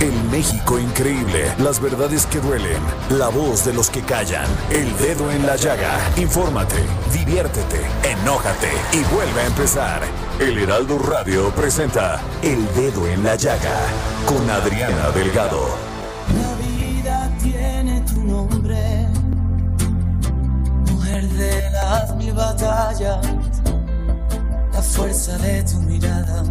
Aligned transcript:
El 0.00 0.14
México 0.30 0.78
increíble, 0.78 1.52
las 1.58 1.80
verdades 1.80 2.24
que 2.26 2.38
duelen, 2.38 2.80
la 3.10 3.30
voz 3.30 3.64
de 3.64 3.72
los 3.72 3.90
que 3.90 4.00
callan, 4.00 4.46
el 4.70 4.96
dedo 4.96 5.28
en 5.32 5.44
la 5.44 5.56
llaga. 5.56 5.98
Infórmate, 6.16 6.76
diviértete, 7.12 7.80
enójate 8.04 8.70
y 8.92 9.02
vuelve 9.12 9.40
a 9.40 9.46
empezar. 9.46 10.02
El 10.38 10.56
Heraldo 10.56 11.00
Radio 11.00 11.50
presenta 11.50 12.20
El 12.42 12.64
Dedo 12.76 13.08
en 13.08 13.24
la 13.24 13.34
Llaga 13.34 13.76
con 14.24 14.48
Adriana 14.48 15.10
Delgado. 15.10 15.66
La 16.40 16.54
vida 16.64 17.30
tiene 17.42 18.00
tu 18.02 18.22
nombre, 18.22 19.08
mujer 20.92 21.28
de 21.28 21.70
las 21.72 22.14
mil 22.14 22.34
batallas, 22.34 23.18
la 24.72 24.80
fuerza 24.80 25.36
de 25.38 25.64
tu 25.64 25.80
mirada, 25.80 26.44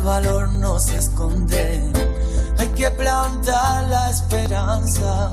el 0.00 0.06
valor 0.06 0.48
no 0.54 0.78
se 0.78 0.96
esconde, 0.96 1.82
hay 2.58 2.68
que 2.68 2.90
plantar 2.90 3.86
la 3.88 4.10
esperanza 4.10 5.32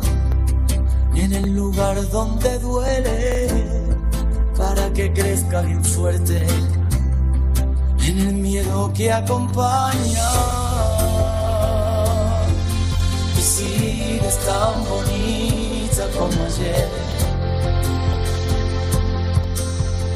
en 1.15 1.33
el 1.33 1.55
lugar 1.55 1.95
donde 2.09 2.59
duele, 2.59 3.47
para 4.57 4.91
que 4.93 5.13
crezca 5.13 5.61
bien 5.61 5.83
fuerte, 5.83 6.45
en 7.99 8.19
el 8.19 8.33
miedo 8.33 8.91
que 8.93 9.11
acompaña 9.11 10.29
y 13.37 13.41
sigues 13.41 14.37
tan 14.45 14.83
bonita 14.89 16.07
como 16.17 16.43
ayer. 16.43 16.89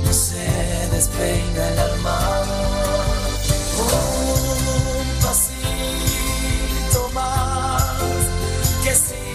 No 0.05 0.13
se 0.13 0.89
despeina 0.91 1.69
el 1.69 1.79
alma. 1.79 2.41
Que 8.91 9.30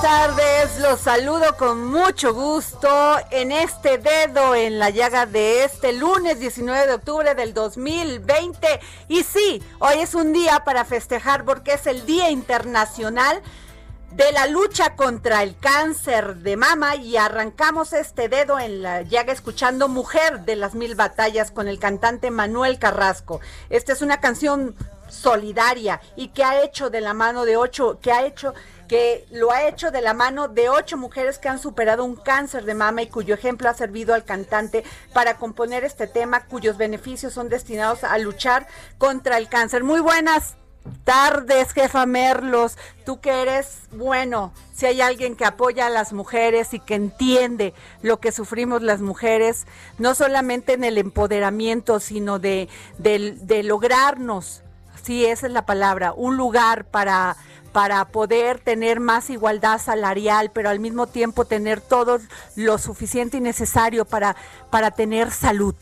Buenas 0.00 0.34
tardes, 0.34 0.78
los 0.78 1.00
saludo 1.00 1.56
con 1.58 1.84
mucho 1.84 2.32
gusto 2.32 3.18
en 3.30 3.52
este 3.52 3.98
dedo 3.98 4.54
en 4.54 4.78
la 4.78 4.88
llaga 4.88 5.26
de 5.26 5.64
este 5.64 5.92
lunes 5.92 6.40
19 6.40 6.86
de 6.86 6.94
octubre 6.94 7.34
del 7.34 7.52
2020. 7.52 8.80
Y 9.08 9.24
sí, 9.24 9.62
hoy 9.78 9.98
es 9.98 10.14
un 10.14 10.32
día 10.32 10.64
para 10.64 10.86
festejar 10.86 11.44
porque 11.44 11.74
es 11.74 11.86
el 11.86 12.06
Día 12.06 12.30
Internacional 12.30 13.42
de 14.12 14.32
la 14.32 14.46
lucha 14.46 14.96
contra 14.96 15.42
el 15.42 15.58
cáncer 15.58 16.36
de 16.36 16.56
mama 16.56 16.96
y 16.96 17.18
arrancamos 17.18 17.92
este 17.92 18.30
dedo 18.30 18.58
en 18.58 18.82
la 18.82 19.02
llaga 19.02 19.34
escuchando 19.34 19.88
Mujer 19.88 20.46
de 20.46 20.56
las 20.56 20.74
Mil 20.74 20.94
Batallas 20.94 21.50
con 21.50 21.68
el 21.68 21.78
cantante 21.78 22.30
Manuel 22.30 22.78
Carrasco. 22.78 23.40
Esta 23.68 23.92
es 23.92 24.00
una 24.00 24.18
canción 24.18 24.74
solidaria 25.10 26.00
y 26.16 26.28
que 26.28 26.44
ha 26.44 26.62
hecho 26.62 26.88
de 26.88 27.00
la 27.00 27.12
mano 27.12 27.44
de 27.44 27.56
ocho, 27.56 27.98
que 28.00 28.12
ha 28.12 28.24
hecho 28.24 28.54
que 28.90 29.24
lo 29.30 29.52
ha 29.52 29.68
hecho 29.68 29.92
de 29.92 30.00
la 30.00 30.14
mano 30.14 30.48
de 30.48 30.68
ocho 30.68 30.96
mujeres 30.96 31.38
que 31.38 31.48
han 31.48 31.60
superado 31.60 32.04
un 32.04 32.16
cáncer 32.16 32.64
de 32.64 32.74
mama 32.74 33.02
y 33.02 33.06
cuyo 33.06 33.36
ejemplo 33.36 33.70
ha 33.70 33.74
servido 33.74 34.14
al 34.14 34.24
cantante 34.24 34.82
para 35.12 35.36
componer 35.36 35.84
este 35.84 36.08
tema 36.08 36.46
cuyos 36.46 36.76
beneficios 36.76 37.32
son 37.32 37.48
destinados 37.48 38.02
a 38.02 38.18
luchar 38.18 38.66
contra 38.98 39.38
el 39.38 39.48
cáncer. 39.48 39.84
Muy 39.84 40.00
buenas 40.00 40.56
tardes, 41.04 41.72
jefa 41.72 42.04
Merlos. 42.04 42.76
Tú 43.06 43.20
que 43.20 43.42
eres 43.42 43.82
bueno, 43.92 44.52
si 44.74 44.86
hay 44.86 45.00
alguien 45.00 45.36
que 45.36 45.44
apoya 45.44 45.86
a 45.86 45.90
las 45.90 46.12
mujeres 46.12 46.74
y 46.74 46.80
que 46.80 46.96
entiende 46.96 47.74
lo 48.02 48.18
que 48.18 48.32
sufrimos 48.32 48.82
las 48.82 49.00
mujeres, 49.00 49.68
no 49.98 50.16
solamente 50.16 50.72
en 50.72 50.82
el 50.82 50.98
empoderamiento, 50.98 52.00
sino 52.00 52.40
de, 52.40 52.68
de, 52.98 53.62
lograrnos, 53.62 54.64
sí, 55.00 55.26
esa 55.26 55.46
es 55.46 55.52
la 55.52 55.64
palabra, 55.64 56.12
un 56.12 56.36
lugar 56.36 56.86
para 56.86 57.36
para 57.72 58.04
poder 58.06 58.58
tener 58.58 59.00
más 59.00 59.30
igualdad 59.30 59.80
salarial, 59.80 60.50
pero 60.52 60.68
al 60.68 60.80
mismo 60.80 61.06
tiempo 61.06 61.44
tener 61.44 61.80
todo 61.80 62.18
lo 62.56 62.78
suficiente 62.78 63.36
y 63.36 63.40
necesario 63.40 64.04
para, 64.04 64.36
para 64.70 64.90
tener 64.90 65.30
salud. 65.30 65.74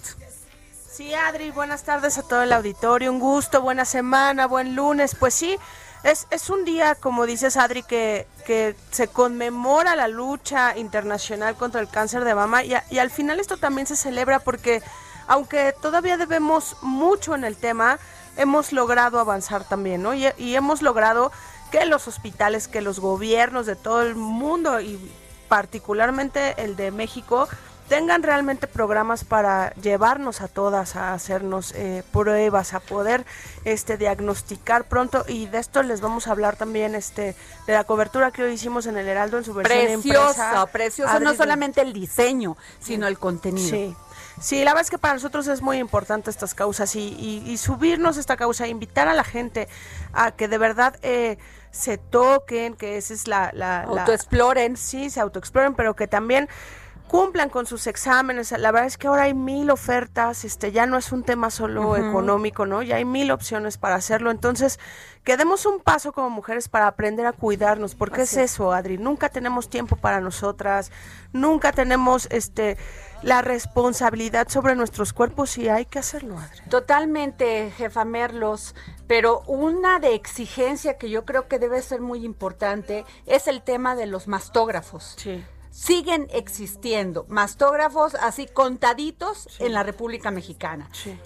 Sí, 0.90 1.14
Adri, 1.14 1.50
buenas 1.50 1.84
tardes 1.84 2.18
a 2.18 2.22
todo 2.22 2.42
el 2.42 2.52
auditorio, 2.52 3.12
un 3.12 3.20
gusto, 3.20 3.62
buena 3.62 3.84
semana, 3.84 4.46
buen 4.46 4.74
lunes. 4.74 5.14
Pues 5.14 5.32
sí, 5.32 5.56
es, 6.02 6.26
es 6.30 6.50
un 6.50 6.64
día, 6.64 6.94
como 6.96 7.24
dices, 7.24 7.56
Adri, 7.56 7.82
que, 7.84 8.26
que 8.44 8.74
se 8.90 9.08
conmemora 9.08 9.94
la 9.96 10.08
lucha 10.08 10.76
internacional 10.76 11.54
contra 11.54 11.80
el 11.80 11.88
cáncer 11.88 12.24
de 12.24 12.34
mama 12.34 12.64
y, 12.64 12.74
y 12.90 12.98
al 12.98 13.10
final 13.10 13.38
esto 13.40 13.56
también 13.56 13.86
se 13.86 13.96
celebra 13.96 14.40
porque, 14.40 14.82
aunque 15.26 15.72
todavía 15.80 16.16
debemos 16.16 16.76
mucho 16.82 17.34
en 17.34 17.44
el 17.44 17.56
tema, 17.56 17.98
hemos 18.36 18.72
logrado 18.72 19.18
avanzar 19.18 19.64
también, 19.64 20.02
¿no? 20.02 20.14
Y 20.14 20.54
hemos 20.54 20.80
logrado 20.80 21.32
que 21.70 21.84
los 21.86 22.08
hospitales, 22.08 22.68
que 22.68 22.80
los 22.80 23.00
gobiernos 23.00 23.66
de 23.66 23.76
todo 23.76 24.02
el 24.02 24.14
mundo 24.14 24.80
y 24.80 24.98
particularmente 25.48 26.54
el 26.62 26.76
de 26.76 26.90
México, 26.90 27.48
tengan 27.88 28.22
realmente 28.22 28.66
programas 28.66 29.24
para 29.24 29.72
llevarnos 29.76 30.42
a 30.42 30.48
todas 30.48 30.94
a 30.94 31.14
hacernos 31.14 31.72
eh, 31.74 32.02
pruebas, 32.12 32.74
a 32.74 32.80
poder 32.80 33.24
este 33.64 33.96
diagnosticar 33.96 34.84
pronto 34.84 35.24
y 35.26 35.46
de 35.46 35.56
esto 35.58 35.82
les 35.82 36.02
vamos 36.02 36.26
a 36.26 36.32
hablar 36.32 36.56
también 36.56 36.94
este 36.94 37.34
de 37.66 37.72
la 37.72 37.84
cobertura 37.84 38.30
que 38.30 38.42
hoy 38.42 38.52
hicimos 38.52 38.84
en 38.86 38.98
el 38.98 39.08
Heraldo 39.08 39.38
en 39.38 39.44
su 39.44 39.54
versión 39.54 39.78
Precioso, 40.02 40.28
impresa. 40.32 40.66
precioso, 40.66 41.10
Adri, 41.12 41.24
no 41.24 41.34
solamente 41.34 41.80
el 41.80 41.94
diseño, 41.94 42.58
sino 42.78 43.06
el 43.06 43.18
contenido. 43.18 43.68
Sí. 43.70 43.96
Sí, 44.40 44.58
la 44.64 44.70
verdad 44.72 44.82
es 44.82 44.90
que 44.90 44.98
para 44.98 45.14
nosotros 45.14 45.48
es 45.48 45.62
muy 45.62 45.78
importante 45.78 46.30
estas 46.30 46.54
causas 46.54 46.94
y, 46.94 47.00
y- 47.18 47.42
y 47.50 47.56
subirnos 47.56 48.16
a 48.18 48.20
esta 48.20 48.36
causa, 48.36 48.68
invitar 48.68 49.08
a 49.08 49.14
la 49.14 49.24
gente 49.24 49.66
a 50.12 50.30
que 50.30 50.46
de 50.46 50.58
verdad 50.58 50.94
eh, 51.02 51.38
se 51.78 51.96
toquen, 51.98 52.74
que 52.74 52.96
esa 52.96 53.14
es 53.14 53.28
la... 53.28 53.50
la, 53.54 53.84
la- 53.86 54.00
Autoexploren. 54.00 54.76
sí, 54.76 55.10
se 55.10 55.20
autoexploren, 55.20 55.74
pero 55.74 55.94
que 55.94 56.06
también 56.08 56.48
cumplan 57.06 57.48
con 57.48 57.64
sus 57.64 57.86
exámenes. 57.86 58.52
La 58.52 58.70
verdad 58.70 58.86
es 58.86 58.98
que 58.98 59.06
ahora 59.06 59.22
hay 59.22 59.32
mil 59.34 59.70
ofertas, 59.70 60.44
este 60.44 60.72
ya 60.72 60.84
no 60.86 60.98
es 60.98 61.10
un 61.10 61.22
tema 61.22 61.50
solo 61.50 61.96
económico, 61.96 62.66
¿no? 62.66 62.82
Ya 62.82 62.96
hay 62.96 63.04
mil 63.06 63.30
opciones 63.30 63.78
para 63.78 63.94
hacerlo. 63.94 64.30
Entonces, 64.30 64.78
que 65.24 65.38
demos 65.38 65.64
un 65.64 65.80
paso 65.80 66.12
como 66.12 66.28
mujeres 66.28 66.68
para 66.68 66.86
aprender 66.86 67.24
a 67.24 67.32
cuidarnos, 67.32 67.94
porque 67.94 68.22
Así 68.22 68.40
es 68.40 68.52
eso, 68.52 68.72
Adri, 68.72 68.98
nunca 68.98 69.30
tenemos 69.30 69.70
tiempo 69.70 69.96
para 69.96 70.20
nosotras, 70.20 70.90
nunca 71.32 71.72
tenemos 71.72 72.26
este 72.30 72.76
la 73.22 73.42
responsabilidad 73.42 74.48
sobre 74.48 74.74
nuestros 74.74 75.12
cuerpos 75.12 75.58
y 75.58 75.68
hay 75.68 75.84
que 75.84 75.98
hacerlo, 75.98 76.38
Adri. 76.38 76.60
Totalmente, 76.68 77.70
jefa 77.76 78.04
Merlos, 78.04 78.74
pero 79.06 79.42
una 79.46 79.98
de 79.98 80.14
exigencia 80.14 80.98
que 80.98 81.10
yo 81.10 81.24
creo 81.24 81.48
que 81.48 81.58
debe 81.58 81.82
ser 81.82 82.00
muy 82.00 82.24
importante 82.24 83.04
es 83.26 83.48
el 83.48 83.62
tema 83.62 83.96
de 83.96 84.06
los 84.06 84.28
mastógrafos. 84.28 85.14
Sí. 85.16 85.44
Siguen 85.70 86.28
existiendo 86.32 87.24
mastógrafos 87.28 88.14
así 88.16 88.46
contaditos 88.46 89.48
en 89.60 89.72
la 89.72 89.82
República 89.82 90.30
Mexicana. 90.30 90.88
Sí. 90.92 91.18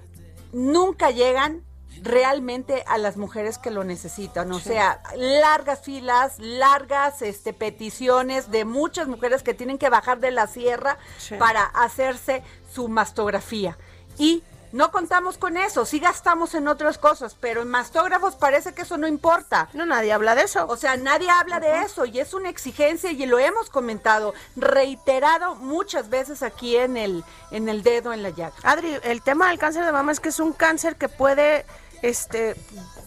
Nunca 0.53 1.11
llegan 1.11 1.63
realmente 2.03 2.85
a 2.87 2.99
las 2.99 3.17
mujeres 3.17 3.59
que 3.59 3.71
lo 3.71 3.85
necesitan. 3.85 4.51
O 4.53 4.61
sea, 4.61 5.03
largas 5.17 5.83
filas, 5.83 6.39
largas 6.39 7.23
este, 7.23 7.53
peticiones 7.53 8.51
de 8.51 8.65
muchas 8.65 9.09
mujeres 9.09 9.43
que 9.43 9.55
tienen 9.55 9.79
que 9.79 9.89
bajar 9.89 10.21
de 10.21 10.31
la 10.31 10.47
sierra 10.47 10.99
para 11.39 11.65
hacerse 11.65 12.43
su 12.73 12.89
mastografía. 12.89 13.77
Y 14.19 14.43
no 14.73 14.91
contamos 14.91 15.37
con 15.37 15.59
eso, 15.59 15.85
sí 15.85 16.01
gastamos 16.01 16.55
en 16.55 16.67
otras 16.67 16.97
cosas, 16.97 17.37
pero 17.39 17.61
en 17.61 17.69
mastógrafos 17.69 18.37
parece 18.37 18.73
que 18.73 18.83
eso 18.83 18.97
no 18.97 19.07
importa. 19.07 19.69
No, 19.75 19.85
nadie 19.85 20.15
habla 20.15 20.35
de 20.35 20.45
eso. 20.45 20.67
O 20.67 20.79
sea, 20.79 20.97
nadie 20.97 21.29
habla 21.29 21.61
de 21.61 21.83
eso 21.83 22.07
y 22.07 22.19
es 22.19 22.33
una 22.33 22.49
exigencia 22.49 23.13
y 23.13 23.27
lo 23.27 23.39
hemos 23.39 23.69
comentado, 23.69 24.33
reiterado 24.57 25.57
muchas 25.57 26.09
veces 26.09 26.43
aquí 26.43 26.77
en 26.77 26.97
el, 26.97 27.23
en 27.51 27.69
el 27.69 27.83
dedo 27.83 28.15
en 28.15 28.23
la 28.23 28.31
llaga. 28.31 28.55
Adri, 28.63 28.99
el 29.03 29.21
tema 29.21 29.49
del 29.49 29.59
cáncer 29.59 29.85
de 29.85 29.93
mama 29.93 30.11
es 30.11 30.21
que 30.21 30.31
es 30.31 30.41
un 30.41 30.55
cáncer 30.55 30.97
que 30.97 31.11
puede 31.11 31.67
este 32.03 32.57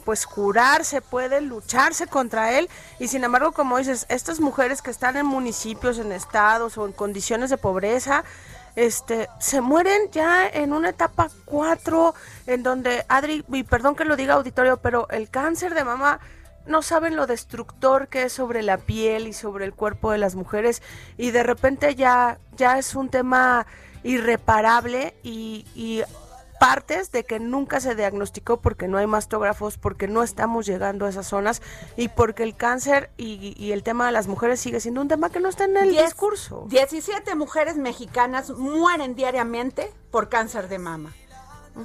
pues 0.05 0.27
curarse, 0.27 1.01
puede 1.01 1.41
lucharse 1.41 2.07
contra 2.07 2.57
él. 2.57 2.69
Y 2.99 3.07
sin 3.07 3.23
embargo, 3.23 3.51
como 3.51 3.77
dices, 3.77 4.05
estas 4.07 4.39
mujeres 4.39 4.81
que 4.81 4.91
están 4.91 5.17
en 5.17 5.25
municipios, 5.25 5.97
en 5.97 6.11
estados 6.11 6.77
o 6.77 6.85
en 6.85 6.93
condiciones 6.93 7.49
de 7.49 7.57
pobreza, 7.57 8.23
este, 8.75 9.29
se 9.39 9.61
mueren 9.61 10.11
ya 10.11 10.47
en 10.47 10.73
una 10.73 10.89
etapa 10.89 11.29
4, 11.45 12.13
en 12.45 12.61
donde, 12.61 13.03
Adri, 13.09 13.43
y 13.51 13.63
perdón 13.63 13.95
que 13.95 14.05
lo 14.05 14.15
diga 14.15 14.35
auditorio, 14.35 14.77
pero 14.77 15.09
el 15.09 15.29
cáncer 15.29 15.73
de 15.73 15.83
mama 15.83 16.19
no 16.67 16.81
saben 16.81 17.15
lo 17.15 17.27
destructor 17.27 18.07
que 18.07 18.23
es 18.23 18.33
sobre 18.33 18.63
la 18.63 18.77
piel 18.77 19.27
y 19.27 19.33
sobre 19.33 19.65
el 19.65 19.73
cuerpo 19.73 20.11
de 20.11 20.17
las 20.17 20.35
mujeres. 20.35 20.81
Y 21.17 21.31
de 21.31 21.43
repente 21.43 21.95
ya, 21.95 22.37
ya 22.57 22.77
es 22.77 22.95
un 22.95 23.09
tema 23.09 23.65
irreparable 24.03 25.15
y, 25.23 25.65
y 25.73 26.03
partes 26.65 27.11
de 27.11 27.23
que 27.23 27.39
nunca 27.39 27.79
se 27.79 27.93
diagnosticó 27.93 28.59
porque 28.59 28.87
no 28.87 28.97
hay 28.97 29.05
mastógrafos, 29.05 29.77
porque 29.77 30.07
no 30.07 30.23
estamos 30.23 30.65
llegando 30.65 31.05
a 31.05 31.09
esas 31.09 31.27
zonas 31.27 31.61
y 31.95 32.07
porque 32.07 32.41
el 32.41 32.55
cáncer 32.55 33.11
y, 33.17 33.71
el 33.71 33.83
tema 33.83 34.07
de 34.07 34.11
las 34.11 34.27
mujeres 34.27 34.61
sigue 34.61 34.79
siendo 34.79 35.01
un 35.01 35.07
tema 35.07 35.29
que 35.29 35.39
no 35.39 35.49
está 35.49 35.65
en 35.65 35.77
el 35.77 35.95
discurso. 35.95 36.65
17 36.69 37.35
mujeres 37.35 37.77
mexicanas 37.77 38.49
mueren 38.49 39.13
diariamente 39.13 39.93
por 40.09 40.27
cáncer 40.27 40.67
de 40.67 40.79
mama. 40.79 41.13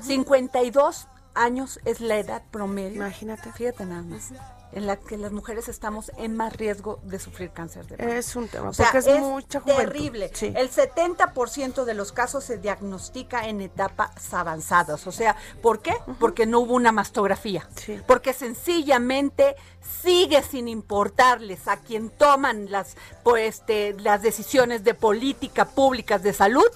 52 0.00 1.08
años 1.34 1.78
es 1.84 2.00
la 2.00 2.16
edad 2.16 2.42
promedio. 2.50 2.96
Imagínate. 2.96 3.52
Fíjate 3.52 3.84
nada 3.84 4.02
más 4.02 4.32
en 4.72 4.86
la 4.86 4.96
que 4.96 5.16
las 5.16 5.32
mujeres 5.32 5.68
estamos 5.68 6.12
en 6.16 6.36
más 6.36 6.54
riesgo 6.56 7.00
de 7.02 7.18
sufrir 7.18 7.50
cáncer 7.50 7.86
de 7.86 7.96
mama. 7.96 8.18
Es 8.18 8.36
un 8.36 8.48
tema, 8.48 8.70
porque 8.72 8.98
es, 8.98 9.20
mucha 9.20 9.60
terrible. 9.60 10.30
El 10.40 10.70
70% 10.70 11.84
de 11.84 11.94
los 11.94 12.12
casos 12.12 12.44
se 12.44 12.58
diagnostica 12.58 13.48
en 13.48 13.60
etapas 13.60 14.32
avanzadas. 14.32 15.06
O 15.06 15.12
sea, 15.12 15.36
¿por 15.62 15.80
qué? 15.80 15.94
Porque 16.18 16.46
no 16.46 16.60
hubo 16.60 16.74
una 16.74 16.92
mastografía. 16.92 17.68
Porque 18.06 18.32
sencillamente 18.32 19.56
sigue 20.02 20.42
sin 20.42 20.68
importarles 20.68 21.68
a 21.68 21.78
quien 21.78 22.10
toman 22.10 22.70
las, 22.70 22.96
pues, 23.22 23.60
este, 23.60 23.94
las 23.94 24.22
decisiones 24.22 24.84
de 24.84 24.94
política 24.94 25.64
públicas 25.64 26.22
de 26.22 26.32
salud, 26.32 26.66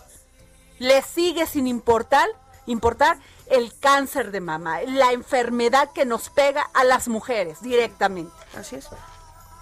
les 0.78 1.04
sigue 1.06 1.46
sin 1.46 1.66
importar, 1.66 2.28
importar 2.66 3.18
el 3.46 3.72
cáncer 3.78 4.30
de 4.30 4.40
mama, 4.40 4.82
la 4.82 5.12
enfermedad 5.12 5.90
que 5.92 6.04
nos 6.04 6.30
pega 6.30 6.62
a 6.74 6.84
las 6.84 7.08
mujeres 7.08 7.60
directamente. 7.60 8.32
Así 8.56 8.76
es. 8.76 8.88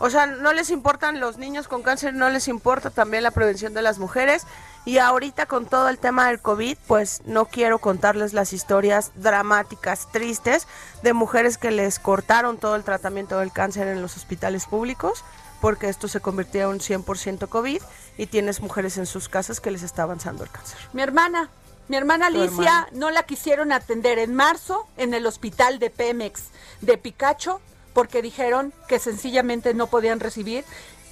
O 0.05 0.11
sea, 0.11 0.27
no 0.27 0.53
les 0.53 0.71
importan 0.71 1.21
los 1.21 1.39
niños 1.39 1.69
con 1.69 1.85
cáncer, 1.85 2.13
no 2.13 2.29
les 2.29 2.49
importa 2.49 2.91
también 2.91 3.23
la 3.23 3.31
prevención 3.31 3.73
de 3.73 3.83
las 3.83 4.01
mujeres. 4.01 4.49
Y 4.85 4.99
ahorita 4.99 5.47
con 5.47 5.67
todo 5.67 5.89
el 5.89 5.99
tema 5.99 6.27
del 6.27 6.41
COVID, 6.41 6.77
pues 6.89 7.23
no 7.25 7.45
quiero 7.45 7.79
contarles 7.79 8.33
las 8.33 8.53
historias 8.53 9.13
dramáticas, 9.15 10.11
tristes, 10.11 10.67
de 11.05 11.13
mujeres 11.13 11.57
que 11.57 11.71
les 11.71 12.01
cortaron 12.01 12.59
todo 12.59 12.75
el 12.75 12.83
tratamiento 12.83 13.39
del 13.39 13.53
cáncer 13.53 13.87
en 13.87 14.03
los 14.03 14.17
hospitales 14.17 14.67
públicos, 14.67 15.25
porque 15.61 15.89
esto 15.89 16.09
se 16.09 16.19
convirtió 16.19 16.63
en 16.63 16.69
un 16.69 16.79
100% 16.81 17.49
COVID 17.49 17.81
y 18.19 18.27
tienes 18.27 18.61
mujeres 18.61 18.99
en 18.99 19.07
sus 19.07 19.29
casas 19.29 19.61
que 19.61 19.71
les 19.71 19.85
está 19.85 20.03
avanzando 20.03 20.43
el 20.43 20.51
cáncer. 20.51 20.81
Mi 20.93 21.03
hermana, 21.03 21.49
mi 21.93 21.99
hermana 21.99 22.29
Alicia 22.29 22.89
no 22.93 23.11
la 23.11 23.25
quisieron 23.25 23.71
atender 23.71 24.19
en 24.19 24.35
marzo 24.35 24.89
en 24.97 25.13
el 25.13 25.27
hospital 25.27 25.79
de 25.79 25.91
Pemex 25.91 26.45
de 26.81 26.97
Picacho 26.97 27.61
porque 27.93 28.23
dijeron 28.23 28.73
que 28.89 28.99
sencillamente 28.99 29.75
no 29.75 29.89
podían 29.89 30.19
recibir 30.19 30.65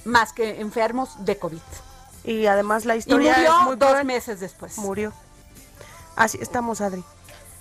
más 0.05 0.33
que 0.33 0.59
enfermos 0.59 1.23
de 1.23 1.37
COVID. 1.37 1.61
Y 2.23 2.47
además 2.47 2.85
la 2.85 2.95
historia 2.95 3.35
murió 3.35 3.59
es 3.59 3.65
muy 3.67 3.75
dos 3.75 4.03
meses 4.05 4.39
después. 4.39 4.79
Murió. 4.79 5.13
Así 6.15 6.39
estamos, 6.41 6.81
Adri. 6.81 7.03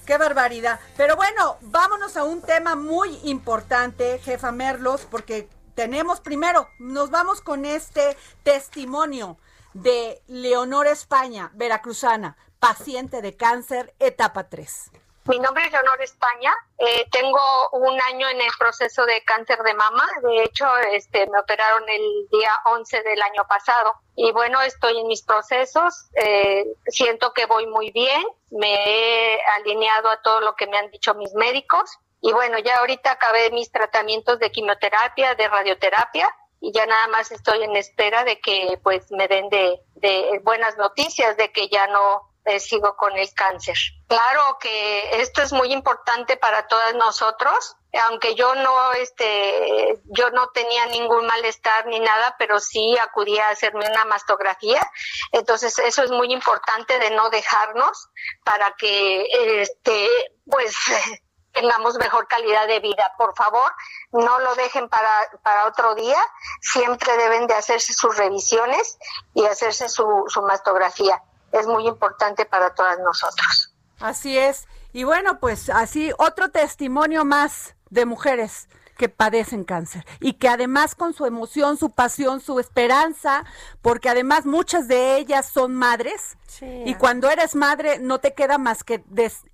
Qué 0.06 0.16
barbaridad. 0.16 0.80
Pero 0.96 1.14
bueno, 1.14 1.58
vámonos 1.60 2.16
a 2.16 2.24
un 2.24 2.40
tema 2.40 2.74
muy 2.74 3.18
importante, 3.24 4.18
jefa 4.20 4.50
Merlos, 4.50 5.06
porque 5.10 5.46
tenemos 5.74 6.20
primero, 6.20 6.70
nos 6.78 7.10
vamos 7.10 7.42
con 7.42 7.66
este 7.66 8.16
testimonio 8.44 9.36
de 9.74 10.22
Leonor 10.26 10.86
España, 10.86 11.50
veracruzana, 11.54 12.38
paciente 12.60 13.22
de 13.22 13.36
cáncer, 13.36 13.94
etapa 13.98 14.48
3. 14.48 14.92
Mi 15.24 15.38
nombre 15.38 15.64
es 15.64 15.72
Leonor 15.72 16.00
España. 16.02 16.52
Eh, 16.78 17.06
tengo 17.10 17.38
un 17.72 18.00
año 18.00 18.28
en 18.28 18.40
el 18.40 18.50
proceso 18.58 19.04
de 19.04 19.22
cáncer 19.24 19.58
de 19.62 19.74
mama. 19.74 20.06
De 20.22 20.42
hecho, 20.42 20.66
este, 20.92 21.26
me 21.28 21.38
operaron 21.38 21.88
el 21.88 22.28
día 22.30 22.50
11 22.66 23.02
del 23.02 23.20
año 23.22 23.46
pasado. 23.46 23.94
Y 24.16 24.32
bueno, 24.32 24.60
estoy 24.62 24.98
en 24.98 25.06
mis 25.06 25.22
procesos. 25.22 26.08
Eh, 26.14 26.64
siento 26.86 27.32
que 27.32 27.46
voy 27.46 27.66
muy 27.66 27.90
bien. 27.90 28.22
Me 28.50 28.74
he 28.74 29.38
alineado 29.58 30.08
a 30.08 30.20
todo 30.22 30.40
lo 30.40 30.56
que 30.56 30.66
me 30.66 30.78
han 30.78 30.90
dicho 30.90 31.14
mis 31.14 31.32
médicos. 31.34 31.98
Y 32.22 32.32
bueno, 32.32 32.58
ya 32.58 32.78
ahorita 32.78 33.12
acabé 33.12 33.50
mis 33.50 33.70
tratamientos 33.70 34.38
de 34.38 34.50
quimioterapia, 34.50 35.34
de 35.34 35.48
radioterapia. 35.48 36.34
Y 36.60 36.72
ya 36.72 36.86
nada 36.86 37.08
más 37.08 37.30
estoy 37.30 37.62
en 37.62 37.76
espera 37.76 38.24
de 38.24 38.40
que 38.40 38.78
pues 38.82 39.10
me 39.12 39.28
den 39.28 39.48
de, 39.50 39.80
de 39.96 40.40
buenas 40.42 40.76
noticias 40.76 41.36
de 41.36 41.52
que 41.52 41.68
ya 41.68 41.86
no 41.86 42.29
eh, 42.50 42.60
sigo 42.60 42.96
con 42.96 43.16
el 43.16 43.32
cáncer. 43.34 43.76
Claro 44.08 44.58
que 44.58 45.20
esto 45.20 45.40
es 45.42 45.52
muy 45.52 45.72
importante 45.72 46.36
para 46.36 46.66
todos 46.66 46.94
nosotros, 46.94 47.76
aunque 48.08 48.34
yo 48.34 48.54
no, 48.56 48.92
este, 48.92 50.00
yo 50.06 50.30
no 50.30 50.48
tenía 50.48 50.86
ningún 50.86 51.26
malestar 51.26 51.86
ni 51.86 52.00
nada, 52.00 52.34
pero 52.38 52.58
sí 52.58 52.96
acudí 52.98 53.38
a 53.38 53.50
hacerme 53.50 53.88
una 53.88 54.04
mastografía. 54.04 54.80
Entonces 55.32 55.78
eso 55.78 56.02
es 56.02 56.10
muy 56.10 56.32
importante 56.32 56.98
de 56.98 57.10
no 57.10 57.30
dejarnos 57.30 58.08
para 58.44 58.72
que, 58.72 59.26
este, 59.60 60.08
pues, 60.46 60.74
tengamos 61.52 61.96
mejor 61.98 62.26
calidad 62.28 62.66
de 62.66 62.80
vida. 62.80 63.12
Por 63.16 63.36
favor, 63.36 63.72
no 64.12 64.40
lo 64.40 64.54
dejen 64.54 64.88
para, 64.88 65.30
para 65.42 65.66
otro 65.66 65.94
día. 65.94 66.18
Siempre 66.60 67.16
deben 67.16 67.46
de 67.46 67.54
hacerse 67.54 67.92
sus 67.92 68.16
revisiones 68.16 68.98
y 69.34 69.44
hacerse 69.46 69.88
su, 69.88 70.24
su 70.28 70.42
mastografía 70.42 71.22
es 71.52 71.66
muy 71.66 71.86
importante 71.86 72.44
para 72.46 72.74
todas 72.74 72.98
nosotros. 72.98 73.74
Así 74.00 74.38
es. 74.38 74.66
Y 74.92 75.04
bueno, 75.04 75.38
pues 75.38 75.70
así 75.70 76.12
otro 76.18 76.50
testimonio 76.50 77.24
más 77.24 77.74
de 77.90 78.06
mujeres 78.06 78.68
que 79.00 79.08
padecen 79.08 79.64
cáncer 79.64 80.04
y 80.20 80.34
que 80.34 80.46
además 80.46 80.94
con 80.94 81.14
su 81.14 81.24
emoción, 81.24 81.78
su 81.78 81.90
pasión, 81.90 82.42
su 82.42 82.60
esperanza, 82.60 83.46
porque 83.80 84.10
además 84.10 84.44
muchas 84.44 84.88
de 84.88 85.16
ellas 85.16 85.48
son 85.48 85.74
madres 85.74 86.36
y 86.60 86.94
cuando 86.96 87.30
eres 87.30 87.54
madre 87.54 87.98
no 87.98 88.18
te 88.18 88.34
queda 88.34 88.58
más 88.58 88.84
que 88.84 89.02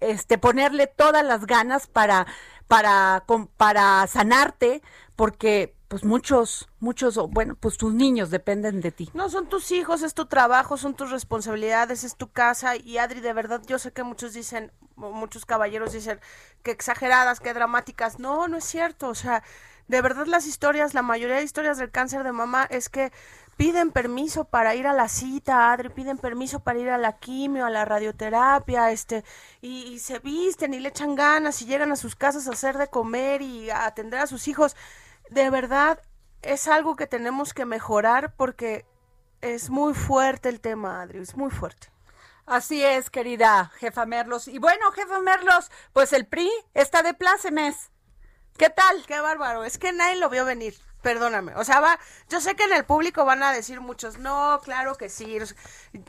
este 0.01 0.39
ponerle 0.39 0.89
todas 0.89 1.25
las 1.25 1.47
ganas 1.47 1.87
para 1.87 2.27
para 2.67 3.25
para 3.57 4.09
sanarte, 4.09 4.83
porque 5.15 5.76
pues 5.89 6.05
muchos, 6.05 6.69
muchos, 6.81 7.17
bueno, 7.31 7.55
pues 7.55 7.77
tus 7.77 7.95
niños 7.95 8.31
dependen 8.31 8.81
de 8.81 8.91
ti. 8.91 9.11
No, 9.15 9.29
son 9.29 9.49
tus 9.49 9.71
hijos, 9.71 10.03
es 10.03 10.15
tu 10.15 10.27
trabajo, 10.27 10.77
son 10.77 10.95
tus 10.95 11.11
responsabilidades, 11.11 12.03
es 12.03 12.17
tu 12.17 12.29
casa. 12.29 12.75
Y 12.77 12.99
Adri, 12.99 13.21
de 13.21 13.33
verdad, 13.33 13.63
yo 13.67 13.79
sé 13.79 13.93
que 13.93 14.03
muchos 14.03 14.33
dicen, 14.33 14.73
muchos 14.97 15.47
caballeros 15.47 15.93
dicen 15.93 16.21
que 16.65 16.73
exageradas, 16.73 17.39
que 17.39 17.55
dramáticas. 17.55 18.19
No, 18.19 18.49
no 18.49 18.57
es 18.57 18.65
cierto. 18.65 19.09
O 19.09 19.15
sea, 19.15 19.45
de 19.87 20.01
verdad 20.01 20.27
las 20.27 20.47
historias, 20.47 20.93
la 20.93 21.03
mayoría 21.03 21.37
de 21.37 21.45
historias 21.45 21.79
del 21.79 21.93
cáncer 21.93 22.25
de 22.25 22.33
mamá 22.33 22.67
es 22.69 22.89
que 22.89 23.13
piden 23.57 23.93
permiso 23.93 24.45
para 24.45 24.75
ir 24.75 24.87
a 24.87 24.93
la 24.93 25.09
cita, 25.09 25.73
Adri, 25.73 25.89
piden 25.89 26.19
permiso 26.19 26.61
para 26.61 26.79
ir 26.81 26.91
a 26.91 26.99
la 26.99 27.19
quimio, 27.19 27.65
a 27.65 27.71
la 27.71 27.85
radioterapia, 27.85 28.91
este, 28.91 29.25
y, 29.63 29.85
y 29.85 29.99
se 29.99 30.19
visten 30.19 30.75
y 30.75 30.81
le 30.81 30.91
echan 30.91 31.15
ganas 31.15 31.63
y 31.63 31.67
llegan 31.67 31.91
a 31.93 31.97
sus 31.97 32.17
casas 32.17 32.49
a 32.49 32.53
hacer 32.53 32.77
de 32.77 32.89
comer 32.89 33.41
y 33.41 33.71
a 33.71 33.87
atender 33.87 34.21
a 34.21 34.27
sus 34.27 34.47
hijos 34.49 34.77
de 35.31 35.51
verdad 35.51 36.01
es 36.43 36.69
algo 36.69 36.97
que 36.97 37.07
tenemos 37.07 37.55
que 37.55 37.65
mejorar 37.65 38.35
porque 38.37 38.85
es 39.41 39.71
muy 39.71 39.95
fuerte 39.95 40.49
el 40.49 40.61
tema, 40.61 41.03
Adri, 41.03 41.19
es 41.19 41.37
muy 41.37 41.51
fuerte. 41.51 41.89
Así 42.47 42.85
es, 42.85 43.11
querida 43.11 43.73
jefa 43.79 44.07
Merlos. 44.07 44.47
Y 44.49 44.59
bueno, 44.59 44.93
jefa 44.93 45.21
Merlos, 45.21 45.71
pues 45.93 46.13
el 46.13 46.27
PRI 46.27 46.51
está 46.75 47.03
de 47.03 47.15
plácemes. 47.15 47.91
¿Qué 48.57 48.71
tal? 48.71 49.05
Qué 49.07 49.21
bárbaro, 49.21 49.65
es 49.65 49.79
que 49.79 49.93
nadie 49.93 50.17
lo 50.17 50.31
vio 50.31 50.45
venir. 50.45 50.75
Perdóname, 51.03 51.55
o 51.55 51.63
sea, 51.63 51.79
va, 51.79 52.01
yo 52.29 52.41
sé 52.41 52.57
que 52.57 52.65
en 52.65 52.73
el 52.73 52.85
público 52.85 53.25
van 53.25 53.43
a 53.45 53.53
decir 53.53 53.81
muchos, 53.81 54.19
no, 54.19 54.61
claro 54.65 54.97
que 54.97 55.09
sí, 55.09 55.39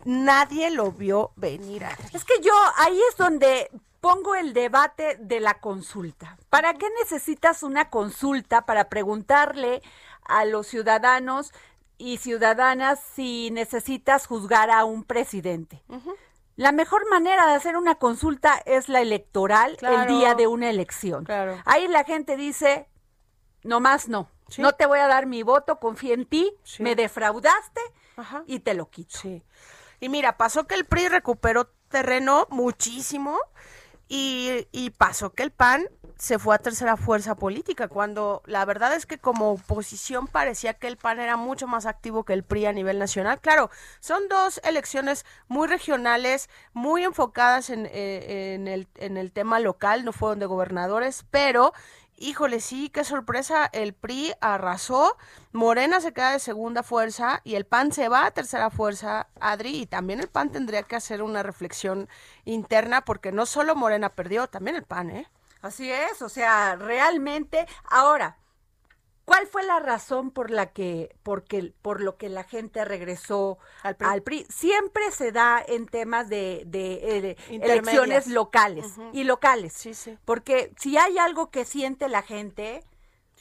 nadie 0.06 0.72
lo 0.72 0.92
vio 0.92 1.34
venir. 1.36 1.86
Es 2.14 2.26
que 2.26 2.42
yo, 2.42 2.54
ahí 2.78 3.00
es 3.12 3.16
donde 3.16 3.70
pongo 4.08 4.36
el 4.36 4.54
debate 4.54 5.18
de 5.20 5.42
la 5.42 5.56
consulta. 5.56 6.38
¿Para 6.50 6.74
qué 6.76 6.88
necesitas 7.02 7.62
una 7.62 7.90
consulta 7.90 8.66
para 8.66 8.88
preguntarle 8.88 9.82
a 10.24 10.46
los 10.46 10.68
ciudadanos 10.68 11.52
y 11.98 12.16
ciudadanas 12.16 13.02
si 13.16 13.52
necesitas 13.52 14.26
juzgar 14.26 14.72
a 14.72 14.86
un 14.86 15.04
presidente? 15.04 15.84
La 16.56 16.72
mejor 16.72 17.10
manera 17.10 17.48
de 17.48 17.56
hacer 17.56 17.76
una 17.76 17.96
consulta 17.96 18.62
es 18.66 18.88
la 18.88 19.02
electoral 19.02 19.78
el 19.82 20.08
día 20.08 20.36
de 20.36 20.48
una 20.48 20.70
elección. 20.70 21.26
Ahí 21.66 21.90
la 21.90 22.06
gente 22.06 22.38
dice, 22.38 22.88
no 23.64 23.82
más 23.82 24.08
no. 24.08 24.30
No 24.58 24.72
te 24.72 24.86
voy 24.86 25.00
a 25.00 25.08
dar 25.08 25.26
mi 25.26 25.44
voto, 25.44 25.82
confío 25.82 26.14
en 26.14 26.26
ti, 26.26 26.50
me 26.80 26.96
defraudaste 26.96 27.82
y 28.46 28.60
te 28.60 28.74
lo 28.74 28.90
quito. 28.90 29.20
Y 30.00 30.08
mira, 30.08 30.38
pasó 30.38 30.66
que 30.66 30.76
el 30.76 30.86
PRI 30.86 31.10
recuperó 31.10 31.74
terreno 31.90 32.48
muchísimo 32.50 33.38
y, 34.08 34.68
y 34.72 34.92
pasó 34.92 35.32
que 35.32 35.44
el 35.44 35.52
PAN 35.52 35.88
se 36.18 36.40
fue 36.40 36.56
a 36.56 36.58
tercera 36.58 36.98
fuerza 36.98 37.36
política, 37.36 37.88
cuando 37.88 38.42
la 38.46 38.66
verdad 38.66 38.96
es 38.96 39.06
que 39.06 39.20
como 39.20 39.52
oposición 39.52 40.28
parecía 40.28 40.74
que 40.74 40.88
el 40.88 40.98
PAN 40.98 41.20
era 41.20 41.38
mucho 41.38 41.68
más 41.68 41.86
activo 41.86 42.24
que 42.24 42.34
el 42.34 42.44
PRI 42.44 42.66
a 42.66 42.74
nivel 42.74 42.98
nacional. 42.98 43.40
Claro, 43.40 43.70
son 44.00 44.28
dos 44.28 44.60
elecciones 44.64 45.26
muy 45.48 45.68
regionales, 45.68 46.50
muy 46.74 47.04
enfocadas 47.04 47.70
en, 47.70 47.86
eh, 47.86 48.56
en, 48.56 48.68
el, 48.68 48.88
en 48.96 49.18
el 49.18 49.32
tema 49.32 49.60
local, 49.60 50.06
no 50.06 50.12
fueron 50.12 50.40
de 50.40 50.48
gobernadores, 50.48 51.26
pero 51.30 51.74
híjole, 52.18 52.60
sí, 52.60 52.90
qué 52.90 53.04
sorpresa, 53.04 53.70
el 53.72 53.94
PRI 53.94 54.34
arrasó, 54.42 55.18
Morena 55.52 56.02
se 56.02 56.14
queda 56.14 56.32
de 56.32 56.40
segunda 56.40 56.84
fuerza 56.84 57.42
y 57.44 57.56
el 57.56 57.66
PAN 57.66 57.92
se 57.92 58.10
va 58.10 58.26
a 58.26 58.32
tercera 58.32 58.70
fuerza, 58.70 59.28
Adri, 59.40 59.82
y 59.82 59.86
también 59.86 60.20
el 60.20 60.28
PAN 60.28 60.52
tendría 60.52 60.84
que 60.84 60.96
hacer 60.96 61.22
una 61.22 61.44
reflexión 61.44 62.10
interna 62.46 63.06
porque 63.06 63.32
no 63.32 63.46
solo 63.46 63.76
Morena 63.76 64.10
perdió, 64.10 64.48
también 64.48 64.76
el 64.76 64.84
PAN, 64.84 65.12
¿eh? 65.12 65.28
Así 65.62 65.92
es, 65.92 66.22
o 66.22 66.30
sea, 66.30 66.76
realmente, 66.76 67.68
ahora, 67.90 68.38
¿Cuál 69.28 69.46
fue 69.46 69.66
la 69.66 69.82
razón 69.82 70.32
por 70.32 70.52
la 70.52 70.68
que, 70.68 71.14
porque, 71.22 71.74
por 71.82 72.00
lo 72.00 72.16
que 72.16 72.30
la 72.30 72.46
gente 72.46 72.86
regresó 72.86 73.58
al 73.84 74.24
PRI? 74.24 74.48
Siempre 74.48 75.12
se 75.12 75.34
da 75.34 75.62
en 75.68 75.86
temas 75.86 76.30
de, 76.30 76.64
de, 76.66 76.94
eh, 76.94 77.38
elecciones 77.50 78.28
locales 78.28 78.96
y 79.12 79.26
locales. 79.26 79.74
Sí, 79.74 79.94
sí. 79.94 80.18
Porque 80.24 80.72
si 80.78 80.98
hay 80.98 81.18
algo 81.18 81.52
que 81.52 81.66
siente 81.66 82.08
la 82.08 82.22
gente 82.22 82.86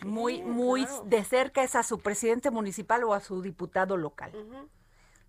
muy, 0.03 0.43
muy 0.43 0.89
de 1.05 1.23
cerca 1.23 1.63
es 1.63 1.77
a 1.77 1.85
su 1.85 2.01
presidente 2.01 2.51
municipal 2.51 3.05
o 3.05 3.15
a 3.15 3.21
su 3.21 3.41
diputado 3.41 3.97
local, 3.97 4.33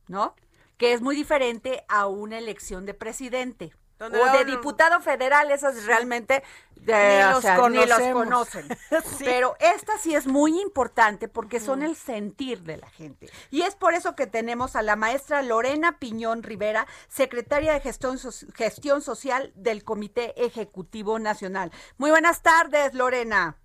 ¿no? 0.08 0.34
Que 0.78 0.94
es 0.94 1.02
muy 1.02 1.16
diferente 1.16 1.86
a 1.88 2.08
una 2.08 2.40
elección 2.40 2.88
de 2.88 2.96
presidente 2.96 3.74
o 4.00 4.38
de 4.38 4.46
diputado 4.46 5.00
federal, 5.02 5.52
esas 5.52 5.86
realmente 5.86 6.44
ni, 6.80 7.86
los 7.86 8.00
conocen. 8.14 8.68
Pero 9.20 9.56
esta 9.60 9.98
sí 9.98 10.16
es 10.16 10.28
muy 10.28 10.60
importante 10.62 11.28
porque 11.28 11.60
son 11.60 11.84
el 11.84 11.96
sentir 11.96 12.62
de 12.62 12.78
la 12.78 12.90
gente. 12.90 13.30
Y 13.50 13.62
es 13.62 13.76
por 13.76 13.94
eso 13.94 14.16
que 14.16 14.28
tenemos 14.28 14.76
a 14.76 14.82
la 14.82 14.96
maestra 14.96 15.42
Lorena 15.42 16.00
Piñón 16.00 16.44
Rivera, 16.44 16.88
secretaria 17.08 17.74
de 17.74 17.80
Gestión, 17.80 18.18
Gestión 18.56 19.02
Social 19.02 19.52
del 19.56 19.84
Comité 19.84 20.46
Ejecutivo 20.46 21.20
Nacional. 21.20 21.72
Muy 21.98 22.12
buenas 22.12 22.42
tardes, 22.42 22.94
Lorena. 22.94 23.58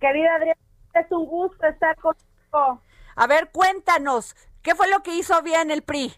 Querida 0.00 0.34
Adriana, 0.34 0.60
es 0.94 1.06
un 1.10 1.26
gusto 1.26 1.66
estar 1.66 1.96
contigo. 1.96 2.82
A 3.16 3.26
ver, 3.26 3.50
cuéntanos, 3.50 4.34
¿qué 4.62 4.74
fue 4.74 4.88
lo 4.88 5.02
que 5.02 5.14
hizo 5.14 5.40
bien 5.42 5.70
el 5.70 5.82
PRI? 5.82 6.14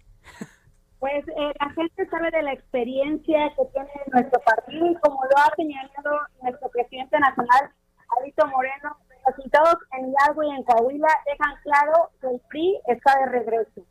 Pues 1.02 1.26
eh, 1.26 1.52
la 1.59 1.68
gente 1.71 2.09
sabe 2.11 2.30
de 2.30 2.42
la 2.42 2.52
experiencia 2.52 3.52
que 3.56 3.64
tiene 3.73 3.90
nuestro 4.12 4.40
partido 4.42 4.87
y 4.87 4.94
como 5.00 5.21
lo 5.25 5.37
ha 5.37 5.52
señalado 5.56 6.21
nuestro 6.40 6.68
presidente 6.68 7.18
nacional, 7.18 7.73
Alito 8.21 8.47
Moreno, 8.47 8.97
los 9.11 9.35
resultados 9.35 9.78
en 9.99 10.11
Hidalgo 10.11 10.44
y 10.44 10.50
en 10.54 10.62
Coahuila 10.62 11.09
dejan 11.26 11.56
claro 11.64 12.11
que 12.21 12.28
el 12.28 12.40
PRI 12.49 12.80
está 12.87 13.18
de 13.18 13.26
regreso. 13.26 13.85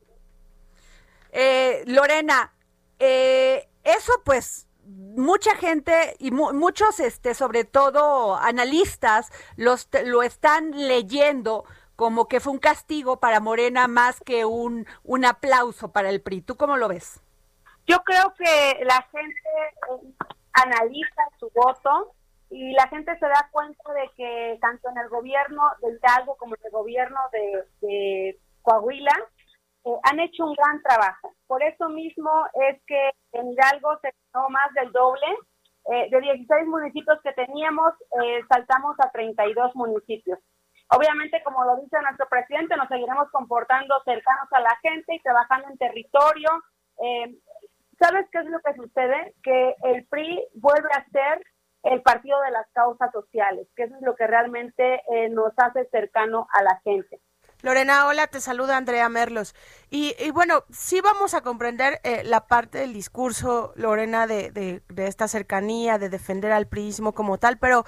Eh, 1.34 1.84
Lorena, 1.86 2.54
eh, 2.98 3.68
eso 3.84 4.14
pues 4.24 4.70
mucha 4.86 5.54
gente 5.58 6.16
y 6.18 6.32
muchos, 6.32 7.02
este, 7.02 7.34
sobre 7.34 7.66
todo 7.66 8.38
analistas, 8.38 9.34
los, 9.58 9.90
lo 10.06 10.24
están 10.24 10.72
leyendo 10.72 11.66
como 11.96 12.28
que 12.28 12.40
fue 12.40 12.54
un 12.54 12.60
castigo 12.60 13.20
para 13.20 13.40
Morena 13.40 13.88
más 13.88 14.20
que 14.22 14.46
un, 14.46 14.86
un 15.04 15.26
aplauso 15.26 15.92
para 15.92 16.10
el 16.10 16.22
PRI. 16.22 16.42
¿Tú 16.42 16.58
cómo 16.58 16.78
lo 16.78 16.88
ves? 16.88 17.22
Yo 17.88 18.00
creo 18.04 18.34
que 18.38 18.86
la 18.86 19.02
gente 19.12 19.50
eh, 19.90 20.14
analiza 20.54 21.24
su 21.40 21.52
voto 21.54 22.14
y 22.50 22.74
la 22.74 22.88
gente 22.88 23.18
se 23.18 23.26
da 23.26 23.50
cuenta 23.52 23.94
de 23.94 24.10
que 24.16 24.58
tanto 24.62 24.90
en 24.90 24.98
el 24.98 25.10
gobierno 25.10 25.64
de 25.82 25.94
Hidalgo 25.94 26.36
como 26.38 26.56
en 26.56 26.62
el 26.66 26.72
gobierno 26.72 27.20
de, 27.82 28.40
Coahuila 28.62 29.14
eh, 29.86 29.90
han 30.04 30.20
hecho 30.20 30.46
un 30.46 30.54
gran 30.54 30.82
trabajo. 30.84 31.34
Por 31.48 31.64
eso 31.64 31.90
mismo 31.90 32.32
es 32.70 32.82
que 32.86 33.12
en 33.34 33.52
Hidalgo 33.52 33.98
se 34.02 34.14
ganó 34.32 34.50
más 34.50 34.72
del 34.74 34.92
doble. 34.92 35.28
Eh, 35.92 36.10
de 36.12 36.22
16 36.22 36.68
municipios 36.68 37.20
que 37.24 37.34
teníamos, 37.34 37.94
saltamos 38.48 38.96
a 39.00 39.10
32 39.10 39.76
municipios. 39.76 40.38
Obviamente, 40.94 41.42
como 41.44 41.64
lo 41.64 41.78
dice 41.78 41.98
nuestro 42.02 42.28
presidente, 42.28 42.76
nos 42.76 42.90
seguiremos 42.90 43.30
comportando 43.32 43.96
cercanos 44.04 44.48
a 44.52 44.60
la 44.60 44.78
gente 44.82 45.16
y 45.16 45.22
trabajando 45.22 45.70
en 45.70 45.78
territorio. 45.78 46.50
Eh, 47.02 47.38
¿Sabes 47.98 48.28
qué 48.32 48.40
es 48.40 48.46
lo 48.46 48.60
que 48.60 48.74
sucede? 48.74 49.34
Que 49.42 49.76
el 49.84 50.06
PRI 50.08 50.48
vuelve 50.56 50.90
a 50.94 51.06
ser 51.12 51.46
el 51.84 52.02
partido 52.02 52.42
de 52.42 52.52
las 52.52 52.68
causas 52.74 53.10
sociales, 53.12 53.68
que 53.76 53.84
eso 53.84 53.96
es 53.96 54.02
lo 54.02 54.16
que 54.16 54.28
realmente 54.28 55.02
eh, 55.10 55.30
nos 55.30 55.54
hace 55.58 55.88
cercano 55.92 56.48
a 56.52 56.62
la 56.62 56.80
gente. 56.84 57.22
Lorena, 57.64 58.08
hola, 58.08 58.26
te 58.28 58.42
saluda 58.42 58.76
Andrea 58.76 59.08
Merlos. 59.08 59.54
Y, 59.92 60.16
bueno, 60.32 60.64
sí 60.72 61.00
vamos 61.00 61.36
a 61.36 61.42
comprender 61.42 62.02
eh, 62.04 62.24
la 62.24 62.48
parte 62.48 62.80
del 62.80 62.92
discurso, 62.92 63.72
Lorena, 63.76 64.26
de, 64.26 64.52
de, 64.52 64.82
de, 64.90 65.08
esta 65.08 65.28
cercanía, 65.28 66.00
de 66.00 66.10
defender 66.10 66.52
al 66.52 66.68
prismo 66.68 67.14
como 67.14 67.38
tal, 67.38 67.60
pero 67.60 67.86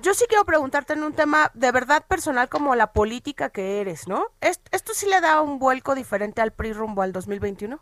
yo 0.00 0.14
sí 0.14 0.26
quiero 0.28 0.44
preguntarte 0.44 0.92
en 0.92 1.02
un 1.02 1.14
tema 1.14 1.50
de 1.54 1.72
verdad 1.72 2.04
personal 2.06 2.48
como 2.48 2.74
la 2.74 2.92
política 2.92 3.50
que 3.50 3.80
eres, 3.80 4.08
¿no? 4.08 4.26
¿Esto 4.40 4.94
sí 4.94 5.08
le 5.08 5.20
da 5.20 5.40
un 5.40 5.58
vuelco 5.58 5.94
diferente 5.94 6.40
al 6.40 6.52
PRI 6.52 6.72
rumbo 6.72 7.02
al 7.02 7.12
2021? 7.12 7.80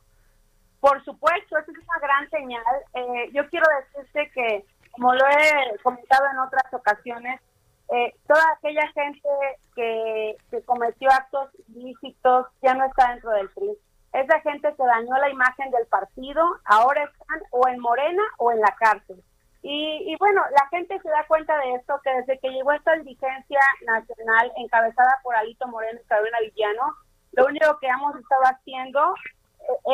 Por 0.81 1.05
supuesto, 1.05 1.59
eso 1.59 1.71
es 1.71 1.79
una 1.79 1.99
gran 2.01 2.31
señal. 2.31 2.63
Eh, 2.95 3.31
yo 3.33 3.49
quiero 3.49 3.67
decirte 3.81 4.31
que, 4.35 4.65
como 4.93 5.15
lo 5.15 5.27
he 5.27 5.79
comentado 5.83 6.27
en 6.33 6.39
otras 6.39 6.73
ocasiones, 6.73 7.41
eh, 7.93 8.15
toda 8.27 8.43
aquella 8.57 8.87
gente 8.93 9.29
que, 9.75 10.37
que 10.51 10.63
cometió 10.63 11.09
actos 11.11 11.51
ilícitos 11.69 12.47
ya 12.63 12.75
no 12.75 12.85
está 12.85 13.11
dentro 13.11 13.31
del 13.31 13.51
PRI. 13.51 13.79
Esa 14.13 14.41
gente 14.41 14.75
que 14.75 14.87
dañó 14.87 15.17
la 15.19 15.31
imagen 15.31 15.71
del 15.71 15.87
partido, 15.87 16.43
ahora 16.65 17.05
están 17.05 17.41
o 17.51 17.69
en 17.69 17.79
Morena 17.81 18.23
o 18.39 18.51
en 18.51 18.61
la 18.61 18.75
cárcel. 18.79 19.23
Y, 19.63 20.15
bueno, 20.21 20.43
la 20.53 20.69
gente 20.69 20.99
se 21.01 21.09
da 21.09 21.25
cuenta 21.27 21.57
de 21.59 21.75
esto, 21.75 22.01
que 22.05 22.11
desde 22.11 22.39
que 22.39 22.51
llegó 22.51 22.73
esta 22.73 22.95
dirigencia 22.97 23.61
nacional 23.85 24.53
encabezada 24.57 25.19
por 25.23 25.35
Alito 25.35 25.67
Moreno 25.67 25.99
y 26.01 26.07
Carolina 26.07 26.39
Villano, 26.41 26.95
lo 27.33 27.47
único 27.47 27.79
que 27.81 27.89
hemos 27.89 28.15
estado 28.17 28.43
haciendo 28.45 29.15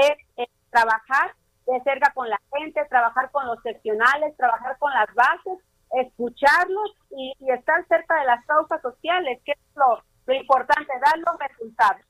eh, 0.03 0.17
es, 0.37 0.49
trabajar 0.71 1.35
de 1.67 1.81
cerca 1.83 2.13
con 2.15 2.29
la 2.29 2.41
gente, 2.55 2.85
trabajar 2.89 3.31
con 3.31 3.47
los 3.47 3.61
seccionales, 3.63 4.37
trabajar 4.37 4.77
con 4.79 4.93
las 4.93 5.07
bases, 5.15 5.59
escucharlos 5.93 6.97
y, 7.11 7.35
estar 7.53 7.87
cerca 7.89 8.21
de 8.21 8.27
las 8.27 8.45
causas 8.47 8.81
sociales, 8.81 9.41
que 9.45 9.53
es 9.53 9.59
lo, 9.75 10.03
importante, 10.35 10.93
dar 11.05 11.19
los 11.19 11.39
resultados. 11.39 12.03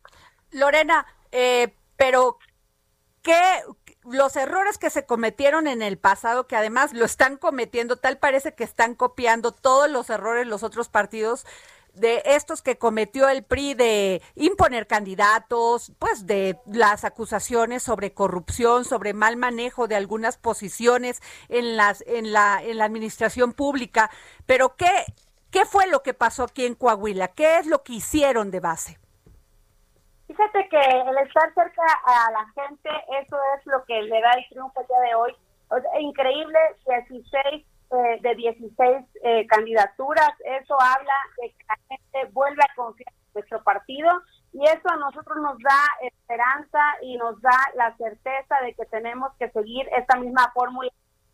Lorena, 0.52 1.06
eh, 1.30 1.74
pero 1.96 2.38
¿qué, 3.22 3.62
los 4.04 4.36
errores 4.36 4.78
que 4.78 4.90
se 4.90 5.06
cometieron 5.06 5.66
en 5.66 5.82
el 5.82 5.98
pasado, 5.98 6.46
que 6.46 6.56
además 6.56 6.92
lo 6.92 7.04
están 7.04 7.36
cometiendo, 7.36 7.96
tal 7.96 8.18
parece 8.18 8.54
que 8.54 8.64
están 8.64 8.94
copiando 8.94 9.52
todos 9.52 9.90
los 9.90 10.10
errores 10.10 10.46
los 10.46 10.62
otros 10.62 10.88
partidos 10.88 11.46
de 11.94 12.22
estos 12.24 12.62
que 12.62 12.78
cometió 12.78 13.28
el 13.28 13.42
PRI 13.42 13.74
de 13.74 14.22
imponer 14.34 14.86
candidatos, 14.86 15.92
pues 15.98 16.26
de 16.26 16.58
las 16.66 17.04
acusaciones 17.04 17.82
sobre 17.82 18.14
corrupción, 18.14 18.84
sobre 18.84 19.12
mal 19.12 19.36
manejo 19.36 19.88
de 19.88 19.96
algunas 19.96 20.38
posiciones 20.38 21.20
en 21.48 21.76
las 21.76 22.02
en 22.06 22.32
la 22.32 22.62
en 22.62 22.78
la 22.78 22.86
administración 22.86 23.52
pública, 23.52 24.10
pero 24.46 24.76
qué 24.76 24.90
qué 25.50 25.66
fue 25.66 25.86
lo 25.86 26.02
que 26.02 26.14
pasó 26.14 26.44
aquí 26.44 26.64
en 26.64 26.74
Coahuila? 26.74 27.28
¿Qué 27.28 27.58
es 27.58 27.66
lo 27.66 27.82
que 27.82 27.94
hicieron 27.94 28.50
de 28.50 28.60
base? 28.60 29.01
Fíjate 30.32 30.66
que 30.70 30.80
el 30.80 31.18
estar 31.18 31.52
cerca 31.52 31.82
a 32.06 32.30
la 32.30 32.46
gente, 32.54 32.88
eso 33.20 33.36
es 33.54 33.66
lo 33.66 33.84
que 33.84 34.00
le 34.00 34.18
da 34.22 34.30
el 34.32 34.48
triunfo 34.48 34.80
el 34.80 34.86
día 34.86 35.00
de 35.00 35.14
hoy. 35.14 35.36
increíble, 36.00 36.58
16 36.86 37.44
eh, 37.44 38.18
de 38.22 38.34
16 38.36 39.04
eh, 39.24 39.46
candidaturas, 39.46 40.30
eso 40.40 40.74
habla 40.80 41.12
de 41.36 41.50
que 41.50 41.64
la 41.68 41.76
gente 41.86 42.32
vuelve 42.32 42.62
a 42.62 42.74
confiar 42.74 43.12
en 43.12 43.32
nuestro 43.34 43.62
partido 43.62 44.08
y 44.54 44.64
eso 44.64 44.88
a 44.88 44.96
nosotros 44.96 45.36
nos 45.36 45.58
da 45.58 45.84
esperanza 46.00 46.80
y 47.02 47.18
nos 47.18 47.38
da 47.42 47.58
la 47.74 47.94
certeza 47.98 48.58
de 48.62 48.72
que 48.72 48.86
tenemos 48.86 49.32
que 49.38 49.50
seguir 49.50 49.86
esta 49.94 50.16
misma 50.16 50.50
fórmula 50.54 50.90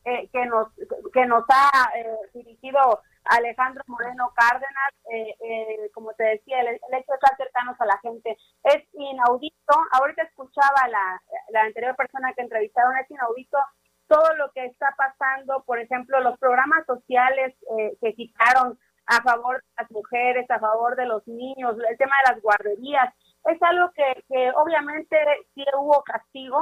eh, 0.07 0.28
que 0.33 0.45
nos 0.47 0.69
que 1.12 1.25
nos 1.26 1.45
ha 1.49 1.90
eh, 1.97 2.17
dirigido 2.35 3.00
Alejandro 3.28 3.82
Moreno 3.87 4.32
Cárdenas, 4.35 4.92
eh, 5.12 5.90
como 5.92 6.12
te 6.14 6.25
decía, 6.25 6.61
el, 6.61 6.68
hecho 6.68 7.12
de 7.12 7.14
estar 7.14 7.37
cercanos 7.37 7.80
a 7.80 7.87
la 7.87 7.99
gente 7.99 8.37
es 8.64 8.82
inaudito. 8.92 9.75
Ahorita 9.92 10.23
escuchaba 10.23 10.88
la, 10.88 11.23
la 11.50 11.62
anterior 11.62 11.94
persona 11.97 12.32
que 12.35 12.42
entrevistaron, 12.42 12.97
es 12.97 13.11
inaudito 13.11 13.58
todo 14.06 14.35
lo 14.37 14.50
que 14.52 14.64
está 14.64 14.94
pasando, 14.97 15.62
por 15.64 15.78
ejemplo, 15.78 16.20
los 16.20 16.38
programas 16.38 16.87
sociales 16.87 17.54
que 18.00 18.14
quitaron 18.14 18.78
a 19.04 19.23
favor 19.23 19.56
de 19.56 19.82
las 19.82 19.90
mujeres, 19.90 20.50
a 20.50 20.58
favor 20.58 20.97
de 20.97 21.04
los 21.04 21.26
niños, 21.28 21.76
el 21.90 21.99
tema 21.99 22.16
de 22.25 22.32
las 22.32 22.42
guarderías, 22.42 23.14
es 23.44 23.62
algo 23.62 23.90
que, 23.92 24.25
que 24.28 24.50
obviamente 24.56 25.16
sí 25.54 25.62
hubo 25.76 26.02
castigo, 26.04 26.58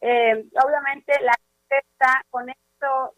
obviamente 0.00 1.12
la 1.22 1.34
gente 1.38 1.86
está 1.88 2.20
con 2.30 2.48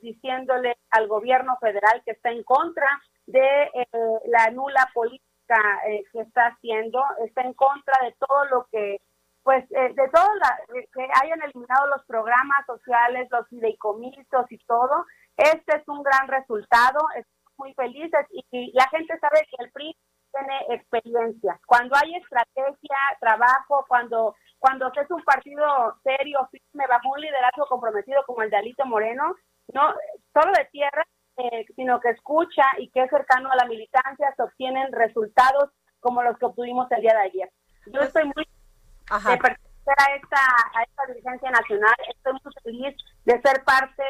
diciéndole 0.01 0.77
al 0.91 1.09
gobierno 1.09 1.57
federal 1.61 2.03
que 2.05 2.13
está 2.13 2.31
en 2.31 2.43
contra 2.45 2.87
de 3.27 3.71
eh, 3.75 3.87
la 4.27 4.51
nula 4.51 4.89
política 4.93 5.81
eh, 5.87 6.05
que 6.13 6.21
está 6.21 6.47
haciendo, 6.49 7.03
está 7.25 7.43
en 7.43 7.55
contra 7.55 7.95
de 8.03 8.15
todo 8.19 8.45
lo 8.47 8.67
que, 8.71 9.01
pues, 9.43 9.65
eh, 9.71 9.93
de 9.95 10.09
todo 10.09 10.35
la, 10.37 10.59
que 10.93 11.09
hayan 11.23 11.43
eliminado 11.43 11.87
los 11.89 12.05
programas 12.07 12.67
sociales, 12.67 13.29
los 13.31 13.49
fideicomisos 13.49 14.47
y 14.51 14.59
todo. 14.67 15.05
Este 15.37 15.77
es 15.77 15.89
un 15.89 16.03
gran 16.03 16.29
resultado, 16.29 17.01
estamos 17.17 17.55
muy 17.57 17.75
felices 17.75 18.27
y, 18.31 18.73
la 18.73 18.89
gente 18.89 19.19
sabe 19.19 19.47
que 19.51 19.65
el 19.65 19.71
PRI 19.73 19.97
tiene 20.33 20.75
experiencia. 20.75 21.61
Cuando 21.67 21.97
hay 21.97 22.15
estrategia, 22.15 22.97
trabajo, 23.21 23.85
cuando 23.89 24.35
cuando 24.61 24.93
es 24.93 25.11
un 25.11 25.23
partido 25.25 25.67
serio, 26.05 26.47
firme, 26.51 26.85
bajo 26.87 27.09
un 27.09 27.21
liderazgo 27.21 27.67
comprometido 27.67 28.23
como 28.27 28.43
el 28.43 28.51
de 28.51 28.59
Alito 28.59 28.85
Moreno, 28.85 29.35
no 29.75 29.95
solo 30.33 30.53
de 30.53 30.65
tierra, 30.67 31.07
eh, 31.37 31.67
sino 31.75 32.01
que 32.01 32.11
escucha 32.11 32.65
y 32.79 32.91
que 32.91 33.03
es 33.03 33.11
cercano 33.11 33.51
a 33.51 33.57
la 33.57 33.65
militancia, 33.67 34.33
se 34.37 34.43
obtienen 34.43 34.93
resultados 34.93 35.71
como 36.01 36.23
los 36.23 36.39
que 36.39 36.47
obtuvimos 36.47 36.91
el 36.93 37.03
día 37.03 37.15
de 37.15 37.23
ayer. 37.23 37.51
Yo 37.87 37.93
pues, 37.93 38.09
estoy 38.09 38.25
muy 38.25 38.45
de 38.45 39.37
pertenecer 39.39 39.95
a 39.97 40.15
esta, 40.15 40.43
a 40.75 40.83
esta 40.83 41.07
dirigencia 41.07 41.51
nacional, 41.51 41.95
estoy 42.09 42.33
muy 42.33 42.53
feliz 42.63 42.97
de 43.25 43.41
ser 43.41 43.65
parte 43.65 44.03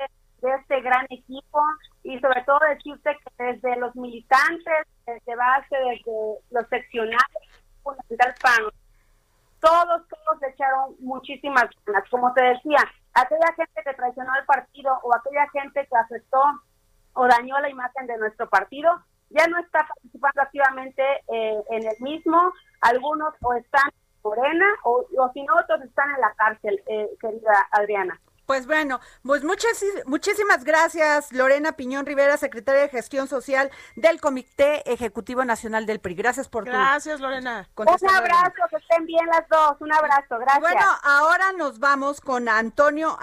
de 0.43 0.55
este 0.55 0.81
gran 0.81 1.07
equipo 1.11 1.62
y 2.02 2.19
sobre 2.21 2.43
todo 2.45 2.59
decirte 2.69 3.17
que 3.17 3.45
desde 3.45 3.76
los 3.76 3.95
militantes, 3.95 4.87
desde 5.07 5.37
base, 5.37 5.76
desde 5.76 6.38
los 6.50 6.69
seccionales, 6.69 7.49
fundamental 7.83 8.35
para 8.43 8.57
todos, 9.61 10.09
todos 10.09 10.40
le 10.40 10.49
echaron 10.49 10.97
muchísimas 11.00 11.67
ganas. 11.87 12.09
Como 12.11 12.33
te 12.33 12.43
decía, 12.43 12.79
aquella 13.14 13.52
gente 13.57 13.83
que 13.85 13.95
traicionó 13.95 14.33
al 14.33 14.45
partido 14.45 14.99
o 15.02 15.14
aquella 15.14 15.49
gente 15.50 15.87
que 15.87 15.97
afectó 15.97 16.43
o 17.14 17.26
dañó 17.26 17.59
la 17.61 17.69
imagen 17.69 18.07
de 18.07 18.17
nuestro 18.19 18.49
partido, 18.49 18.90
ya 19.31 19.47
no 19.47 19.59
está 19.59 19.87
participando 19.87 20.43
activamente 20.43 21.02
eh, 21.29 21.62
en 21.71 21.87
el 21.87 21.97
mismo. 22.00 22.52
Algunos 22.81 23.35
o 23.43 23.55
están 23.55 23.88
en 23.88 24.21
Morena 24.23 24.67
o, 24.85 25.07
o 25.19 25.33
si 25.33 25.43
no, 25.43 25.55
otros 25.57 25.83
están 25.83 26.11
en 26.14 26.21
la 26.21 26.35
cárcel, 26.35 26.83
eh, 26.87 27.09
querida 27.21 27.69
Adriana. 27.73 28.21
Pues 28.50 28.66
bueno, 28.66 28.99
pues 29.23 29.45
muchas, 29.45 29.80
muchísimas 30.07 30.64
gracias, 30.64 31.33
Lorena 31.33 31.76
Piñón 31.76 32.04
Rivera, 32.04 32.37
secretaria 32.37 32.80
de 32.80 32.88
Gestión 32.88 33.28
Social 33.28 33.71
del 33.95 34.21
Comité 34.21 34.83
Ejecutivo 34.92 35.45
Nacional 35.45 35.87
del 35.87 36.00
PRI. 36.00 36.16
Gracias 36.16 36.49
por 36.49 36.64
Gracias, 36.64 37.21
Lorena. 37.21 37.69
Un 37.76 37.87
abrazo, 37.88 38.52
que 38.69 38.76
estén 38.78 39.07
bien 39.07 39.25
las 39.26 39.49
dos. 39.49 39.76
Un 39.78 39.92
abrazo, 39.92 40.37
gracias. 40.40 40.62
Bueno, 40.62 40.85
ahora 41.04 41.52
nos 41.52 41.78
vamos 41.78 42.21
con 42.21 42.49
Antonio 42.49 43.16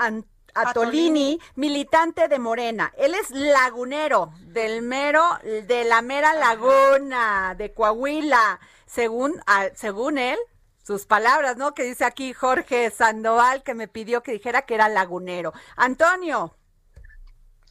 Atolini, 0.53 1.41
militante 1.55 2.29
de 2.29 2.39
Morena. 2.39 2.93
Él 2.95 3.13
es 3.13 3.29
lagunero 3.29 4.31
del 4.43 4.81
mero, 4.81 5.25
de 5.43 5.83
la 5.83 6.01
mera 6.01 6.35
laguna 6.35 7.53
de 7.57 7.73
Coahuila. 7.73 8.61
Según, 8.85 9.41
según 9.75 10.19
él, 10.19 10.39
sus 10.87 11.05
palabras, 11.05 11.57
¿no? 11.57 11.73
Que 11.73 11.83
dice 11.83 12.05
aquí 12.05 12.31
Jorge 12.31 12.89
Sandoval, 12.91 13.61
que 13.61 13.73
me 13.73 13.89
pidió 13.89 14.23
que 14.23 14.31
dijera 14.31 14.61
que 14.61 14.73
era 14.73 14.87
lagunero. 14.87 15.51
Antonio. 15.75 16.55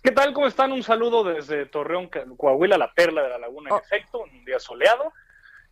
¿Qué 0.02 0.12
tal? 0.12 0.34
¿Cómo 0.34 0.46
están? 0.46 0.70
Un 0.70 0.82
saludo 0.82 1.24
desde 1.24 1.64
Torreón, 1.64 2.10
Coahuila, 2.36 2.76
la 2.76 2.92
perla 2.92 3.22
de 3.22 3.30
la 3.30 3.38
laguna, 3.38 3.70
en 3.70 3.76
oh. 3.76 3.78
efecto, 3.78 4.18
un 4.18 4.44
día 4.44 4.60
soleado. 4.60 5.14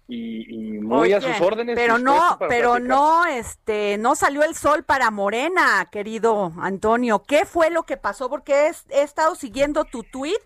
Y, 0.08 0.78
muy 0.78 1.12
a 1.12 1.20
sus 1.20 1.38
órdenes. 1.40 1.76
Pero 1.76 1.98
no, 1.98 2.38
pero 2.48 2.78
no, 2.78 3.26
este, 3.26 3.96
no 3.98 4.14
salió 4.14 4.42
el 4.42 4.54
sol 4.54 4.82
para 4.82 5.10
Morena, 5.10 5.86
querido 5.92 6.52
Antonio. 6.58 7.22
¿Qué 7.22 7.44
fue 7.44 7.70
lo 7.70 7.84
que 7.84 7.96
pasó? 7.98 8.30
Porque 8.30 8.68
he, 8.68 8.72
he 8.90 9.02
estado 9.02 9.34
siguiendo 9.34 9.84
tu 9.84 10.02
tweet 10.02 10.42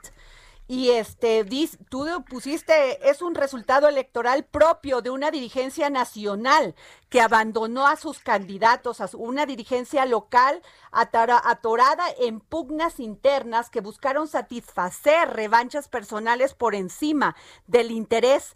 y 0.70 0.90
este, 0.90 1.46
tú 1.88 2.06
pusiste, 2.28 3.08
es 3.08 3.22
un 3.22 3.34
resultado 3.34 3.88
electoral 3.88 4.44
propio 4.44 5.00
de 5.00 5.08
una 5.08 5.30
dirigencia 5.30 5.88
nacional 5.88 6.74
que 7.08 7.22
abandonó 7.22 7.86
a 7.86 7.96
sus 7.96 8.18
candidatos, 8.18 9.00
a 9.00 9.08
una 9.14 9.46
dirigencia 9.46 10.04
local 10.04 10.60
atorada 10.92 12.04
en 12.20 12.40
pugnas 12.40 13.00
internas 13.00 13.70
que 13.70 13.80
buscaron 13.80 14.28
satisfacer 14.28 15.30
revanchas 15.30 15.88
personales 15.88 16.52
por 16.52 16.74
encima 16.74 17.34
del 17.66 17.90
interés 17.90 18.54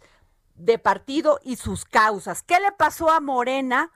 de 0.53 0.77
partido 0.77 1.39
y 1.43 1.55
sus 1.55 1.83
causas. 1.83 2.43
¿Qué 2.43 2.59
le 2.59 2.71
pasó 2.73 3.09
a 3.09 3.21
Morena? 3.21 3.91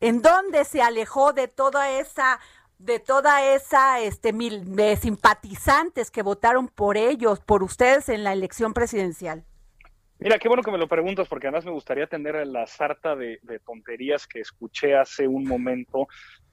¿En 0.00 0.20
dónde 0.20 0.64
se 0.64 0.82
alejó 0.82 1.32
de 1.32 1.46
toda 1.46 1.90
esa 1.90 2.40
de 2.84 2.98
toda 2.98 3.54
esa 3.54 4.00
este 4.00 4.32
mil 4.32 4.64
simpatizantes 5.00 6.10
que 6.10 6.22
votaron 6.22 6.68
por 6.68 6.96
ellos, 6.96 7.40
por 7.40 7.62
ustedes 7.62 8.08
en 8.08 8.24
la 8.24 8.32
elección 8.32 8.74
presidencial? 8.74 9.44
Mira, 10.18 10.38
qué 10.38 10.48
bueno 10.48 10.62
que 10.62 10.70
me 10.70 10.78
lo 10.78 10.88
preguntas, 10.88 11.28
porque 11.28 11.48
además 11.48 11.64
me 11.64 11.72
gustaría 11.72 12.04
atender 12.04 12.46
la 12.46 12.66
sarta 12.66 13.16
de, 13.16 13.40
tonterías 13.64 14.26
que 14.26 14.40
escuché 14.40 14.94
hace 14.96 15.26
un 15.26 15.44
momento 15.44 16.06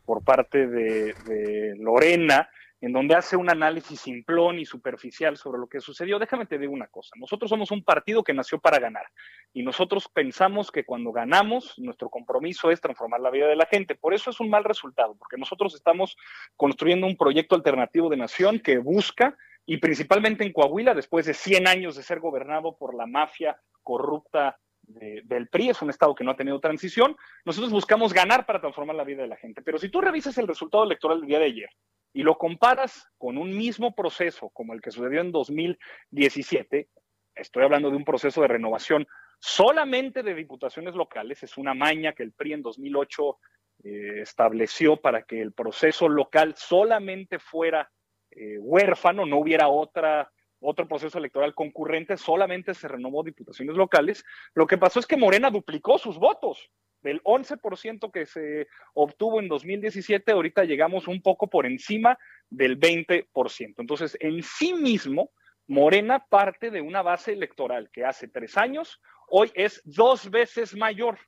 por 0.05 0.23
parte 0.23 0.67
de 0.67 1.75
Lorena, 1.77 2.49
en 2.81 2.93
donde 2.93 3.15
hace 3.15 3.35
un 3.35 3.49
análisis 3.49 3.99
simplón 3.99 4.59
y 4.59 4.65
superficial 4.65 5.37
sobre 5.37 5.59
lo 5.59 5.67
que 5.67 5.81
sucedió. 5.81 6.19
Déjame 6.19 6.45
te 6.45 6.57
digo 6.57 6.73
una 6.73 6.87
cosa, 6.87 7.11
nosotros 7.17 7.49
somos 7.49 7.71
un 7.71 7.83
partido 7.83 8.23
que 8.23 8.33
nació 8.33 8.59
para 8.59 8.79
ganar 8.79 9.05
y 9.53 9.63
nosotros 9.63 10.07
pensamos 10.07 10.71
que 10.71 10.85
cuando 10.85 11.11
ganamos, 11.11 11.77
nuestro 11.77 12.09
compromiso 12.09 12.71
es 12.71 12.81
transformar 12.81 13.19
la 13.19 13.31
vida 13.31 13.47
de 13.47 13.55
la 13.55 13.65
gente. 13.65 13.95
Por 13.95 14.13
eso 14.13 14.29
es 14.29 14.39
un 14.39 14.49
mal 14.49 14.63
resultado, 14.63 15.15
porque 15.15 15.37
nosotros 15.37 15.75
estamos 15.75 16.15
construyendo 16.55 17.07
un 17.07 17.17
proyecto 17.17 17.55
alternativo 17.55 18.09
de 18.09 18.17
nación 18.17 18.59
que 18.59 18.77
busca, 18.77 19.37
y 19.65 19.77
principalmente 19.77 20.43
en 20.43 20.53
Coahuila, 20.53 20.95
después 20.95 21.25
de 21.25 21.33
100 21.33 21.67
años 21.67 21.95
de 21.95 22.03
ser 22.03 22.19
gobernado 22.19 22.75
por 22.75 22.95
la 22.95 23.05
mafia 23.05 23.59
corrupta 23.83 24.57
del 24.81 25.47
PRI, 25.49 25.69
es 25.69 25.81
un 25.83 25.91
estado 25.91 26.15
que 26.15 26.23
no 26.23 26.31
ha 26.31 26.35
tenido 26.35 26.59
transición, 26.59 27.15
nosotros 27.45 27.71
buscamos 27.71 28.11
ganar 28.11 28.47
para 28.47 28.59
transformar 28.59 28.95
la 28.95 29.03
vida 29.03 29.21
de 29.21 29.27
la 29.27 29.35
gente. 29.35 29.61
Pero 29.61 29.77
si 29.77 29.89
tú 29.89 30.01
revisas 30.01 30.37
el 30.39 30.47
resultado 30.47 30.83
electoral 30.83 31.19
del 31.19 31.29
día 31.29 31.39
de 31.39 31.45
ayer, 31.45 31.69
y 32.13 32.23
lo 32.23 32.37
comparas 32.37 33.07
con 33.17 33.37
un 33.37 33.55
mismo 33.55 33.93
proceso 33.93 34.49
como 34.49 34.73
el 34.73 34.81
que 34.81 34.91
sucedió 34.91 35.21
en 35.21 35.31
2017, 35.31 36.89
estoy 37.35 37.63
hablando 37.63 37.89
de 37.89 37.97
un 37.97 38.05
proceso 38.05 38.41
de 38.41 38.47
renovación 38.47 39.07
solamente 39.39 40.23
de 40.23 40.33
diputaciones 40.33 40.95
locales, 40.95 41.43
es 41.43 41.57
una 41.57 41.73
maña 41.73 42.13
que 42.13 42.23
el 42.23 42.33
PRI 42.33 42.53
en 42.53 42.61
2008 42.61 43.37
eh, 43.83 44.21
estableció 44.21 44.97
para 44.97 45.23
que 45.23 45.41
el 45.41 45.53
proceso 45.53 46.09
local 46.09 46.55
solamente 46.57 47.39
fuera 47.39 47.89
eh, 48.31 48.57
huérfano, 48.59 49.25
no 49.25 49.37
hubiera 49.37 49.69
otra 49.69 50.31
otro 50.59 50.87
proceso 50.87 51.17
electoral 51.17 51.53
concurrente, 51.55 52.17
solamente 52.17 52.73
se 52.73 52.87
renovó 52.87 53.23
diputaciones 53.23 53.75
locales. 53.75 54.23
Lo 54.53 54.67
que 54.67 54.77
pasó 54.77 54.99
es 54.99 55.07
que 55.07 55.17
Morena 55.17 55.49
duplicó 55.49 55.97
sus 55.97 56.17
votos 56.17 56.69
del 57.01 57.21
11% 57.23 58.11
que 58.11 58.25
se 58.25 58.67
obtuvo 58.93 59.39
en 59.39 59.47
2017, 59.47 60.31
ahorita 60.31 60.65
llegamos 60.65 61.07
un 61.07 61.21
poco 61.21 61.47
por 61.47 61.65
encima 61.65 62.17
del 62.49 62.79
20%. 62.79 63.75
Entonces, 63.77 64.17
en 64.19 64.43
sí 64.43 64.73
mismo, 64.73 65.31
Morena 65.67 66.25
parte 66.29 66.71
de 66.71 66.81
una 66.81 67.01
base 67.01 67.31
electoral 67.31 67.89
que 67.91 68.03
hace 68.03 68.27
tres 68.27 68.57
años, 68.57 68.99
hoy 69.27 69.51
es 69.53 69.81
dos 69.85 70.29
veces 70.29 70.75
mayor. 70.75 71.19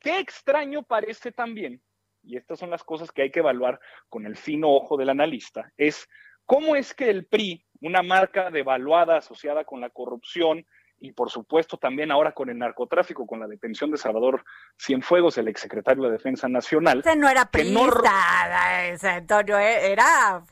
Qué 0.00 0.18
extraño 0.18 0.82
parece 0.82 1.32
también, 1.32 1.80
y 2.22 2.36
estas 2.36 2.58
son 2.58 2.70
las 2.70 2.84
cosas 2.84 3.10
que 3.12 3.22
hay 3.22 3.30
que 3.30 3.38
evaluar 3.38 3.80
con 4.08 4.26
el 4.26 4.36
fino 4.36 4.70
ojo 4.70 4.96
del 4.96 5.08
analista, 5.08 5.72
es 5.76 6.08
cómo 6.44 6.76
es 6.76 6.94
que 6.94 7.08
el 7.08 7.26
PRI, 7.26 7.65
una 7.80 8.02
marca 8.02 8.50
devaluada 8.50 9.18
asociada 9.18 9.64
con 9.64 9.80
la 9.80 9.90
corrupción, 9.90 10.66
y 10.98 11.12
por 11.12 11.30
supuesto 11.30 11.76
también 11.76 12.10
ahora 12.10 12.32
con 12.32 12.48
el 12.48 12.58
narcotráfico, 12.58 13.26
con 13.26 13.40
la 13.40 13.46
detención 13.46 13.90
de 13.90 13.98
Salvador 13.98 14.44
Cienfuegos, 14.80 15.36
el 15.38 15.48
exsecretario 15.48 16.04
de 16.04 16.12
Defensa 16.12 16.48
Nacional. 16.48 17.00
Ese 17.00 17.16
no 17.16 17.28
era 17.28 17.44
priista, 17.50 18.88
ese 18.88 19.08
Antonio, 19.08 19.58
eh, 19.58 19.92
era, 19.92 20.42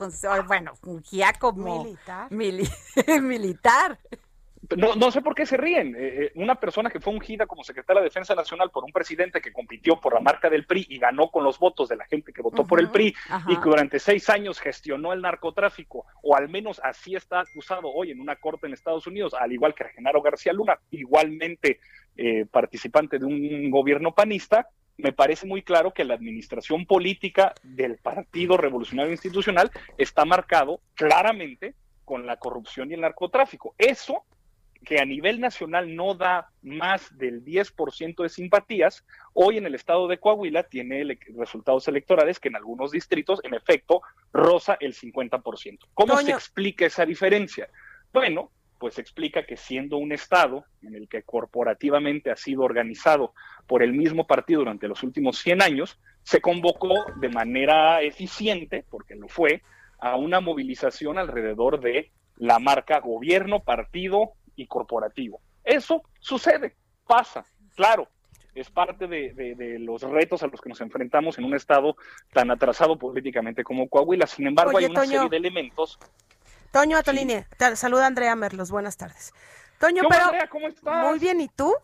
bueno, 0.47 0.75
fungía 0.77 1.33
como 1.39 1.85
militar. 1.85 2.31
militar. 3.23 3.99
No, 4.77 4.95
no 4.95 5.11
sé 5.11 5.23
por 5.23 5.35
qué 5.35 5.47
se 5.47 5.57
ríen. 5.57 5.95
Eh, 5.95 6.25
eh, 6.25 6.33
una 6.37 6.55
persona 6.55 6.91
que 6.91 7.01
fue 7.01 7.13
ungida 7.13 7.47
como 7.47 7.65
secretaria 7.65 8.01
de 8.01 8.09
Defensa 8.09 8.35
Nacional 8.35 8.71
por 8.71 8.85
un 8.85 8.93
presidente 8.93 9.41
que 9.41 9.53
compitió 9.53 10.01
por 10.01 10.15
la 10.15 10.21
marca 10.21 10.49
del 10.49 10.67
PRI 10.67 10.87
y 10.89 10.99
ganó 10.99 11.31
con 11.31 11.45
los 11.45 11.59
votos 11.59 11.89
de 11.89 11.97
la 11.97 12.05
gente 12.07 12.33
que 12.33 12.43
votó 12.43 12.67
por 12.67 12.81
el 12.81 12.91
PRI 12.91 13.15
y 13.49 13.57
que 13.57 13.69
durante 13.69 13.99
seis 13.99 14.29
años 14.31 14.61
gestionó 14.61 15.13
el 15.13 15.23
narcotráfico, 15.23 16.07
o 16.23 16.37
al 16.37 16.49
menos 16.49 16.81
así 16.83 17.15
está 17.15 17.41
acusado 17.41 17.91
hoy 17.93 18.11
en 18.11 18.21
una 18.21 18.37
corte 18.37 18.67
en 18.67 18.73
Estados 18.73 19.07
Unidos, 19.07 19.35
al 19.35 19.53
igual 19.53 19.75
que 19.75 19.85
Genaro 19.85 20.23
García 20.23 20.53
Luna, 20.53 20.79
igualmente 20.91 21.81
eh, 22.17 22.47
participante 22.51 23.19
de 23.19 23.25
un 23.25 23.71
gobierno 23.71 24.15
panista, 24.15 24.69
me 24.97 25.13
parece 25.13 25.47
muy 25.47 25.63
claro 25.63 25.93
que 25.93 26.05
la 26.05 26.15
administración 26.15 26.87
política 26.87 27.53
del 27.63 27.99
Partido 27.99 28.57
Revolucionario 28.57 29.13
Institucional 29.13 29.71
está 29.99 30.25
marcado 30.25 30.81
claramente 30.95 31.75
con 32.05 32.27
la 32.27 32.37
corrupción 32.39 32.91
y 32.91 32.95
el 32.95 33.01
narcotráfico. 33.01 33.75
Eso 33.79 34.25
que 34.85 34.99
a 35.01 35.05
nivel 35.05 35.41
nacional 35.41 35.95
no 35.95 36.15
da 36.15 36.51
más 36.63 37.17
del 37.17 37.45
10% 37.45 38.23
de 38.23 38.29
simpatías, 38.29 39.05
hoy 39.33 39.59
en 39.59 39.67
el 39.67 39.75
estado 39.75 40.09
de 40.09 40.19
Coahuila 40.19 40.65
tiene 40.65 41.19
resultados 41.37 41.89
electorales 41.89 42.39
que 42.39 42.49
en 42.49 42.57
algunos 42.57 42.91
distritos, 42.91 43.41
en 43.45 43.55
efecto, 43.55 44.03
roza 44.33 44.77
el 44.81 44.95
50%. 44.95 45.79
¿Cómo 45.95 46.17
se 46.19 46.33
explica 46.33 46.87
esa 46.87 47.07
diferencia? 47.07 47.69
Bueno, 48.13 48.51
pues 48.79 48.99
explica 48.99 49.47
que 49.47 49.57
siendo 49.57 49.97
un 49.97 50.13
estado 50.13 50.65
en 50.83 50.95
el 50.95 51.09
que 51.09 51.23
corporativamente 51.23 52.31
ha 52.31 52.37
sido 52.37 52.63
organizado 52.63 53.33
por 53.67 53.83
el 53.83 53.95
mismo 53.95 54.27
partido 54.27 54.61
durante 54.61 54.89
los 54.89 55.03
últimos 55.03 55.39
100 55.39 55.63
años, 55.63 55.99
se 56.23 56.41
convocó 56.41 57.07
de 57.17 57.29
manera 57.29 58.03
eficiente, 58.03 58.85
porque 58.91 59.15
lo 59.15 59.29
fue, 59.29 59.63
a 59.99 60.17
una 60.17 60.41
movilización 60.41 61.19
alrededor 61.19 61.81
de 61.81 62.11
la 62.37 62.59
marca 62.59 63.01
gobierno, 63.01 63.61
partido 63.61 64.33
y 64.57 64.67
corporativo. 64.67 65.41
Eso 65.63 66.03
sucede, 66.21 66.77
pasa, 67.07 67.45
claro, 67.75 68.09
es 68.55 68.71
parte 68.71 69.07
de, 69.07 69.77
los 69.81 70.03
retos 70.03 70.43
a 70.43 70.47
los 70.47 70.61
que 70.61 70.69
nos 70.69 70.81
enfrentamos 70.81 71.39
en 71.39 71.45
un 71.45 71.55
estado 71.55 71.97
tan 72.33 72.51
atrasado 72.51 72.97
políticamente 72.97 73.65
como 73.65 73.89
Coahuila. 73.89 74.27
Sin 74.27 74.47
embargo, 74.47 74.79
hay 74.79 74.85
una 74.87 75.05
serie 75.05 75.29
de 75.29 75.37
elementos. 75.37 75.99
Toño 76.71 76.97
Atolini, 76.97 77.45
saluda 77.75 78.07
Andrea 78.07 78.35
Merlos, 78.37 78.71
buenas 78.71 78.97
tardes. 78.97 79.33
Toño, 79.79 80.03
pero 80.09 80.27
¿cómo 80.51 80.69
estás? 80.69 81.07
muy 81.07 81.19
bien, 81.19 81.41
¿y 81.41 81.49
tú? 81.49 81.75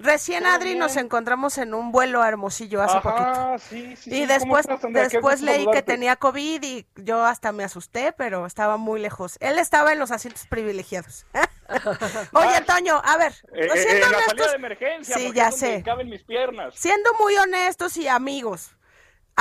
Recién, 0.00 0.46
Adri, 0.46 0.76
nos 0.76 0.96
encontramos 0.96 1.58
en 1.58 1.74
un 1.74 1.92
vuelo 1.92 2.22
a 2.22 2.28
Hermosillo 2.28 2.80
hace 2.80 3.00
poquito. 3.00 3.58
Sí, 3.58 3.96
sí, 3.96 4.22
y 4.22 4.26
después, 4.26 4.66
después 4.92 5.42
leí 5.42 5.66
que 5.70 5.82
tenía 5.82 6.16
COVID 6.16 6.62
y 6.62 6.86
yo 6.96 7.22
hasta 7.22 7.52
me 7.52 7.64
asusté, 7.64 8.12
pero 8.12 8.46
estaba 8.46 8.78
muy 8.78 8.98
lejos. 8.98 9.36
Él 9.40 9.58
estaba 9.58 9.92
en 9.92 9.98
los 9.98 10.10
asientos 10.10 10.46
privilegiados. 10.46 11.26
Oye, 12.32 12.56
Antonio, 12.56 13.00
a 13.04 13.16
ver. 13.16 13.32
Eh, 13.52 13.66
pues 13.68 13.86
eh, 13.86 14.02
en 14.02 14.12
la 14.12 14.20
salida 14.22 14.48
de 14.48 14.54
emergencia, 14.54 15.16
sí, 15.16 15.32
ya 15.34 15.50
sé. 15.50 15.82
Caben 15.84 16.08
mis 16.08 16.22
piernas. 16.24 16.74
Siendo 16.76 17.12
muy 17.14 17.36
honestos 17.36 17.96
y 17.96 18.08
amigos, 18.08 18.72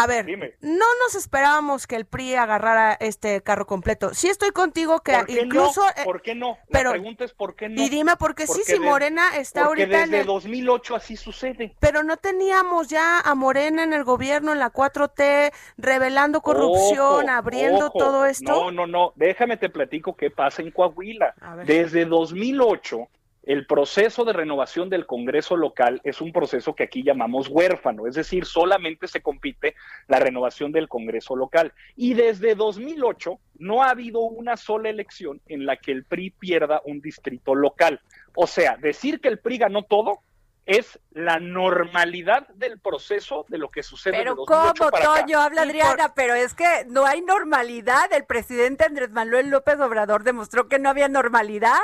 a 0.04 0.08
ver, 0.08 0.58
no 0.62 0.86
nos 1.04 1.16
esperábamos 1.16 1.88
que 1.88 1.96
el 1.96 2.06
PRI 2.06 2.36
agarrara 2.36 2.94
este 2.94 3.42
carro 3.42 3.66
completo. 3.66 4.14
Sí 4.14 4.28
estoy 4.28 4.52
contigo 4.52 5.02
que 5.02 5.18
incluso... 5.28 5.82
No? 5.98 6.04
¿Por 6.04 6.22
qué 6.22 6.36
no? 6.36 6.58
Pero, 6.72 6.92
pregunta 6.92 7.26
es 7.26 7.34
por 7.34 7.56
qué 7.56 7.70
no. 7.70 7.82
Y 7.82 7.90
dime 7.90 8.16
por 8.18 8.36
qué 8.36 8.48
sí, 8.48 8.62
si 8.64 8.80
Morena 8.80 9.36
está 9.36 9.66
porque 9.66 9.84
ahorita 9.84 10.08
desde 10.08 10.24
2008 10.24 10.96
así 10.96 11.16
sucede. 11.16 11.76
Pero 11.80 12.04
no 12.04 12.18
teníamos 12.18 12.88
ya 12.88 13.20
a 13.20 13.36
Morena 13.36 13.84
en 13.84 13.94
el 13.94 14.04
gobierno, 14.04 14.54
en 14.54 14.60
la 14.60 14.72
4T, 14.72 15.52
revelando 15.78 16.42
corrupción, 16.42 17.30
abriendo 17.30 17.90
todo 17.92 18.26
esto. 18.26 18.52
No, 18.52 18.72
no, 18.72 18.88
no, 18.88 19.14
déjame 19.16 19.58
te 19.58 19.70
platico 19.70 20.16
qué 20.16 20.32
pasa 20.32 20.62
en 20.62 20.72
Coahuila. 20.72 21.36
Desde 21.66 22.06
2008 22.06 23.08
el 23.50 23.66
proceso 23.66 24.26
de 24.26 24.34
renovación 24.34 24.92
del 24.92 25.08
Congreso 25.08 25.58
local 25.58 26.02
es 26.04 26.22
un 26.22 26.32
proceso 26.32 26.76
que 26.76 26.84
aquí 26.84 27.02
llamamos 27.02 27.48
huérfano, 27.48 28.06
es 28.06 28.14
decir, 28.14 28.46
solamente 28.46 29.08
se 29.08 29.24
compite 29.24 29.74
la 30.08 30.20
renovación 30.20 30.72
del 30.72 30.88
Congreso 30.88 31.36
local. 31.36 31.74
Y 31.96 32.14
desde 32.14 32.54
2008 32.54 33.40
no 33.58 33.82
ha 33.82 33.90
habido 33.90 34.20
una 34.20 34.56
sola 34.56 34.90
elección 34.90 35.42
en 35.48 35.66
la 35.66 35.78
que 35.78 35.92
el 35.92 36.06
PRI 36.06 36.30
pierda 36.30 36.84
un 36.86 37.02
distrito 37.02 37.56
local. 37.56 38.02
O 38.36 38.46
sea, 38.46 38.78
decir 38.78 39.20
que 39.20 39.30
el 39.30 39.40
PRI 39.40 39.58
ganó 39.58 39.82
todo 39.82 40.20
es 40.68 41.00
la 41.10 41.40
normalidad 41.40 42.48
del 42.50 42.80
proceso 42.80 43.48
de 43.50 43.58
lo 43.58 43.72
que 43.72 43.82
sucede. 43.82 44.16
Pero 44.16 44.36
¿cómo, 44.36 44.74
Toño? 44.74 45.40
Habla 45.40 45.64
Adriana, 45.64 46.14
pero 46.14 46.36
es 46.36 46.54
que 46.54 46.86
no 46.88 47.08
hay 47.08 47.22
normalidad. 47.22 48.14
El 48.14 48.26
presidente 48.26 48.86
Andrés 48.86 49.10
Manuel 49.10 49.50
López 49.50 49.80
Obrador 49.80 50.24
demostró 50.24 50.68
que 50.68 50.78
no 50.78 50.90
había 50.90 51.08
normalidad 51.08 51.80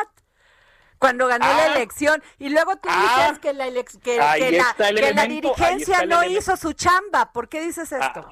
cuando 0.99 1.27
ganó 1.27 1.45
la 1.45 1.65
ah. 1.65 1.75
elección. 1.75 2.21
Y 2.39 2.49
luego 2.49 2.75
tú 2.77 2.89
ah. 2.91 3.27
dices 3.27 3.39
que 3.39 3.53
la, 3.53 3.65
que, 4.01 5.13
la, 5.13 5.25
dirigencia 5.27 6.05
no 6.05 6.23
hizo 6.23 6.55
su 6.57 6.73
chamba. 6.73 7.31
¿Por 7.31 7.49
qué 7.49 7.61
dices 7.61 7.91
ah. 7.93 7.99
esto? 8.05 8.29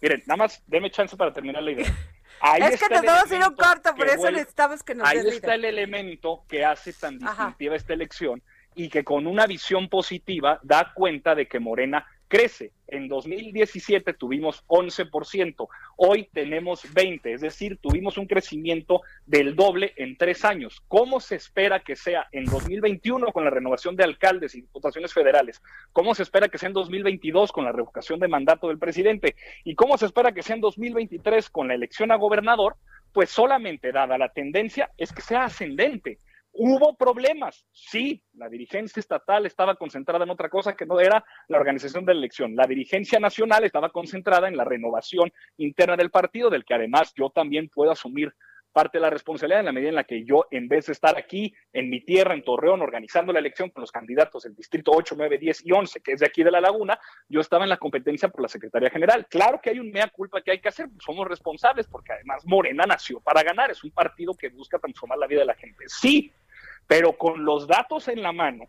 Miren, 0.00 0.22
nada 0.26 0.36
más, 0.36 0.62
déme 0.66 0.90
chance 0.90 1.16
para 1.16 1.32
terminar 1.32 1.62
la 1.62 1.72
idea. 1.72 1.86
es 2.60 2.80
que 2.80 2.94
nos 2.94 3.02
vamos 3.02 3.30
a 3.30 3.36
ir 3.36 3.42
un 3.44 3.54
corto, 3.54 3.94
por 3.94 4.08
eso 4.08 4.30
necesitamos 4.30 4.82
que 4.82 4.94
nos 4.94 5.08
Ahí 5.08 5.18
está 5.18 5.54
el 5.54 5.64
elemento 5.64 6.44
que 6.48 6.64
hace 6.64 6.92
tan 6.92 7.18
distintiva 7.18 7.74
esta 7.74 7.94
elección 7.94 8.42
y 8.74 8.88
que 8.88 9.02
con 9.02 9.26
una 9.26 9.46
visión 9.46 9.88
positiva 9.88 10.60
da 10.62 10.92
cuenta 10.94 11.34
de 11.34 11.48
que 11.48 11.58
Morena 11.58 12.06
crece. 12.28 12.72
En 12.86 13.08
2017 13.08 14.14
tuvimos 14.14 14.64
11%, 14.66 15.68
hoy 15.96 16.28
tenemos 16.32 16.84
20%, 16.94 17.20
es 17.24 17.40
decir, 17.40 17.78
tuvimos 17.78 18.16
un 18.16 18.26
crecimiento 18.26 19.02
del 19.26 19.56
doble 19.56 19.92
en 19.96 20.16
tres 20.16 20.44
años. 20.44 20.82
¿Cómo 20.88 21.20
se 21.20 21.34
espera 21.36 21.80
que 21.80 21.96
sea 21.96 22.28
en 22.32 22.44
2021 22.44 23.32
con 23.32 23.44
la 23.44 23.50
renovación 23.50 23.96
de 23.96 24.04
alcaldes 24.04 24.54
y 24.54 24.62
diputaciones 24.62 25.12
federales? 25.12 25.60
¿Cómo 25.92 26.14
se 26.14 26.22
espera 26.22 26.48
que 26.48 26.58
sea 26.58 26.68
en 26.68 26.74
2022 26.74 27.52
con 27.52 27.64
la 27.64 27.72
revocación 27.72 28.20
de 28.20 28.28
mandato 28.28 28.68
del 28.68 28.78
presidente? 28.78 29.34
¿Y 29.64 29.74
cómo 29.74 29.98
se 29.98 30.06
espera 30.06 30.32
que 30.32 30.42
sea 30.42 30.56
en 30.56 30.62
2023 30.62 31.50
con 31.50 31.68
la 31.68 31.74
elección 31.74 32.10
a 32.12 32.16
gobernador? 32.16 32.76
Pues 33.12 33.30
solamente 33.30 33.90
dada 33.92 34.18
la 34.18 34.28
tendencia 34.30 34.90
es 34.96 35.12
que 35.12 35.22
sea 35.22 35.44
ascendente. 35.44 36.18
Hubo 36.60 36.96
problemas, 36.96 37.64
sí, 37.70 38.20
la 38.32 38.48
dirigencia 38.48 38.98
estatal 38.98 39.46
estaba 39.46 39.76
concentrada 39.76 40.24
en 40.24 40.30
otra 40.30 40.48
cosa 40.48 40.74
que 40.74 40.86
no 40.86 40.98
era 40.98 41.24
la 41.46 41.56
organización 41.56 42.04
de 42.04 42.14
la 42.14 42.18
elección. 42.18 42.56
La 42.56 42.66
dirigencia 42.66 43.20
nacional 43.20 43.62
estaba 43.62 43.90
concentrada 43.90 44.48
en 44.48 44.56
la 44.56 44.64
renovación 44.64 45.32
interna 45.56 45.96
del 45.96 46.10
partido, 46.10 46.50
del 46.50 46.64
que 46.64 46.74
además 46.74 47.12
yo 47.16 47.30
también 47.30 47.68
puedo 47.68 47.92
asumir 47.92 48.34
parte 48.72 48.98
de 48.98 49.02
la 49.02 49.10
responsabilidad 49.10 49.60
en 49.60 49.66
la 49.66 49.72
medida 49.72 49.90
en 49.90 49.94
la 49.94 50.04
que 50.04 50.24
yo, 50.24 50.46
en 50.50 50.68
vez 50.68 50.86
de 50.86 50.94
estar 50.94 51.16
aquí 51.16 51.54
en 51.72 51.90
mi 51.90 52.00
tierra, 52.00 52.34
en 52.34 52.42
Torreón, 52.42 52.82
organizando 52.82 53.32
la 53.32 53.38
elección 53.38 53.70
con 53.70 53.80
los 53.80 53.92
candidatos 53.92 54.42
del 54.42 54.54
distrito 54.54 54.90
8, 54.92 55.14
9, 55.16 55.38
10 55.38 55.64
y 55.64 55.72
11, 55.72 56.00
que 56.00 56.12
es 56.12 56.20
de 56.20 56.26
aquí 56.26 56.42
de 56.42 56.50
la 56.50 56.60
Laguna, 56.60 56.98
yo 57.28 57.40
estaba 57.40 57.64
en 57.64 57.70
la 57.70 57.76
competencia 57.76 58.28
por 58.28 58.42
la 58.42 58.48
Secretaría 58.48 58.90
General. 58.90 59.26
Claro 59.28 59.60
que 59.60 59.70
hay 59.70 59.78
un 59.78 59.90
mea 59.90 60.08
culpa 60.08 60.42
que 60.42 60.50
hay 60.50 60.60
que 60.60 60.68
hacer, 60.68 60.88
somos 60.98 61.26
responsables, 61.28 61.86
porque 61.86 62.12
además 62.12 62.44
Morena 62.46 62.84
nació 62.84 63.20
para 63.20 63.44
ganar, 63.44 63.70
es 63.70 63.82
un 63.84 63.90
partido 63.90 64.34
que 64.34 64.48
busca 64.48 64.78
transformar 64.78 65.18
la 65.18 65.26
vida 65.26 65.40
de 65.40 65.46
la 65.46 65.54
gente. 65.54 65.84
Sí, 65.86 66.32
pero 66.88 67.16
con 67.16 67.44
los 67.44 67.68
datos 67.68 68.08
en 68.08 68.22
la 68.22 68.32
mano, 68.32 68.64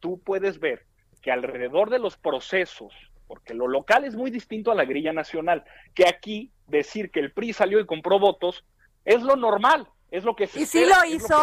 tú 0.00 0.18
puedes 0.24 0.58
ver 0.58 0.86
que 1.20 1.30
alrededor 1.30 1.90
de 1.90 1.98
los 1.98 2.16
procesos, 2.16 2.94
porque 3.26 3.52
lo 3.52 3.68
local 3.68 4.04
es 4.04 4.14
muy 4.14 4.30
distinto 4.30 4.70
a 4.70 4.74
la 4.74 4.84
grilla 4.84 5.12
nacional, 5.12 5.64
que 5.94 6.06
aquí 6.08 6.50
decir 6.68 7.10
que 7.10 7.20
el 7.20 7.32
PRI 7.32 7.52
salió 7.52 7.80
y 7.80 7.86
compró 7.86 8.18
votos 8.18 8.64
es 9.04 9.22
lo 9.22 9.36
normal, 9.36 9.88
es 10.10 10.24
lo 10.24 10.36
que 10.36 10.46
se 10.46 10.60
¿Y 10.60 10.66
si 10.66 10.86
lo 10.86 11.04
hizo? 11.04 11.36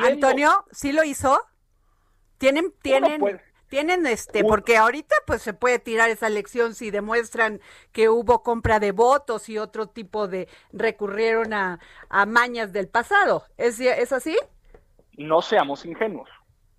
Antonio, 0.00 0.64
¿sí 0.70 0.92
lo 0.92 1.04
hizo? 1.04 1.38
Tienen 2.38 2.72
tienen 2.80 3.20
tienen 3.68 4.06
este, 4.06 4.44
porque 4.44 4.78
ahorita 4.78 5.14
pues 5.26 5.42
se 5.42 5.52
puede 5.52 5.78
tirar 5.78 6.08
esa 6.08 6.26
elección 6.26 6.74
si 6.74 6.90
demuestran 6.90 7.60
que 7.92 8.08
hubo 8.08 8.42
compra 8.42 8.80
de 8.80 8.92
votos 8.92 9.50
y 9.50 9.58
otro 9.58 9.88
tipo 9.88 10.26
de 10.26 10.48
recurrieron 10.72 11.52
a, 11.52 11.78
a 12.08 12.24
mañas 12.24 12.72
del 12.72 12.88
pasado. 12.88 13.44
¿Es, 13.58 13.78
¿Es 13.80 14.12
así? 14.12 14.38
No 15.18 15.42
seamos 15.42 15.84
ingenuos. 15.84 16.30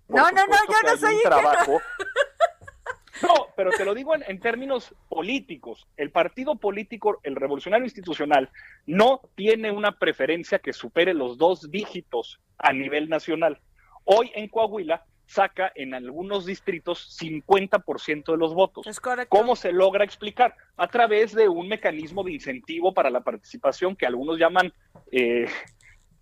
no, 0.08 0.30
no, 0.30 0.46
no, 0.46 0.56
yo 0.68 0.90
no 0.90 0.96
soy 0.96 1.14
ingenuo. 1.14 1.80
No, 3.22 3.48
pero 3.54 3.70
te 3.70 3.84
lo 3.84 3.94
digo 3.94 4.14
en, 4.14 4.40
términos 4.40 4.94
políticos. 5.08 5.86
El 5.96 6.10
partido 6.10 6.56
político, 6.56 7.20
el 7.22 7.36
revolucionario 7.36 7.84
institucional, 7.84 8.48
no 8.86 9.20
tiene 9.34 9.70
una 9.70 9.98
preferencia 9.98 10.58
que 10.58 10.72
supere 10.72 11.12
los 11.12 11.36
dos 11.36 11.70
dígitos 11.70 12.40
a 12.58 12.72
nivel 12.72 13.08
nacional. 13.08 13.60
Hoy 14.04 14.32
en 14.34 14.48
Coahuila 14.48 15.04
saca 15.26 15.70
en 15.74 15.94
algunos 15.94 16.44
distritos 16.46 17.16
50% 17.20 18.32
de 18.32 18.36
los 18.36 18.54
votos. 18.54 18.86
Es 18.86 18.98
correcto. 18.98 19.36
¿Cómo 19.36 19.54
se 19.54 19.70
logra 19.70 20.04
explicar? 20.04 20.56
A 20.76 20.88
través 20.88 21.32
de 21.32 21.48
un 21.48 21.68
mecanismo 21.68 22.24
de 22.24 22.32
incentivo 22.32 22.92
para 22.92 23.10
la 23.10 23.20
participación 23.20 23.94
que 23.94 24.06
algunos 24.06 24.38
llaman 24.38 24.72
eh, 25.12 25.46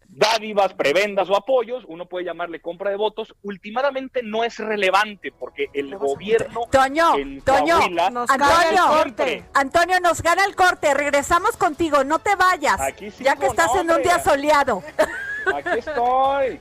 dádivas, 0.09 0.75
prebendas 0.75 1.29
o 1.29 1.37
apoyos, 1.37 1.85
uno 1.87 2.07
puede 2.07 2.25
llamarle 2.25 2.61
compra 2.61 2.91
de 2.91 2.97
votos, 2.97 3.35
últimamente 3.43 4.23
no 4.23 4.43
es 4.43 4.59
relevante 4.59 5.33
porque 5.33 5.67
el 5.75 5.97
gobierno 5.97 6.63
Toño, 6.71 7.13
Toño, 7.45 7.79
nos 8.11 8.29
gana 8.29 8.71
el 8.71 8.79
corte. 8.79 9.45
Antonio, 9.55 10.01
nos 10.01 10.23
gana 10.23 10.45
el 10.45 10.57
corte, 10.57 10.95
regresamos 10.95 11.57
contigo, 11.57 12.05
no 12.05 12.19
te 12.19 12.35
vayas, 12.35 12.81
ya 13.21 13.37
que 13.37 13.47
estás 13.47 13.75
en 13.77 13.91
un 13.91 14.03
día 14.03 14.19
soleado. 14.19 14.83
Aquí 15.55 15.79
estoy. 15.79 16.61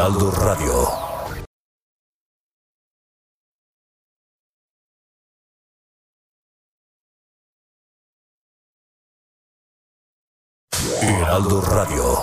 Heraldo 0.00 0.30
Radio. 0.30 0.88
Heraldo 11.02 11.60
Radio. 11.60 12.18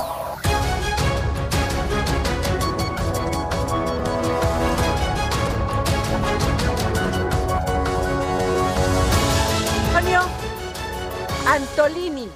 Antonio 9.94 10.22
Antolini, 11.46 12.28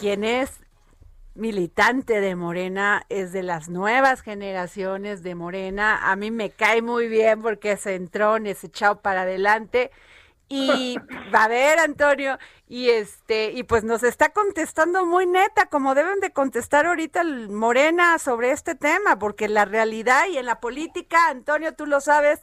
quien 0.00 0.24
es 0.24 0.61
militante 1.34 2.20
de 2.20 2.36
Morena, 2.36 3.04
es 3.08 3.32
de 3.32 3.42
las 3.42 3.68
nuevas 3.68 4.22
generaciones 4.22 5.22
de 5.22 5.34
Morena. 5.34 6.10
A 6.10 6.16
mí 6.16 6.30
me 6.30 6.50
cae 6.50 6.82
muy 6.82 7.08
bien 7.08 7.42
porque 7.42 7.72
es 7.72 7.86
entrón, 7.86 8.46
es 8.46 8.64
echado 8.64 9.00
para 9.00 9.22
adelante 9.22 9.90
y 10.52 10.96
va 11.34 11.44
a 11.44 11.48
ver, 11.48 11.78
Antonio, 11.78 12.38
y 12.68 12.90
este, 12.90 13.52
y 13.52 13.62
pues 13.62 13.84
nos 13.84 14.02
está 14.02 14.30
contestando 14.30 15.06
muy 15.06 15.26
neta, 15.26 15.66
como 15.66 15.94
deben 15.94 16.20
de 16.20 16.30
contestar 16.30 16.86
ahorita 16.86 17.22
el 17.22 17.48
Morena 17.48 18.18
sobre 18.18 18.50
este 18.50 18.74
tema, 18.74 19.18
porque 19.18 19.48
la 19.48 19.64
realidad 19.64 20.26
y 20.30 20.36
en 20.36 20.46
la 20.46 20.60
política, 20.60 21.28
Antonio, 21.28 21.74
tú 21.74 21.86
lo 21.86 22.00
sabes, 22.00 22.40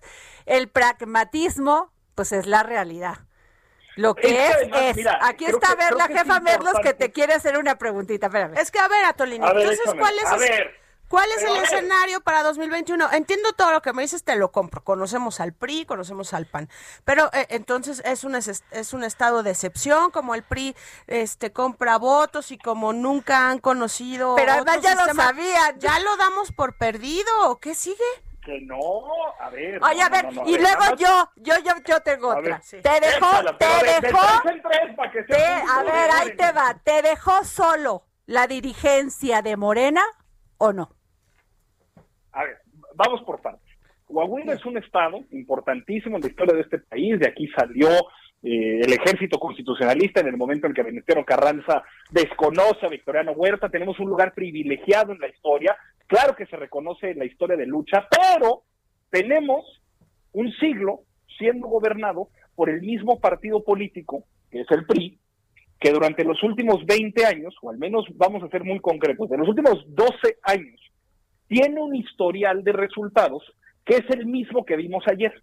el 0.47 0.69
pragmatismo, 0.69 1.91
pues 2.15 2.31
es 2.31 2.47
la 2.47 2.63
realidad. 2.63 3.28
Lo 3.99 4.15
que 4.15 4.47
es, 4.47 4.55
es. 4.97 5.07
Aquí 5.21 5.43
está, 5.43 5.71
a 5.71 5.75
ver, 5.75 5.93
la 5.93 6.07
jefa 6.07 6.39
Merlos 6.39 6.75
que 6.81 6.93
te 6.93 7.11
quiere 7.11 7.33
hacer 7.33 7.57
una 7.57 7.77
preguntita. 7.77 8.27
Espérame. 8.27 8.57
Es 8.57 8.71
que, 8.71 8.79
a 8.79 8.87
ver, 8.87 9.03
Atolini, 9.03 9.45
entonces, 9.45 9.93
¿cuál 9.97 10.17
es? 10.17 10.25
A 10.25 10.37
ver, 10.37 10.79
¿Cuál 11.09 11.27
es 11.35 11.43
el 11.43 11.57
escenario 11.57 12.21
para 12.21 12.43
2021? 12.43 13.11
Entiendo 13.13 13.51
todo 13.53 13.71
lo 13.71 13.81
que 13.81 13.93
me 13.93 14.03
dices, 14.03 14.23
te 14.23 14.35
lo 14.35 14.51
compro. 14.51 14.83
Conocemos 14.83 15.39
al 15.39 15.53
PRI, 15.53 15.85
conocemos 15.85 16.33
al 16.35 16.45
PAN. 16.45 16.69
Pero 17.03 17.31
eh, 17.33 17.47
entonces 17.49 18.01
es 18.05 18.23
un, 18.23 18.35
es 18.35 18.93
un 18.93 19.03
estado 19.03 19.41
de 19.41 19.49
excepción, 19.49 20.11
como 20.11 20.35
el 20.35 20.43
PRI 20.43 20.75
este 21.07 21.51
compra 21.51 21.97
votos 21.97 22.51
y 22.51 22.59
como 22.59 22.93
nunca 22.93 23.49
han 23.49 23.57
conocido. 23.57 24.35
Pero 24.35 24.51
además 24.51 24.81
ya 24.81 24.93
lo 24.93 25.13
sabían. 25.13 25.79
¿Ya 25.79 25.99
lo 25.99 26.15
damos 26.15 26.51
por 26.51 26.77
perdido 26.77 27.31
o 27.49 27.59
qué 27.59 27.73
sigue? 27.73 28.05
Que 28.49 28.61
no, 28.61 29.03
a 29.39 29.51
ver. 29.51 29.79
Oye, 29.83 30.01
a 30.01 30.09
ver, 30.09 30.25
y 30.47 30.57
luego 30.57 30.95
yo, 30.97 31.29
yo, 31.35 31.53
yo, 31.63 31.71
yo 31.87 31.99
tengo 32.01 32.29
otra. 32.29 32.59
Te 32.59 32.99
dejó, 32.99 33.55
te 33.59 34.01
dejó. 34.01 34.17
a 34.17 35.83
ver, 35.83 36.09
ahí 36.11 36.35
te 36.35 36.51
va. 36.51 36.75
¿Te 36.83 37.03
dejó 37.03 37.43
solo 37.43 38.05
la 38.25 38.47
dirigencia 38.47 39.43
de 39.43 39.55
Morena 39.55 40.01
o 40.57 40.73
no? 40.73 40.89
a 42.31 42.43
ver, 42.43 42.57
vamos 42.95 43.21
por 43.21 43.39
partes. 43.39 43.69
Coahuila 44.05 44.53
es 44.53 44.65
un 44.65 44.77
estado 44.79 45.19
importantísimo 45.29 46.15
en 46.15 46.23
la 46.23 46.29
historia 46.29 46.55
de 46.55 46.61
este 46.61 46.79
país, 46.79 47.19
de 47.19 47.27
aquí 47.27 47.47
salió 47.55 47.89
eh, 48.41 48.79
el 48.81 48.93
ejército 48.93 49.37
constitucionalista 49.37 50.21
en 50.21 50.27
el 50.27 50.37
momento 50.37 50.67
en 50.67 50.73
que 50.73 50.83
Venustiano 50.83 51.25
Carranza 51.25 51.83
desconoce 52.09 52.85
a 52.85 52.89
Victoriano 52.89 53.33
Huerta, 53.33 53.69
tenemos 53.69 53.99
un 53.99 54.09
lugar 54.09 54.33
privilegiado 54.33 55.11
en 55.11 55.19
la 55.19 55.27
historia, 55.27 55.75
claro 56.07 56.35
que 56.35 56.45
se 56.45 56.55
reconoce 56.55 57.15
la 57.15 57.25
historia 57.25 57.57
de 57.57 57.65
lucha, 57.65 58.07
pero 58.09 58.63
tenemos 59.09 59.81
un 60.31 60.51
siglo 60.53 61.01
siendo 61.37 61.67
gobernado 61.67 62.29
por 62.55 62.69
el 62.69 62.81
mismo 62.81 63.19
partido 63.19 63.63
político, 63.63 64.23
que 64.51 64.61
es 64.61 64.67
el 64.71 64.85
PRI, 64.85 65.19
que 65.79 65.91
durante 65.91 66.23
los 66.23 66.41
últimos 66.43 66.85
20 66.85 67.25
años, 67.25 67.55
o 67.61 67.69
al 67.69 67.77
menos 67.77 68.05
vamos 68.15 68.43
a 68.43 68.49
ser 68.49 68.63
muy 68.63 68.79
concretos, 68.79 69.29
de 69.29 69.37
los 69.37 69.47
últimos 69.47 69.83
12 69.87 70.37
años, 70.43 70.79
tiene 71.47 71.81
un 71.81 71.95
historial 71.95 72.63
de 72.63 72.73
resultados 72.73 73.43
que 73.85 73.95
es 73.95 74.09
el 74.11 74.25
mismo 74.25 74.65
que 74.65 74.75
vimos 74.75 75.03
ayer. 75.07 75.33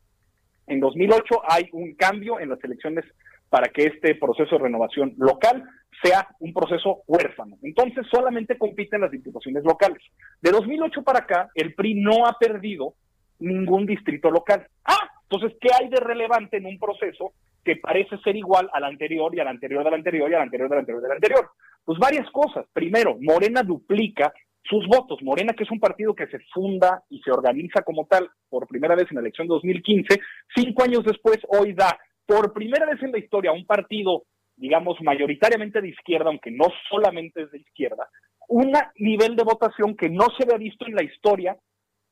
En 0.66 0.80
2008 0.80 1.42
hay 1.48 1.68
un 1.72 1.94
cambio 1.94 2.40
en 2.40 2.50
las 2.50 2.62
elecciones 2.64 3.04
para 3.48 3.68
que 3.68 3.84
este 3.84 4.14
proceso 4.16 4.56
de 4.56 4.64
renovación 4.64 5.14
local 5.18 5.64
sea 6.02 6.28
un 6.40 6.52
proceso 6.52 7.02
huérfano. 7.06 7.56
Entonces 7.62 8.06
solamente 8.10 8.58
compiten 8.58 9.00
las 9.00 9.10
diputaciones 9.10 9.64
locales. 9.64 10.02
De 10.42 10.50
2008 10.50 11.02
para 11.02 11.20
acá, 11.20 11.48
el 11.54 11.74
PRI 11.74 11.94
no 11.94 12.26
ha 12.26 12.36
perdido 12.38 12.94
ningún 13.38 13.86
distrito 13.86 14.30
local. 14.30 14.66
Ah, 14.84 15.08
entonces, 15.28 15.58
¿qué 15.60 15.68
hay 15.78 15.88
de 15.88 16.00
relevante 16.00 16.56
en 16.56 16.66
un 16.66 16.78
proceso 16.78 17.32
que 17.64 17.76
parece 17.76 18.16
ser 18.18 18.36
igual 18.36 18.68
al 18.72 18.84
anterior 18.84 19.34
y 19.34 19.40
al 19.40 19.48
anterior 19.48 19.84
del 19.84 19.94
anterior 19.94 20.30
y 20.30 20.34
al 20.34 20.42
anterior 20.42 20.68
del 20.68 20.78
anterior 20.78 21.02
del 21.02 21.12
anterior? 21.12 21.50
Pues 21.84 21.98
varias 21.98 22.30
cosas. 22.30 22.66
Primero, 22.72 23.16
Morena 23.20 23.62
duplica 23.62 24.32
sus 24.68 24.86
votos. 24.86 25.22
Morena, 25.22 25.52
que 25.54 25.64
es 25.64 25.70
un 25.70 25.80
partido 25.80 26.14
que 26.14 26.26
se 26.26 26.38
funda 26.52 27.02
y 27.08 27.20
se 27.20 27.30
organiza 27.30 27.82
como 27.82 28.06
tal 28.06 28.28
por 28.48 28.66
primera 28.66 28.94
vez 28.94 29.06
en 29.10 29.16
la 29.16 29.20
elección 29.20 29.46
2015, 29.48 30.20
cinco 30.54 30.82
años 30.82 31.04
después, 31.04 31.38
hoy 31.48 31.72
da 31.72 31.98
por 32.26 32.52
primera 32.52 32.86
vez 32.86 33.02
en 33.02 33.12
la 33.12 33.18
historia 33.18 33.52
un 33.52 33.66
partido, 33.66 34.24
digamos, 34.56 35.00
mayoritariamente 35.00 35.80
de 35.80 35.88
izquierda, 35.88 36.30
aunque 36.30 36.50
no 36.50 36.66
solamente 36.90 37.42
es 37.42 37.50
de 37.50 37.58
izquierda, 37.58 38.08
un 38.48 38.72
nivel 38.96 39.36
de 39.36 39.44
votación 39.44 39.96
que 39.96 40.08
no 40.08 40.26
se 40.36 40.44
había 40.44 40.58
visto 40.58 40.86
en 40.86 40.94
la 40.94 41.02
historia 41.02 41.56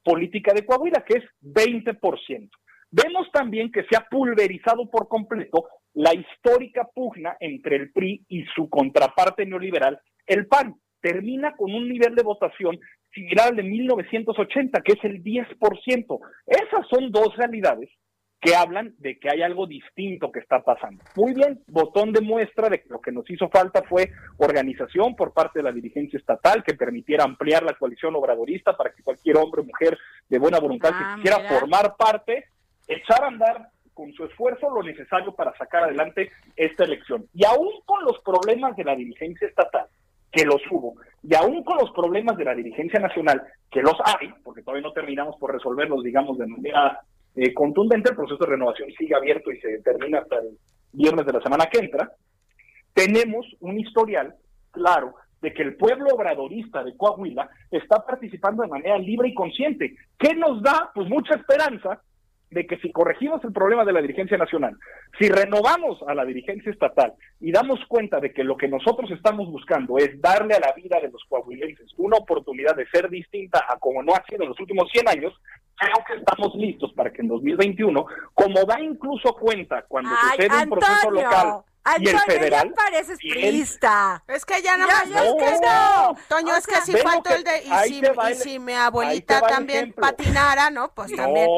política 0.03 0.53
de 0.53 0.65
Coahuila, 0.65 1.05
que 1.05 1.19
es 1.19 1.25
20%. 1.43 2.51
Vemos 2.91 3.29
también 3.33 3.73
que 3.73 3.85
se 3.85 3.97
ha 3.97 4.07
pulverizado 4.09 4.89
por 4.89 5.09
completo 5.09 5.69
la 5.95 6.15
histórica 6.15 6.89
pugna 6.95 7.37
entre 7.41 7.77
el 7.77 7.93
PRI 7.93 8.25
y 8.29 8.45
su 8.55 8.69
contraparte 8.69 9.47
neoliberal, 9.47 9.99
el 10.27 10.47
PAN 10.47 10.77
termina 11.05 11.55
con 11.55 11.75
un 11.75 11.87
nivel 11.87 12.15
de 12.15 12.23
votación 12.23 12.81
similar 13.13 13.49
al 13.49 13.57
de 13.57 13.63
1980, 13.63 14.81
que 14.81 14.93
es 14.93 15.05
el 15.05 15.23
10%. 15.23 16.19
Esas 16.47 16.89
son 16.89 17.13
dos 17.13 17.37
realidades 17.37 17.91
que 18.41 18.57
hablan 18.57 18.95
de 18.99 19.19
que 19.19 19.29
hay 19.29 19.43
algo 19.43 19.67
distinto 19.67 20.33
que 20.33 20.41
está 20.41 20.63
pasando. 20.63 21.05
Muy 21.15 21.35
bien, 21.35 21.63
botón 21.67 22.11
de 22.11 22.23
muestra 22.23 22.71
de 22.71 22.81
que 22.81 22.89
lo 22.89 23.03
que 23.03 23.13
nos 23.13 23.29
hizo 23.29 23.51
falta 23.51 23.83
fue 23.83 24.13
organización 24.39 25.15
por 25.15 25.35
parte 25.35 25.59
de 25.59 25.65
la 25.65 25.73
dirigencia 25.73 26.19
estatal 26.19 26.65
que 26.65 26.73
permitiera 26.73 27.25
ampliar 27.25 27.63
la 27.65 27.75
coalición 27.75 28.17
obradorista 28.17 28.75
para 28.75 28.91
que 28.91 29.03
cualquier 29.03 29.37
hombre 29.37 29.61
o 29.61 29.65
mujer 29.65 29.99
de 30.31 30.39
buena 30.39 30.59
voluntad 30.59 30.89
que 30.91 31.05
ah, 31.05 31.15
quisiera 31.17 31.49
formar 31.49 31.97
parte, 31.99 32.47
echar 32.89 33.25
a 33.25 33.29
andar 33.29 33.69
con 33.93 34.11
su 34.15 34.25
esfuerzo 34.25 34.71
lo 34.71 34.83
necesario 34.83 35.35
para 35.35 35.55
sacar 35.59 35.85
adelante 35.85 36.33
esta 36.57 36.85
elección. 36.85 37.27
Y 37.35 37.45
aún 37.45 37.71
con 37.85 38.05
los 38.05 38.19
problemas 38.21 38.75
de 38.75 38.85
la 38.85 38.97
dirigencia 38.97 39.47
estatal, 39.47 39.87
que 40.35 40.45
los 40.45 40.61
hubo, 40.71 40.97
y 41.23 41.35
aún 41.35 41.63
con 41.63 41.79
los 41.79 41.91
problemas 41.93 42.37
de 42.37 42.45
la 42.45 42.55
dirigencia 42.55 42.99
nacional, 43.01 43.43
que 43.71 43.83
los 43.83 43.95
hay, 44.05 44.33
porque 44.43 44.63
todavía 44.63 44.87
no 44.87 44.93
terminamos 44.93 45.37
por 45.37 45.53
resolverlos, 45.53 46.03
digamos, 46.03 46.37
de 46.39 46.47
manera 46.47 47.01
eh, 47.37 47.53
contundente, 47.55 48.11
el 48.11 48.17
proceso 48.17 48.45
de 48.45 48.51
renovación 48.51 48.91
sigue 48.99 49.15
abierto 49.15 49.51
y 49.51 49.61
se 49.61 49.79
termina 49.81 50.19
hasta 50.19 50.37
el 50.37 50.59
viernes 50.93 51.27
de 51.27 51.33
la 51.33 51.41
semana 51.41 51.67
que 51.67 51.79
entra, 51.79 52.13
tenemos 52.93 53.47
un 53.61 53.79
historial 53.79 54.35
claro 54.71 55.15
de 55.41 55.53
que 55.53 55.63
el 55.63 55.77
pueblo 55.77 56.11
obradorista 56.15 56.83
de 56.83 56.97
Coahuila 56.97 57.49
está 57.71 58.05
participando 58.05 58.63
de 58.63 58.69
manera 58.69 58.99
libre 58.99 59.29
y 59.29 59.35
consciente. 59.35 59.95
¿Qué 60.19 60.35
nos 60.35 60.63
da? 60.63 60.91
Pues 60.95 61.09
mucha 61.09 61.35
esperanza 61.35 62.01
de 62.55 62.67
que 62.67 62.79
si 62.79 62.93
corregimos 62.93 63.45
el 63.45 63.53
problema 63.53 63.85
de 63.85 63.93
la 63.93 64.01
dirigencia 64.01 64.39
nacional, 64.39 64.77
si 65.19 65.29
renovamos 65.29 65.99
a 66.07 66.15
la 66.15 66.25
dirigencia 66.25 66.71
estatal 66.71 67.13
y 67.41 67.53
damos 67.53 67.81
cuenta 67.89 68.21
de 68.21 68.33
que 68.33 68.45
lo 68.45 68.57
que 68.57 68.69
nosotros 68.69 69.11
estamos 69.11 69.51
buscando 69.51 69.99
es 69.99 70.19
darle 70.21 70.55
a 70.55 70.61
la 70.61 70.73
vida 70.73 70.99
de 71.01 71.11
los 71.11 71.23
coahuilenses 71.29 71.93
una 71.99 72.17
oportunidad 72.17 72.77
de 72.77 72.87
ser 72.87 73.11
distinta 73.11 73.65
a 73.69 73.79
como 73.79 74.03
no 74.03 74.15
ha 74.15 74.25
sido 74.25 74.45
en 74.45 74.51
los 74.51 74.61
últimos 74.61 74.89
100 74.93 75.09
años, 75.09 75.35
creo 75.77 76.05
que 76.07 76.15
estamos 76.15 76.55
listos 76.55 76.93
para 76.95 77.13
que 77.13 77.23
en 77.23 77.29
2021, 77.29 78.07
como 78.33 78.65
da 78.65 78.81
incluso 78.81 79.35
cuenta 79.35 79.83
cuando 79.89 80.11
sucede 80.11 80.63
un 80.63 80.71
proceso 80.71 81.11
local, 81.11 81.65
y 81.99 82.09
el 82.09 82.19
federal. 82.21 82.69
Ya 82.69 82.75
pareces 82.75 83.19
prista. 83.19 84.25
Es 84.29 84.45
que 84.45 84.63
ya 84.63 84.77
no 84.77 84.87
más. 84.87 85.05
es 85.05 85.11
que 85.11 85.67
no. 85.67 86.17
Toño, 86.29 86.57
es 86.57 86.67
que 86.67 86.77
si 86.83 86.93
faltó 86.97 87.35
el 87.35 87.45
de. 87.45 87.63
Y 87.65 87.89
si, 87.89 88.03
y 88.31 88.35
si 88.35 88.59
mi 88.59 88.73
abuelita 88.73 89.41
también 89.43 89.93
patinara, 89.93 90.71
¿no? 90.71 90.93
Pues 90.95 91.15
también. 91.15 91.49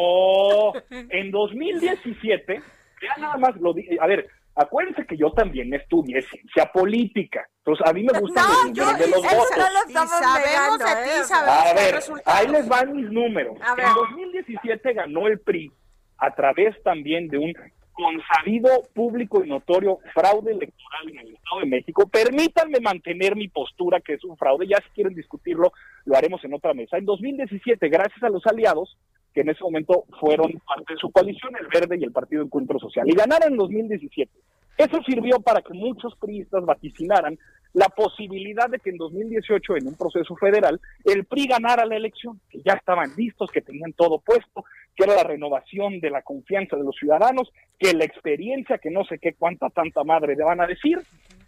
en 0.90 1.30
2017, 1.30 2.62
ya 3.02 3.20
nada 3.20 3.36
más 3.36 3.56
lo 3.56 3.74
A 4.00 4.06
ver, 4.06 4.28
Acuérdense 4.58 5.04
que 5.06 5.18
yo 5.18 5.30
también 5.32 5.72
estudié 5.74 6.22
ciencia 6.22 6.64
política. 6.72 7.46
Entonces, 7.58 7.86
a 7.86 7.92
mí 7.92 8.02
me 8.02 8.18
gusta 8.18 8.40
No, 8.40 8.72
yo- 8.72 8.94
de 8.94 9.08
los 9.08 9.22
eso 9.22 9.36
votos. 9.36 9.50
no 9.58 10.02
lo 10.02 10.08
sabemos 10.08 10.78
negando, 10.78 10.84
de 10.86 11.04
ti, 11.04 11.10
¿eh? 11.10 11.24
sabemos 11.24 11.58
A 11.58 11.74
ver, 11.74 12.22
ahí 12.24 12.48
les 12.48 12.66
van 12.66 12.96
mis 12.96 13.10
números. 13.10 13.58
A 13.62 13.74
ver. 13.74 13.84
En 13.86 13.94
2017 13.94 14.94
ganó 14.94 15.26
el 15.26 15.40
PRI 15.40 15.70
a 16.16 16.34
través 16.34 16.82
también 16.82 17.28
de 17.28 17.36
un 17.36 17.52
consabido 17.96 18.68
público 18.94 19.42
y 19.42 19.48
notorio 19.48 19.98
fraude 20.12 20.52
electoral 20.52 21.08
en 21.08 21.18
el 21.18 21.34
Estado 21.34 21.60
de 21.60 21.66
México. 21.66 22.06
Permítanme 22.06 22.78
mantener 22.80 23.34
mi 23.34 23.48
postura 23.48 24.00
que 24.00 24.14
es 24.14 24.24
un 24.24 24.36
fraude. 24.36 24.68
Ya 24.68 24.76
si 24.82 24.90
quieren 24.90 25.14
discutirlo, 25.14 25.72
lo 26.04 26.14
haremos 26.14 26.44
en 26.44 26.52
otra 26.52 26.74
mesa. 26.74 26.98
En 26.98 27.06
2017, 27.06 27.88
gracias 27.88 28.22
a 28.22 28.28
los 28.28 28.46
aliados, 28.46 28.98
que 29.32 29.40
en 29.40 29.48
ese 29.48 29.64
momento 29.64 30.04
fueron 30.20 30.52
parte 30.66 30.92
de 30.92 30.98
su 30.98 31.10
coalición, 31.10 31.54
el 31.56 31.68
Verde 31.68 31.96
y 31.98 32.04
el 32.04 32.12
Partido 32.12 32.42
Encuentro 32.42 32.78
Social, 32.78 33.08
y 33.08 33.14
ganaron 33.14 33.52
en 33.52 33.56
2017. 33.56 34.30
Eso 34.76 34.98
sirvió 35.06 35.40
para 35.40 35.62
que 35.62 35.72
muchos 35.72 36.14
priistas 36.16 36.66
vaticinaran 36.66 37.38
la 37.76 37.90
posibilidad 37.90 38.70
de 38.70 38.78
que 38.78 38.88
en 38.88 38.96
2018, 38.96 39.76
en 39.76 39.88
un 39.88 39.96
proceso 39.96 40.34
federal, 40.36 40.80
el 41.04 41.26
PRI 41.26 41.46
ganara 41.46 41.84
la 41.84 41.96
elección, 41.96 42.40
que 42.48 42.62
ya 42.64 42.72
estaban 42.72 43.10
listos, 43.18 43.50
que 43.50 43.60
tenían 43.60 43.92
todo 43.92 44.18
puesto, 44.18 44.64
que 44.94 45.04
era 45.04 45.14
la 45.14 45.24
renovación 45.24 46.00
de 46.00 46.08
la 46.08 46.22
confianza 46.22 46.74
de 46.76 46.84
los 46.84 46.96
ciudadanos, 46.96 47.52
que 47.78 47.92
la 47.92 48.06
experiencia, 48.06 48.78
que 48.78 48.90
no 48.90 49.04
sé 49.04 49.18
qué 49.18 49.34
cuánta 49.34 49.68
tanta 49.68 50.04
madre 50.04 50.36
le 50.36 50.42
van 50.42 50.62
a 50.62 50.66
decir, 50.66 50.98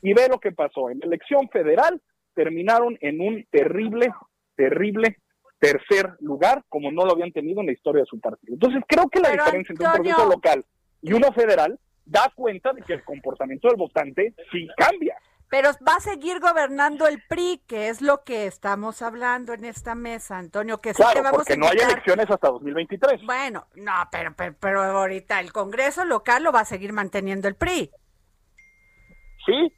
y 0.02 0.12
ve 0.12 0.28
lo 0.28 0.38
que 0.38 0.52
pasó. 0.52 0.90
En 0.90 0.98
la 0.98 1.06
elección 1.06 1.48
federal 1.48 1.98
terminaron 2.34 2.98
en 3.00 3.22
un 3.22 3.46
terrible, 3.50 4.08
terrible 4.54 5.16
tercer 5.58 6.10
lugar, 6.20 6.62
como 6.68 6.92
no 6.92 7.06
lo 7.06 7.12
habían 7.12 7.32
tenido 7.32 7.60
en 7.60 7.68
la 7.68 7.72
historia 7.72 8.02
de 8.02 8.06
su 8.06 8.20
partido. 8.20 8.52
Entonces 8.52 8.82
creo 8.86 9.08
que 9.08 9.20
la 9.20 9.30
Pero, 9.30 9.44
diferencia 9.44 9.72
entre 9.72 9.86
un 9.86 9.92
proceso 9.94 10.28
local 10.28 10.64
y 11.00 11.14
uno 11.14 11.32
federal 11.32 11.80
da 12.04 12.30
cuenta 12.34 12.74
de 12.74 12.82
que 12.82 12.92
el 12.92 13.02
comportamiento 13.02 13.68
del 13.68 13.78
votante 13.78 14.34
sí 14.52 14.68
cambia. 14.76 15.16
Pero 15.50 15.70
va 15.87 15.94
a 15.94 16.00
seguir 16.00 16.40
gobernando 16.40 17.06
el 17.06 17.22
PRI, 17.26 17.62
que 17.66 17.88
es 17.88 18.02
lo 18.02 18.22
que 18.22 18.46
estamos 18.46 19.00
hablando 19.00 19.54
en 19.54 19.64
esta 19.64 19.94
mesa, 19.94 20.37
Antonio, 20.37 20.78
que 20.78 20.92
sí 20.92 20.96
que 20.98 21.02
Claro, 21.04 21.22
vamos 21.22 21.38
porque 21.38 21.54
a 21.54 21.56
no 21.56 21.68
hay 21.68 21.78
elecciones 21.78 22.30
hasta 22.30 22.48
2023. 22.48 23.22
Bueno, 23.24 23.66
no, 23.76 23.92
pero, 24.12 24.34
pero, 24.37 24.54
pero 24.61 24.82
ahorita 24.82 25.40
el 25.40 25.52
Congreso 25.52 26.04
local 26.04 26.42
lo 26.42 26.52
va 26.52 26.61
a 26.61 26.64
seguir 26.66 26.92
manteniendo 26.92 27.48
el 27.48 27.54
PRI. 27.54 27.90
Sí. 29.46 29.72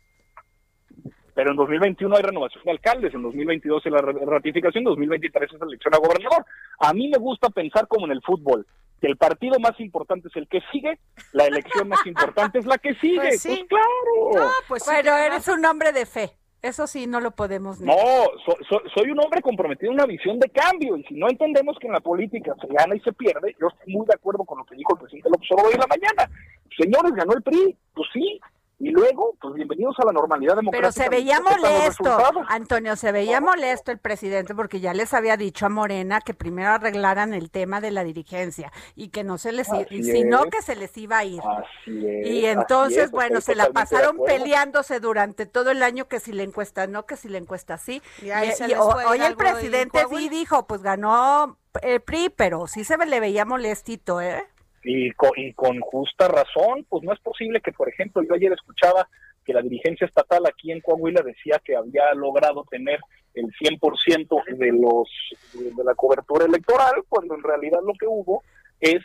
Pero 1.40 1.53
en 1.53 1.57
2021 1.57 2.16
hay 2.16 2.22
renovación 2.22 2.62
de 2.64 2.70
alcaldes, 2.70 3.14
en 3.14 3.22
2022 3.22 3.87
es 3.87 3.90
la 3.92 4.03
ra- 4.03 4.12
ratificación, 4.26 4.83
en 4.83 4.90
2023 4.90 5.50
es 5.50 5.59
la 5.59 5.64
elección 5.68 5.94
a 5.94 5.96
gobernador. 5.96 6.44
A 6.81 6.92
mí 6.92 7.09
me 7.09 7.16
gusta 7.16 7.48
pensar 7.48 7.88
como 7.88 8.05
en 8.05 8.12
el 8.12 8.20
fútbol, 8.20 8.66
que 9.00 9.07
el 9.07 9.16
partido 9.16 9.59
más 9.59 9.72
importante 9.81 10.29
es 10.29 10.37
el 10.37 10.46
que 10.48 10.61
sigue, 10.70 10.98
la 11.33 11.46
elección 11.46 11.88
más 11.88 12.05
importante 12.07 12.59
es 12.59 12.66
la 12.66 12.76
que 12.76 12.92
sigue. 12.96 13.16
Pues 13.16 13.42
Pues, 13.42 13.64
claro. 13.70 14.50
Pues 14.68 14.85
Pero 14.87 15.16
eres 15.16 15.48
un 15.48 15.64
hombre 15.64 15.92
de 15.92 16.05
fe. 16.05 16.31
Eso 16.61 16.87
sí, 16.87 17.07
no 17.07 17.20
lo 17.20 17.31
podemos 17.31 17.81
No, 17.81 17.87
negar. 17.94 18.26
so- 18.44 18.59
so- 18.68 18.83
soy 18.94 19.11
un 19.11 19.20
hombre 19.24 19.40
comprometido 19.40 19.92
en 19.92 19.94
una 19.94 20.05
visión 20.05 20.38
de 20.38 20.50
cambio 20.50 20.94
y 20.98 21.05
si 21.05 21.14
no 21.14 21.26
entendemos 21.31 21.79
que 21.79 21.87
en 21.87 21.94
la 21.94 22.00
política 22.00 22.55
se 22.61 22.66
gana 22.66 22.94
y 22.94 23.00
se 23.00 23.14
pierde, 23.14 23.57
yo 23.59 23.68
estoy 23.68 23.94
muy 23.94 24.05
de 24.05 24.12
acuerdo 24.12 24.44
con 24.44 24.59
lo 24.59 24.66
que 24.66 24.76
dijo 24.76 24.92
el 24.92 25.00
presidente 25.00 25.31
López 25.31 25.48
Obrador 25.53 25.68
hoy 25.70 25.74
en 25.76 25.81
la 25.81 25.87
mañana. 25.87 26.31
Señores, 26.79 27.12
ganó 27.14 27.33
el 27.33 27.42
PRI, 27.42 27.74
pues 27.94 28.09
sí, 28.12 28.38
y 28.82 28.88
luego, 28.90 29.36
pues 29.40 29.54
bienvenidos 29.54 29.94
a 30.00 30.06
la 30.06 30.12
normalidad 30.12 30.56
democrática. 30.56 30.90
Pero 30.90 30.92
se 30.92 31.08
veía 31.10 31.38
molesto. 31.40 32.18
Antonio, 32.48 32.96
se 32.96 33.12
veía 33.12 33.40
molesto 33.40 33.92
el 33.92 33.98
presidente 33.98 34.54
porque 34.54 34.80
ya 34.80 34.94
les 34.94 35.12
había 35.12 35.36
dicho 35.36 35.66
a 35.66 35.68
Morena 35.68 36.20
que 36.22 36.32
primero 36.32 36.70
arreglaran 36.70 37.34
el 37.34 37.50
tema 37.50 37.82
de 37.82 37.90
la 37.90 38.04
dirigencia 38.04 38.72
y 38.96 39.08
que 39.10 39.22
no 39.22 39.36
se 39.36 39.52
les, 39.52 39.68
i- 39.68 39.82
Así 39.82 40.02
sino 40.02 40.44
es. 40.44 40.50
que 40.50 40.62
se 40.62 40.76
les 40.76 40.96
iba 40.96 41.18
a 41.18 41.24
ir. 41.24 41.40
Así 41.42 42.06
es, 42.08 42.26
Y 42.26 42.38
así 42.38 42.46
entonces, 42.46 43.04
es, 43.04 43.10
bueno, 43.10 43.42
se 43.42 43.54
la 43.54 43.70
pasaron 43.70 44.18
peleándose 44.24 44.98
durante 44.98 45.44
todo 45.44 45.70
el 45.70 45.82
año 45.82 46.08
que 46.08 46.18
si 46.18 46.32
la 46.32 46.42
encuesta 46.42 46.86
no, 46.86 47.04
que 47.04 47.16
si 47.16 47.28
la 47.28 47.36
encuesta 47.38 47.76
sí. 47.76 48.00
Y 48.22 48.30
ahí 48.30 48.50
se 48.52 48.66
les 48.66 48.78
ho- 48.78 48.92
fue 48.92 49.04
hoy 49.04 49.20
el 49.20 49.36
presidente 49.36 50.04
sí 50.08 50.28
dijo, 50.30 50.66
pues 50.66 50.80
ganó 50.82 51.58
el 51.82 52.00
PRI, 52.00 52.30
pero 52.30 52.66
sí 52.66 52.84
se 52.84 52.96
le 52.96 53.20
veía 53.20 53.44
molestito, 53.44 54.22
¿eh? 54.22 54.42
Y 54.82 55.10
con, 55.12 55.30
y 55.36 55.52
con 55.52 55.78
justa 55.80 56.26
razón, 56.28 56.86
pues 56.88 57.02
no 57.04 57.12
es 57.12 57.20
posible 57.20 57.60
que, 57.60 57.72
por 57.72 57.88
ejemplo, 57.88 58.22
yo 58.22 58.34
ayer 58.34 58.52
escuchaba 58.52 59.08
que 59.44 59.52
la 59.52 59.62
dirigencia 59.62 60.06
estatal 60.06 60.44
aquí 60.46 60.72
en 60.72 60.80
Coahuila 60.80 61.22
decía 61.22 61.60
que 61.64 61.76
había 61.76 62.12
logrado 62.14 62.64
tener 62.70 62.98
el 63.34 63.46
100% 63.60 64.56
de 64.56 64.72
los 64.72 65.08
de, 65.54 65.84
la 65.84 65.94
cobertura 65.94 66.46
electoral, 66.46 66.94
cuando 67.08 67.34
en 67.34 67.42
realidad 67.42 67.80
lo 67.84 67.92
que 67.98 68.06
hubo 68.06 68.42
es 68.80 69.02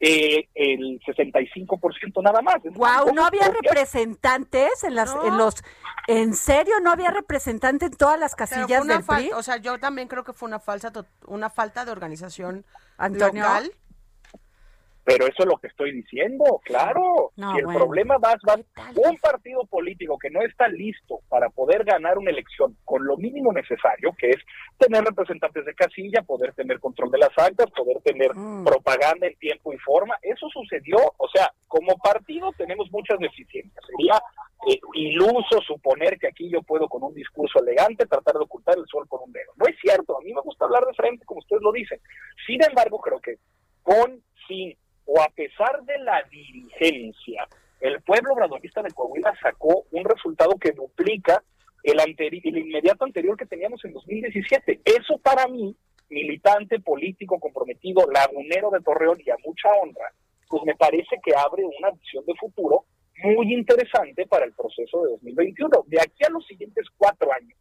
eh, 0.00 0.48
el 0.54 0.98
65% 1.00 2.22
nada 2.22 2.42
más. 2.42 2.56
Wow, 2.64 3.14
no 3.14 3.24
había 3.24 3.48
representantes 3.48 4.82
en 4.84 4.94
las 4.96 5.14
No. 5.14 5.26
en 5.26 5.38
los 5.38 5.62
en 6.08 6.34
serio 6.34 6.74
no 6.82 6.90
había 6.90 7.10
representantes 7.12 7.90
en 7.92 7.96
todas 7.96 8.18
las 8.18 8.34
casillas 8.34 8.82
una 8.84 8.96
del 8.96 9.04
PRI. 9.04 9.30
o 9.32 9.42
sea, 9.44 9.58
yo 9.58 9.78
también 9.78 10.08
creo 10.08 10.24
que 10.24 10.32
fue 10.32 10.48
una 10.48 10.58
falsa 10.58 10.90
to- 10.90 11.06
una 11.28 11.50
falta 11.50 11.84
de 11.84 11.92
organización 11.92 12.64
Antonio. 12.98 13.44
local. 13.44 13.72
Pero 15.04 15.26
eso 15.26 15.42
es 15.42 15.46
lo 15.46 15.56
que 15.56 15.66
estoy 15.66 15.90
diciendo, 15.92 16.60
claro. 16.64 17.32
No, 17.36 17.52
si 17.52 17.58
el 17.58 17.64
bueno. 17.64 17.80
problema 17.80 18.18
va, 18.18 18.36
va 18.48 18.56
un 18.94 19.16
partido 19.18 19.64
político 19.66 20.16
que 20.16 20.30
no 20.30 20.40
está 20.42 20.68
listo 20.68 21.20
para 21.28 21.48
poder 21.50 21.82
ganar 21.84 22.18
una 22.18 22.30
elección 22.30 22.76
con 22.84 23.04
lo 23.04 23.16
mínimo 23.16 23.52
necesario, 23.52 24.14
que 24.16 24.30
es 24.30 24.36
tener 24.78 25.02
representantes 25.02 25.64
de 25.64 25.74
casilla, 25.74 26.22
poder 26.22 26.52
tener 26.54 26.78
control 26.78 27.10
de 27.10 27.18
las 27.18 27.36
actas, 27.36 27.66
poder 27.72 28.00
tener 28.02 28.32
Mm. 28.34 28.64
propaganda 28.64 29.26
en 29.26 29.34
tiempo 29.38 29.72
y 29.72 29.78
forma, 29.78 30.14
eso 30.22 30.48
sucedió. 30.50 30.98
O 31.16 31.28
sea, 31.34 31.52
como 31.66 31.96
partido 31.98 32.52
tenemos 32.56 32.90
muchas 32.92 33.18
deficiencias. 33.18 33.84
Sería 33.86 34.22
eh, 34.68 34.78
iluso 34.94 35.60
suponer 35.66 36.16
que 36.20 36.28
aquí 36.28 36.48
yo 36.48 36.62
puedo 36.62 36.88
con 36.88 37.02
un 37.02 37.12
discurso 37.14 37.58
elegante 37.58 38.06
tratar 38.06 38.34
de 38.34 38.44
ocultar 38.44 38.78
el 38.78 38.86
sol 38.86 39.08
con 39.08 39.20
un 39.24 39.32
dedo. 39.32 39.50
No 39.56 39.66
es 39.66 39.74
cierto, 39.80 40.16
a 40.16 40.20
mí 40.22 40.32
me 40.32 40.40
gusta 40.42 40.64
hablar 40.66 40.84
de 40.86 40.94
frente 40.94 41.24
como 41.24 41.40
ustedes 41.40 41.60
lo 41.62 41.72
dicen. 41.72 41.98
Sin 42.46 42.62
embargo, 42.62 43.00
creo 43.00 43.20
que 43.20 43.38
con, 43.82 44.22
sin 44.46 44.76
o 45.06 45.20
a 45.20 45.28
pesar 45.28 45.82
de 45.84 45.98
la 45.98 46.22
dirigencia, 46.30 47.46
el 47.80 48.00
pueblo 48.02 48.34
obradorista 48.34 48.82
de 48.82 48.92
Coahuila 48.92 49.34
sacó 49.42 49.84
un 49.90 50.04
resultado 50.04 50.56
que 50.56 50.70
duplica 50.72 51.42
el, 51.82 51.98
el 52.00 52.58
inmediato 52.58 53.04
anterior 53.04 53.36
que 53.36 53.46
teníamos 53.46 53.84
en 53.84 53.92
2017. 53.92 54.80
Eso 54.84 55.18
para 55.18 55.48
mí, 55.48 55.74
militante, 56.08 56.78
político, 56.80 57.40
comprometido, 57.40 58.06
lagunero 58.10 58.70
de 58.70 58.80
Torreón 58.80 59.18
y 59.24 59.30
a 59.30 59.36
mucha 59.44 59.68
honra, 59.70 60.12
pues 60.48 60.62
me 60.64 60.76
parece 60.76 61.20
que 61.24 61.34
abre 61.34 61.64
una 61.64 61.90
visión 61.90 62.24
de 62.24 62.34
futuro 62.34 62.84
muy 63.24 63.52
interesante 63.52 64.26
para 64.26 64.44
el 64.44 64.52
proceso 64.52 65.02
de 65.02 65.10
2021. 65.12 65.84
De 65.86 66.00
aquí 66.00 66.24
a 66.24 66.30
los 66.30 66.46
siguientes 66.46 66.86
cuatro 66.96 67.32
años, 67.32 67.58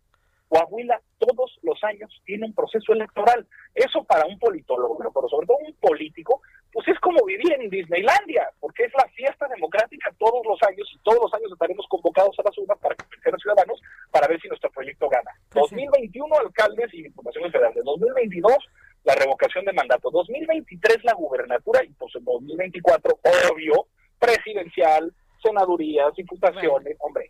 Coahuila 0.48 1.02
todos 1.18 1.58
los 1.64 1.82
años 1.84 2.12
tiene 2.26 2.46
un 2.46 2.54
proceso 2.54 2.94
electoral. 2.94 3.48
Eso 3.74 4.04
para 4.04 4.26
un 4.26 4.38
politólogo, 4.38 4.98
pero 4.98 5.30
sobre 5.30 5.48
todo 5.48 5.58
un 5.66 5.74
político, 5.76 6.42
pues 6.72 6.88
es 6.88 7.00
como 7.00 7.24
vivir 7.26 7.52
en 7.54 7.70
Disneylandia, 7.70 8.50
porque 8.60 8.86
es 8.86 8.94
la 8.94 9.08
fiesta 9.10 9.48
democrática 9.48 10.14
todos 10.18 10.46
los 10.46 10.58
años 10.64 10.88
y 10.94 10.98
todos 11.00 11.20
los 11.22 11.34
años 11.34 11.52
estaremos 11.52 11.86
convocados 11.90 12.38
a 12.40 12.44
las 12.44 12.58
urnas 12.58 12.78
para 12.80 12.96
convencer 12.96 13.30
a 13.30 13.32
los 13.32 13.42
ciudadanos 13.42 13.82
para 14.10 14.28
ver 14.28 14.40
si 14.42 14.48
nuestro 14.48 14.70
proyecto 14.72 15.10
gana. 15.10 15.32
Pues 15.50 15.68
sí. 15.70 15.76
2021 15.76 16.36
alcaldes 16.38 16.94
y 16.94 17.04
diputaciones 17.04 17.52
federales, 17.52 17.84
2022 17.84 18.58
la 19.04 19.16
revocación 19.16 19.66
de 19.66 19.74
mandato, 19.74 20.12
2023 20.12 21.04
la 21.04 21.14
gubernatura 21.14 21.84
y 21.84 21.90
pues 21.94 22.16
en 22.16 22.24
2024 22.24 23.20
obvio 23.52 23.88
presidencial, 24.20 25.12
senadurías, 25.42 26.14
diputaciones, 26.16 26.96
hombre, 27.00 27.28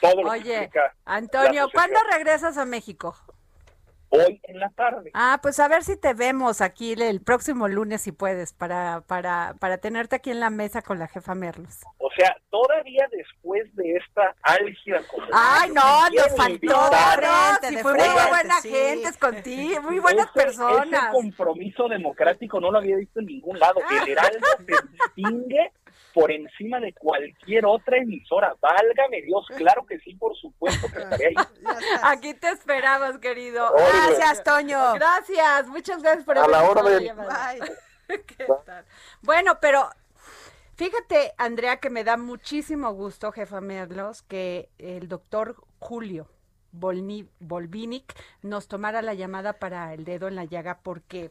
todo 0.00 0.22
lo 0.22 0.30
que 0.42 0.70
Antonio, 1.04 1.68
¿cuándo 1.72 1.98
regresas 2.12 2.56
a 2.56 2.64
México? 2.64 3.16
Hoy 4.10 4.40
en 4.44 4.58
la 4.60 4.70
tarde. 4.70 5.10
Ah, 5.14 5.38
pues 5.42 5.58
a 5.60 5.68
ver 5.68 5.84
si 5.84 5.96
te 5.96 6.14
vemos 6.14 6.60
aquí 6.60 6.92
el 6.92 7.20
próximo 7.20 7.68
lunes 7.68 8.02
si 8.02 8.12
puedes 8.12 8.52
para 8.52 9.02
para 9.02 9.54
para 9.58 9.78
tenerte 9.78 10.16
aquí 10.16 10.30
en 10.30 10.40
la 10.40 10.50
mesa 10.50 10.82
con 10.82 10.98
la 10.98 11.08
jefa 11.08 11.34
Merlos. 11.34 11.80
O 11.98 12.10
sea, 12.16 12.36
todavía 12.50 13.06
después 13.12 13.74
de 13.76 13.96
esta 13.96 14.34
álgida 14.42 15.00
Ay, 15.32 15.70
no, 15.70 16.08
nos 16.10 16.36
faltó. 16.36 16.90
De 17.62 17.82
fuimos 17.82 18.14
muy 18.14 18.28
buenas 18.28 18.62
sí. 18.62 18.70
gentes 18.70 19.16
contigo, 19.16 19.82
muy 19.82 19.98
buenas 20.00 20.26
Ese 20.34 20.40
personas. 20.44 21.12
compromiso 21.12 21.88
democrático 21.88 22.60
no 22.60 22.70
lo 22.70 22.78
había 22.78 22.96
visto 22.96 23.20
en 23.20 23.26
ningún 23.26 23.58
lado. 23.58 23.80
El 24.02 24.08
Heraldo 24.08 24.46
se 24.66 24.74
distingue 25.16 25.72
por 26.14 26.30
encima 26.30 26.80
de 26.80 26.92
cualquier 26.94 27.66
otra 27.66 27.98
emisora. 27.98 28.54
Válgame 28.60 29.22
Dios, 29.22 29.46
claro 29.56 29.86
que 29.86 29.98
sí, 30.00 30.14
por 30.14 30.36
supuesto 30.36 30.88
que 30.92 30.98
estaré 31.00 31.26
ahí. 31.28 31.34
Aquí 32.02 32.34
te 32.34 32.48
esperamos, 32.50 33.18
querido. 33.18 33.72
Gracias, 33.72 34.42
Toño. 34.44 34.94
Gracias, 34.94 35.66
muchas 35.68 36.02
gracias 36.02 36.24
por 36.24 36.38
A 36.38 36.44
haber 36.44 36.50
la 36.52 36.68
tomado 36.68 36.86
orden. 36.86 37.04
llamada. 37.04 37.54
Bye. 37.54 37.72
¿Qué 38.26 38.46
tal? 38.64 38.84
Bueno, 39.22 39.58
pero 39.60 39.88
fíjate, 40.76 41.34
Andrea, 41.36 41.78
que 41.78 41.90
me 41.90 42.04
da 42.04 42.16
muchísimo 42.16 42.92
gusto, 42.92 43.32
jefa 43.32 43.60
Merlos, 43.60 44.22
que 44.22 44.70
el 44.78 45.08
doctor 45.08 45.56
Julio 45.78 46.28
Volvinic 46.72 48.14
nos 48.42 48.68
tomara 48.68 49.02
la 49.02 49.14
llamada 49.14 49.54
para 49.54 49.94
el 49.94 50.04
dedo 50.04 50.28
en 50.28 50.36
la 50.36 50.44
llaga, 50.44 50.78
porque 50.82 51.30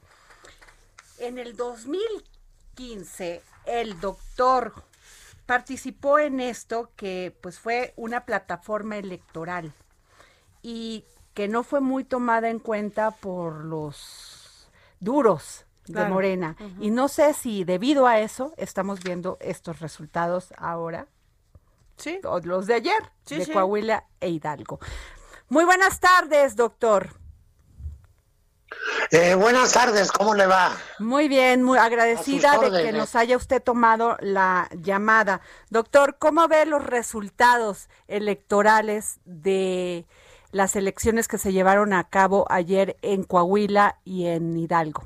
en 1.19 1.37
el 1.37 1.55
2015 1.55 3.41
el 3.67 3.99
doctor 3.99 4.73
participó 5.45 6.19
en 6.19 6.39
esto 6.39 6.91
que 6.95 7.35
pues 7.41 7.59
fue 7.59 7.93
una 7.95 8.25
plataforma 8.25 8.97
electoral 8.97 9.73
y 10.61 11.05
que 11.33 11.47
no 11.47 11.63
fue 11.63 11.79
muy 11.79 12.03
tomada 12.03 12.49
en 12.49 12.59
cuenta 12.59 13.11
por 13.11 13.63
los 13.63 14.69
duros 14.99 15.65
de 15.85 16.05
Morena. 16.05 16.57
Y 16.79 16.89
no 16.89 17.07
sé 17.07 17.33
si 17.33 17.63
debido 17.63 18.07
a 18.07 18.19
eso 18.19 18.53
estamos 18.57 19.01
viendo 19.01 19.37
estos 19.39 19.79
resultados 19.79 20.53
ahora. 20.57 21.07
Sí. 21.95 22.19
O 22.25 22.39
los 22.39 22.67
de 22.67 22.75
ayer, 22.75 23.11
de 23.27 23.47
Coahuila 23.51 24.05
e 24.19 24.29
Hidalgo. 24.29 24.79
Muy 25.49 25.63
buenas 25.63 25.99
tardes, 25.99 26.55
doctor. 26.55 27.15
Eh, 29.11 29.35
buenas 29.35 29.71
tardes, 29.71 30.11
¿cómo 30.11 30.35
le 30.35 30.47
va? 30.47 30.75
Muy 30.99 31.29
bien, 31.29 31.63
muy 31.63 31.77
agradecida 31.77 32.57
de 32.57 32.83
que 32.83 32.91
nos 32.91 33.15
haya 33.15 33.37
usted 33.37 33.61
tomado 33.63 34.17
la 34.19 34.67
llamada. 34.73 35.39
Doctor, 35.69 36.17
¿cómo 36.19 36.47
ve 36.49 36.65
los 36.65 36.83
resultados 36.83 37.87
electorales 38.07 39.19
de 39.23 40.05
las 40.51 40.75
elecciones 40.75 41.27
que 41.29 41.37
se 41.37 41.53
llevaron 41.53 41.93
a 41.93 42.03
cabo 42.03 42.45
ayer 42.49 42.97
en 43.01 43.23
Coahuila 43.23 43.99
y 44.03 44.25
en 44.25 44.57
Hidalgo? 44.57 45.05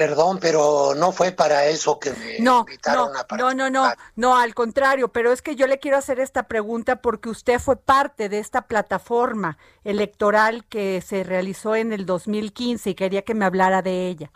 Perdón, 0.00 0.38
pero 0.40 0.94
no 0.96 1.12
fue 1.12 1.30
para 1.30 1.66
eso 1.66 1.98
que 1.98 2.12
me 2.12 2.38
no, 2.38 2.60
invitaron 2.60 3.12
no, 3.12 3.18
a 3.18 3.36
No, 3.36 3.52
no, 3.52 3.68
no, 3.68 3.92
no, 4.16 4.34
al 4.34 4.54
contrario, 4.54 5.08
pero 5.08 5.30
es 5.30 5.42
que 5.42 5.56
yo 5.56 5.66
le 5.66 5.78
quiero 5.78 5.98
hacer 5.98 6.20
esta 6.20 6.48
pregunta 6.48 7.02
porque 7.02 7.28
usted 7.28 7.60
fue 7.60 7.76
parte 7.76 8.30
de 8.30 8.38
esta 8.38 8.66
plataforma 8.66 9.58
electoral 9.84 10.64
que 10.64 11.02
se 11.02 11.22
realizó 11.22 11.76
en 11.76 11.92
el 11.92 12.06
2015 12.06 12.88
y 12.88 12.94
quería 12.94 13.20
que 13.26 13.34
me 13.34 13.44
hablara 13.44 13.82
de 13.82 14.06
ella. 14.06 14.32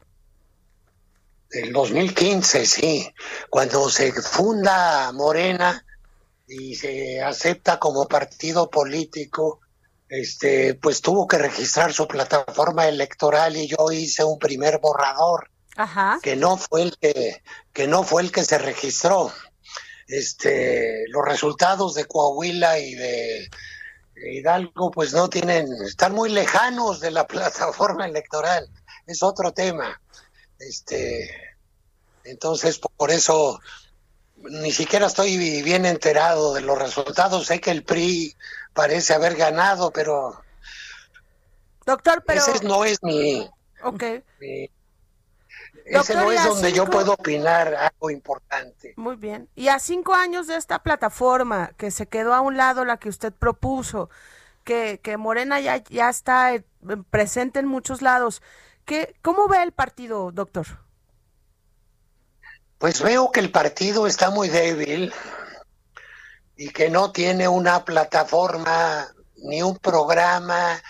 El 1.48 1.72
2015, 1.72 2.66
sí, 2.66 3.08
cuando 3.48 3.88
se 3.88 4.12
funda 4.12 5.12
Morena 5.12 5.82
y 6.46 6.74
se 6.74 7.22
acepta 7.22 7.78
como 7.78 8.06
partido 8.06 8.68
político, 8.68 9.60
este, 10.10 10.74
pues 10.74 11.00
tuvo 11.00 11.26
que 11.26 11.38
registrar 11.38 11.94
su 11.94 12.06
plataforma 12.06 12.86
electoral 12.86 13.56
y 13.56 13.66
yo 13.66 13.90
hice 13.92 14.24
un 14.24 14.38
primer 14.38 14.78
borrador 14.78 15.53
que 16.22 16.36
no 16.36 16.56
fue 16.56 16.82
el 16.82 16.96
que, 16.98 17.42
que 17.72 17.86
no 17.86 18.02
fue 18.02 18.22
el 18.22 18.32
que 18.32 18.44
se 18.44 18.58
registró. 18.58 19.32
Este, 20.06 21.04
los 21.08 21.24
resultados 21.24 21.94
de 21.94 22.04
Coahuila 22.04 22.78
y 22.78 22.94
de 22.94 23.48
Hidalgo, 24.16 24.90
pues 24.90 25.12
no 25.12 25.28
tienen, 25.28 25.66
están 25.86 26.12
muy 26.12 26.30
lejanos 26.30 27.00
de 27.00 27.10
la 27.10 27.26
plataforma 27.28 28.06
electoral. 28.06 28.68
Es 29.06 29.22
otro 29.22 29.52
tema. 29.52 30.00
Este, 30.58 31.30
entonces, 32.24 32.78
por 32.78 33.10
eso 33.10 33.60
ni 34.36 34.72
siquiera 34.72 35.06
estoy 35.06 35.62
bien 35.62 35.86
enterado 35.86 36.54
de 36.54 36.60
los 36.60 36.78
resultados. 36.78 37.46
Sé 37.46 37.60
que 37.60 37.70
el 37.70 37.84
PRI 37.84 38.34
parece 38.72 39.14
haber 39.14 39.36
ganado, 39.36 39.90
pero. 39.90 40.40
Doctor, 41.86 42.22
pero. 42.26 42.40
Ese 42.40 42.64
no 42.64 42.84
es 42.84 43.02
mi. 43.02 43.48
Ok. 43.82 44.02
Ese 45.84 46.14
no 46.14 46.32
es 46.32 46.42
donde 46.44 46.72
yo 46.72 46.86
puedo 46.86 47.12
opinar 47.12 47.74
algo 47.74 48.10
importante. 48.10 48.94
Muy 48.96 49.16
bien. 49.16 49.48
Y 49.54 49.68
a 49.68 49.78
cinco 49.78 50.14
años 50.14 50.46
de 50.46 50.56
esta 50.56 50.82
plataforma, 50.82 51.72
que 51.76 51.90
se 51.90 52.06
quedó 52.06 52.32
a 52.32 52.40
un 52.40 52.56
lado 52.56 52.84
la 52.84 52.96
que 52.96 53.10
usted 53.10 53.32
propuso, 53.32 54.08
que, 54.64 55.00
que 55.02 55.18
Morena 55.18 55.60
ya, 55.60 55.84
ya 55.84 56.08
está 56.08 56.54
eh, 56.54 56.64
presente 57.10 57.58
en 57.58 57.66
muchos 57.66 58.00
lados, 58.00 58.42
¿qué, 58.86 59.14
¿cómo 59.20 59.46
ve 59.46 59.62
el 59.62 59.72
partido, 59.72 60.32
doctor? 60.32 60.66
Pues 62.78 63.02
veo 63.02 63.30
que 63.30 63.40
el 63.40 63.50
partido 63.50 64.06
está 64.06 64.30
muy 64.30 64.48
débil 64.48 65.12
y 66.56 66.70
que 66.70 66.88
no 66.88 67.12
tiene 67.12 67.46
una 67.46 67.84
plataforma 67.84 69.06
ni 69.36 69.62
un 69.62 69.76
programa 69.78 70.80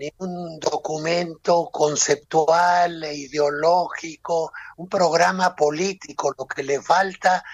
ni 0.00 0.10
un 0.16 0.58
documento 0.58 1.68
conceptual 1.70 3.04
e 3.04 3.14
ideológico, 3.16 4.50
un 4.78 4.88
programa 4.88 5.54
político. 5.54 6.34
Lo 6.38 6.46
que 6.46 6.62
le 6.62 6.80
falta 6.80 7.44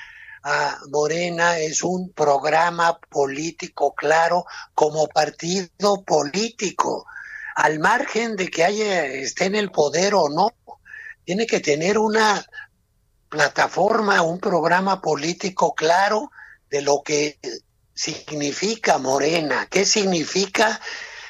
a 0.45 0.79
Morena 0.93 1.59
es 1.59 1.83
un 1.83 2.13
programa 2.13 3.01
político 3.01 3.97
claro 3.97 4.45
como 4.75 5.09
partido 5.09 6.05
político, 6.05 7.07
al 7.57 7.81
margen 7.81 8.37
de 8.37 8.49
que 8.49 8.63
haya, 8.63 9.07
esté 9.07 9.47
en 9.47 9.57
el 9.57 9.73
poder 9.73 10.15
o 10.15 10.29
no. 10.29 10.51
Tiene 11.25 11.49
que 11.49 11.59
tener 11.59 11.99
una 11.99 12.47
plataforma, 13.29 14.23
un 14.23 14.39
programa 14.39 15.03
político 15.03 15.75
claro 15.75 16.31
de 16.71 16.83
lo 16.83 17.03
que 17.03 17.41
significa 17.93 18.99
Morena, 18.99 19.67
qué 19.69 19.85
significa 19.85 20.81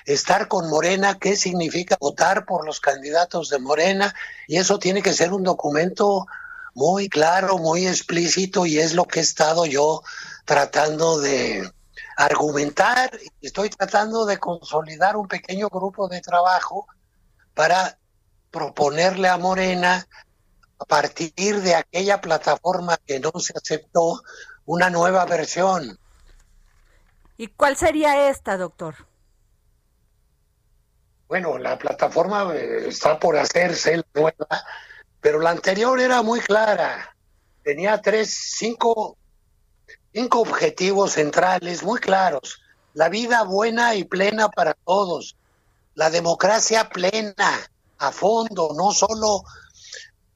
estar 0.07 0.47
con 0.49 0.71
Morena, 0.71 1.19
qué 1.19 1.37
significa 1.37 1.97
votar 2.01 2.47
por 2.47 2.65
los 2.65 2.81
candidatos 2.81 3.51
de 3.51 3.59
Morena, 3.59 4.15
y 4.47 4.57
eso 4.57 4.79
tiene 4.79 5.03
que 5.03 5.13
ser 5.13 5.33
un 5.33 5.43
documento 5.43 6.27
muy 6.75 7.09
claro, 7.09 7.59
muy 7.59 7.87
explícito, 7.87 8.65
y 8.67 8.79
es 8.79 8.95
lo 8.95 9.05
que 9.05 9.19
he 9.19 9.23
estado 9.23 9.67
yo 9.67 10.03
tratando 10.45 11.19
de 11.19 11.71
argumentar, 12.17 13.19
estoy 13.43 13.69
tratando 13.69 14.25
de 14.25 14.39
consolidar 14.39 15.17
un 15.17 15.27
pequeño 15.27 15.69
grupo 15.69 16.09
de 16.09 16.21
trabajo 16.21 16.87
para 17.53 17.99
proponerle 18.51 19.29
a 19.29 19.37
Morena, 19.37 20.07
a 20.79 20.85
partir 20.85 21.63
de 21.63 21.75
aquella 21.75 22.21
plataforma 22.21 22.97
que 23.05 23.19
no 23.19 23.33
se 23.41 23.55
aceptó, 23.57 24.23
una 24.67 24.89
nueva 24.91 25.25
versión. 25.25 25.99
¿Y 27.37 27.49
cuál 27.49 27.77
sería 27.77 28.29
esta, 28.29 28.57
doctor? 28.57 29.07
Bueno, 31.29 31.59
la 31.59 31.77
plataforma 31.77 32.55
eh, 32.55 32.89
está 32.89 33.19
por 33.19 33.37
hacerse 33.37 34.05
nueva, 34.15 34.65
pero 35.21 35.41
la 35.41 35.51
anterior 35.51 35.99
era 36.01 36.23
muy 36.23 36.39
clara. 36.41 37.17
Tenía 37.65 38.01
tres, 38.01 38.33
cinco, 38.57 39.17
cinco 40.13 40.41
objetivos 40.41 41.13
centrales 41.13 41.83
muy 41.83 41.99
claros. 41.99 42.61
La 42.95 43.09
vida 43.09 43.43
buena 43.43 43.97
y 43.97 44.05
plena 44.05 44.49
para 44.49 44.75
todos. 44.75 45.37
La 45.95 46.11
democracia 46.11 46.89
plena, 46.89 47.35
a 47.99 48.13
fondo, 48.13 48.71
no 48.77 48.93
solo 48.93 49.43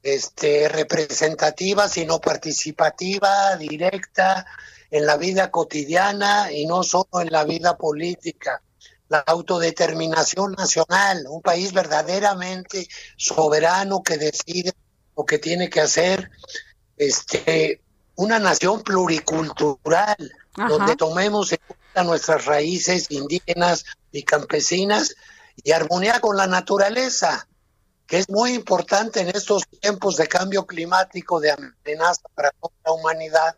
este, 0.03 0.69
representativa, 0.69 1.89
sino 1.89 2.21
participativa, 2.21 3.57
directa 3.57 4.45
en 4.91 5.07
la 5.07 5.17
vida 5.17 5.53
cotidiana 5.53 6.51
y 6.51 6.67
no 6.67 6.83
solo 6.83 7.21
en 7.21 7.31
la 7.31 7.45
vida 7.45 7.77
política 7.77 8.61
la 9.11 9.19
autodeterminación 9.19 10.53
nacional, 10.53 11.27
un 11.29 11.43
país 11.43 11.73
verdaderamente 11.73 12.89
soberano 13.17 14.03
que 14.05 14.17
decide 14.17 14.73
lo 15.17 15.25
que 15.27 15.39
tiene 15.39 15.69
que 15.69 15.81
hacer, 15.81 16.31
este, 16.97 17.83
una 18.15 18.39
nación 18.39 18.83
pluricultural, 18.83 20.33
donde 20.55 20.95
tomemos 20.95 21.51
en 21.51 21.59
cuenta 21.67 22.05
nuestras 22.05 22.45
raíces 22.47 23.11
indígenas 23.11 23.85
y 24.13 24.23
campesinas 24.23 25.17
y 25.57 25.73
armonía 25.73 26.21
con 26.21 26.37
la 26.37 26.47
naturaleza, 26.47 27.49
que 28.07 28.19
es 28.19 28.29
muy 28.31 28.53
importante 28.55 29.21
en 29.21 29.31
estos 29.31 29.67
tiempos 29.67 30.19
de 30.19 30.29
cambio 30.29 30.67
climático, 30.67 31.41
de 31.41 31.51
amenaza 31.51 32.23
para 32.35 32.53
toda 32.53 32.75
la 32.85 32.93
humanidad, 32.93 33.57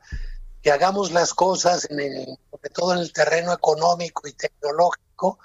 que 0.63 0.71
hagamos 0.71 1.11
las 1.11 1.35
cosas, 1.35 1.89
en 1.91 2.01
el, 2.01 2.39
sobre 2.51 2.71
todo 2.71 2.93
en 2.95 3.01
el 3.01 3.13
terreno 3.13 3.53
económico 3.53 4.29
y 4.29 4.33
tecnológico, 4.33 5.39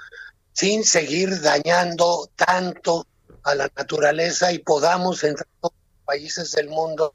sin 0.53 0.83
seguir 0.83 1.41
dañando 1.41 2.29
tanto 2.35 3.07
a 3.43 3.55
la 3.55 3.69
naturaleza 3.75 4.51
y 4.51 4.59
podamos 4.59 5.23
entre 5.23 5.45
todos 5.59 5.73
los 5.73 6.05
países 6.05 6.51
del 6.51 6.69
mundo 6.69 7.13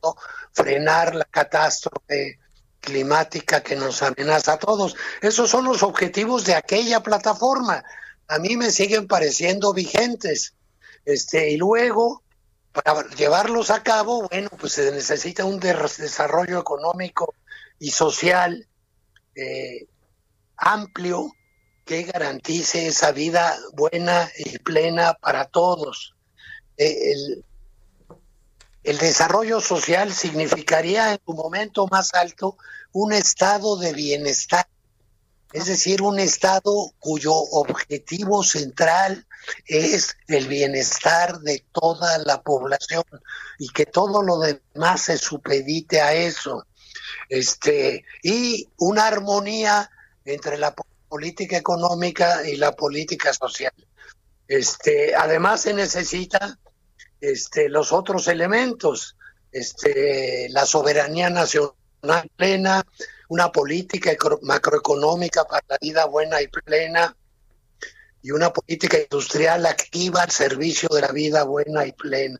frenar 0.52 1.14
la 1.14 1.24
catástrofe 1.24 2.38
climática 2.80 3.62
que 3.62 3.76
nos 3.76 4.02
amenaza 4.02 4.54
a 4.54 4.58
todos. 4.58 4.96
Esos 5.20 5.48
son 5.48 5.64
los 5.64 5.82
objetivos 5.82 6.44
de 6.44 6.54
aquella 6.54 7.00
plataforma. 7.00 7.84
A 8.26 8.38
mí 8.38 8.56
me 8.56 8.70
siguen 8.70 9.06
pareciendo 9.06 9.72
vigentes. 9.72 10.54
Este, 11.04 11.50
y 11.50 11.56
luego, 11.56 12.22
para 12.72 13.08
llevarlos 13.10 13.70
a 13.70 13.82
cabo, 13.82 14.28
bueno, 14.28 14.50
pues 14.58 14.72
se 14.72 14.90
necesita 14.90 15.44
un 15.44 15.60
desarrollo 15.60 16.58
económico 16.58 17.34
y 17.82 17.90
social 17.90 18.68
eh, 19.34 19.88
amplio 20.56 21.32
que 21.84 22.04
garantice 22.04 22.86
esa 22.86 23.10
vida 23.10 23.58
buena 23.72 24.30
y 24.38 24.56
plena 24.58 25.14
para 25.14 25.46
todos. 25.46 26.14
Eh, 26.76 27.10
el, 27.10 27.44
el 28.84 28.98
desarrollo 28.98 29.60
social 29.60 30.12
significaría 30.12 31.10
en 31.10 31.20
su 31.26 31.32
momento 31.34 31.88
más 31.90 32.14
alto 32.14 32.56
un 32.92 33.12
estado 33.12 33.76
de 33.76 33.92
bienestar, 33.92 34.68
es 35.52 35.66
decir, 35.66 36.02
un 36.02 36.20
estado 36.20 36.92
cuyo 37.00 37.34
objetivo 37.34 38.44
central 38.44 39.26
es 39.66 40.16
el 40.28 40.46
bienestar 40.46 41.40
de 41.40 41.64
toda 41.72 42.18
la 42.18 42.42
población 42.42 43.02
y 43.58 43.70
que 43.70 43.86
todo 43.86 44.22
lo 44.22 44.38
demás 44.38 45.00
se 45.00 45.18
supedite 45.18 46.00
a 46.00 46.14
eso. 46.14 46.64
Este, 47.32 48.04
y 48.22 48.68
una 48.76 49.06
armonía 49.06 49.90
entre 50.26 50.58
la 50.58 50.74
política 51.08 51.56
económica 51.56 52.46
y 52.46 52.56
la 52.56 52.76
política 52.76 53.32
social. 53.32 53.72
Este, 54.46 55.14
además 55.14 55.62
se 55.62 55.72
necesita 55.72 56.58
este, 57.22 57.70
los 57.70 57.90
otros 57.90 58.28
elementos, 58.28 59.16
este, 59.50 60.48
la 60.50 60.66
soberanía 60.66 61.30
nacional 61.30 62.28
plena, 62.36 62.84
una 63.30 63.50
política 63.50 64.14
macroeconómica 64.42 65.44
para 65.44 65.64
la 65.70 65.78
vida 65.80 66.04
buena 66.04 66.42
y 66.42 66.48
plena 66.48 67.16
y 68.20 68.30
una 68.30 68.52
política 68.52 68.98
industrial 68.98 69.64
activa 69.64 70.24
al 70.24 70.30
servicio 70.30 70.90
de 70.90 71.00
la 71.00 71.12
vida 71.12 71.44
buena 71.44 71.86
y 71.86 71.92
plena. 71.92 72.38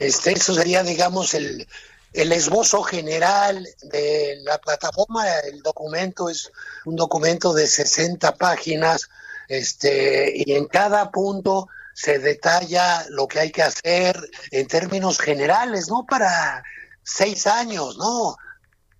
Este, 0.00 0.32
eso 0.32 0.52
sería, 0.52 0.82
digamos, 0.82 1.34
el, 1.34 1.68
el 2.12 2.32
esbozo 2.32 2.82
general 2.82 3.66
de 3.82 4.38
la 4.42 4.58
plataforma, 4.58 5.28
el 5.40 5.62
documento 5.62 6.28
es 6.28 6.50
un 6.84 6.96
documento 6.96 7.52
de 7.52 7.66
60 7.66 8.34
páginas, 8.36 9.08
este, 9.48 10.32
y 10.34 10.52
en 10.52 10.66
cada 10.66 11.10
punto 11.10 11.68
se 11.94 12.18
detalla 12.18 13.04
lo 13.10 13.26
que 13.26 13.40
hay 13.40 13.50
que 13.50 13.62
hacer 13.62 14.16
en 14.50 14.66
términos 14.66 15.18
generales, 15.18 15.88
no 15.88 16.06
para 16.06 16.62
seis 17.02 17.46
años, 17.46 17.96
no, 17.96 18.36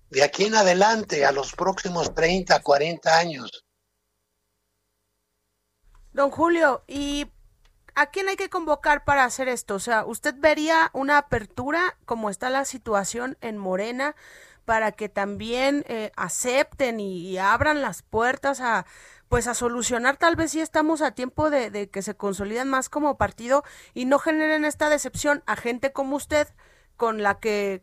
de 0.09 0.23
aquí 0.23 0.45
en 0.45 0.55
adelante, 0.55 1.25
a 1.25 1.31
los 1.31 1.53
próximos 1.53 2.13
30, 2.13 2.59
40 2.61 3.17
años. 3.17 3.63
Don 6.11 6.31
Julio, 6.31 6.83
¿y 6.87 7.27
¿a 7.95 8.07
quién 8.07 8.29
hay 8.29 8.35
que 8.35 8.49
convocar 8.49 9.03
para 9.03 9.23
hacer 9.23 9.47
esto? 9.47 9.75
O 9.75 9.79
sea, 9.79 10.05
¿usted 10.05 10.35
vería 10.37 10.89
una 10.93 11.17
apertura 11.17 11.97
como 12.05 12.29
está 12.29 12.49
la 12.49 12.65
situación 12.65 13.37
en 13.41 13.57
Morena 13.57 14.15
para 14.65 14.91
que 14.91 15.09
también 15.09 15.83
eh, 15.87 16.11
acepten 16.15 16.99
y, 16.99 17.39
abran 17.39 17.81
las 17.81 18.03
puertas 18.03 18.61
a 18.61 18.85
pues 19.27 19.47
a 19.47 19.55
solucionar 19.55 20.17
tal 20.17 20.35
vez 20.35 20.51
si 20.51 20.59
estamos 20.61 21.01
a 21.01 21.11
tiempo 21.11 21.49
de, 21.49 21.89
que 21.89 22.01
se 22.01 22.15
consoliden 22.15 22.67
más 22.67 22.89
como 22.89 23.17
partido 23.17 23.63
y 23.93 24.05
no 24.05 24.19
generen 24.19 24.65
esta 24.65 24.89
decepción 24.89 25.43
a 25.47 25.55
gente 25.55 25.91
como 25.91 26.15
usted 26.15 26.47
con 26.97 27.23
la 27.23 27.39
que 27.39 27.81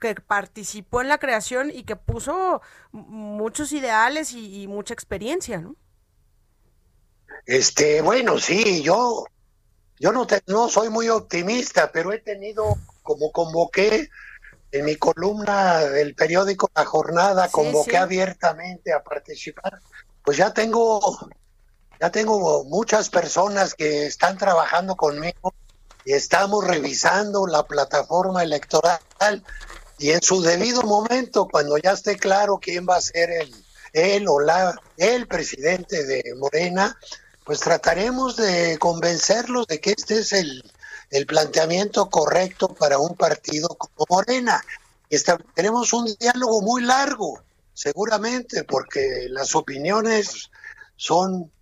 que 0.00 0.16
participó 0.16 1.00
en 1.00 1.08
la 1.08 1.18
creación 1.18 1.70
y 1.70 1.84
que 1.84 1.94
puso 1.94 2.60
muchos 2.90 3.72
ideales 3.72 4.32
y, 4.32 4.62
y, 4.62 4.66
mucha 4.66 4.94
experiencia, 4.94 5.58
¿no? 5.58 5.76
Este, 7.46 8.02
bueno, 8.02 8.38
sí, 8.38 8.82
yo 8.82 9.24
yo 9.98 10.12
no, 10.12 10.26
no 10.46 10.68
soy 10.68 10.88
muy 10.90 11.08
optimista, 11.08 11.90
pero 11.92 12.12
he 12.12 12.18
tenido, 12.18 12.76
como 13.02 13.32
convoqué 13.32 14.08
en 14.72 14.84
mi 14.84 14.96
columna 14.96 15.80
del 15.80 16.14
periódico 16.14 16.70
La 16.74 16.84
Jornada, 16.84 17.48
convoqué 17.48 17.96
abiertamente 17.96 18.92
a 18.92 19.02
participar, 19.02 19.80
pues 20.22 20.36
ya 20.36 20.52
tengo, 20.52 21.00
ya 22.00 22.10
tengo 22.10 22.64
muchas 22.64 23.08
personas 23.08 23.74
que 23.74 24.06
están 24.06 24.36
trabajando 24.36 24.96
conmigo 24.96 25.54
y 26.04 26.12
estamos 26.12 26.66
revisando 26.66 27.46
la 27.46 27.64
plataforma 27.64 28.42
electoral 28.42 29.00
y 29.98 30.10
en 30.10 30.22
su 30.22 30.42
debido 30.42 30.82
momento, 30.82 31.48
cuando 31.50 31.78
ya 31.78 31.92
esté 31.92 32.16
claro 32.16 32.58
quién 32.60 32.86
va 32.88 32.96
a 32.96 33.00
ser 33.00 33.30
el, 33.30 33.54
él 33.92 34.26
o 34.28 34.40
la, 34.40 34.78
el 34.98 35.26
presidente 35.26 36.04
de 36.04 36.34
Morena, 36.36 36.98
pues 37.46 37.60
trataremos 37.60 38.36
de 38.36 38.76
convencerlos 38.76 39.68
de 39.68 39.80
que 39.80 39.92
este 39.92 40.18
es 40.18 40.32
el, 40.32 40.64
planteamiento 41.28 42.10
correcto 42.10 42.74
para 42.74 42.98
un 42.98 43.14
partido 43.14 43.68
como 43.68 44.04
Morena. 44.10 44.62
tenemos 45.54 45.92
un 45.92 46.12
diálogo 46.18 46.60
muy 46.62 46.82
largo, 46.82 47.40
seguramente, 47.72 48.64
porque 48.64 49.28
las 49.30 49.54
opiniones 49.54 50.50
son 50.96 51.52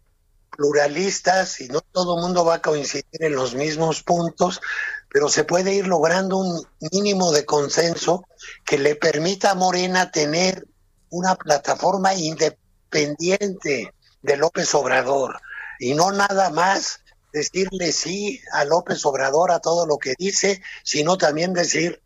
pluralistas 0.51 1.61
y 1.61 1.69
no 1.69 1.83
todo 1.83 2.17
el 2.17 2.23
mundo 2.23 2.47
va 2.47 2.55
a 2.55 2.63
coincidir 2.63 3.23
en 3.23 3.35
los 3.35 3.55
mismos 3.55 4.03
puntos, 4.03 4.63
pero 5.11 5.29
se 5.29 5.45
puede 5.45 5.75
ir 5.75 5.87
logrando 5.87 6.39
un 6.39 6.67
mínimo 6.91 7.31
de 7.31 7.45
consenso 7.45 8.25
que 8.65 8.79
le 8.79 8.97
permita 8.97 9.51
a 9.51 9.55
Morena 9.55 10.11
tener 10.11 10.67
una 11.11 11.35
plataforma 11.35 12.15
independiente 12.15 13.93
de 14.23 14.37
López 14.39 14.75
Obrador 14.75 15.39
y 15.85 15.93
no 15.93 16.13
nada 16.13 16.49
más 16.49 17.03
decirle 17.31 17.93
sí 17.93 18.41
a 18.53 18.65
López 18.65 19.05
Obrador 19.05 19.51
a 19.51 19.61
todo 19.61 19.87
lo 19.87 19.99
que 19.99 20.15
dice, 20.17 20.63
sino 20.83 21.19
también 21.19 21.53
decir, 21.53 22.01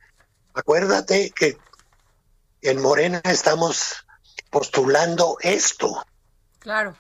acuérdate 0.52 1.30
que 1.30 1.56
en 2.60 2.82
Morena 2.82 3.20
estamos 3.22 4.04
postulando 4.50 5.36
esto. 5.42 6.04
Claro. 6.58 6.98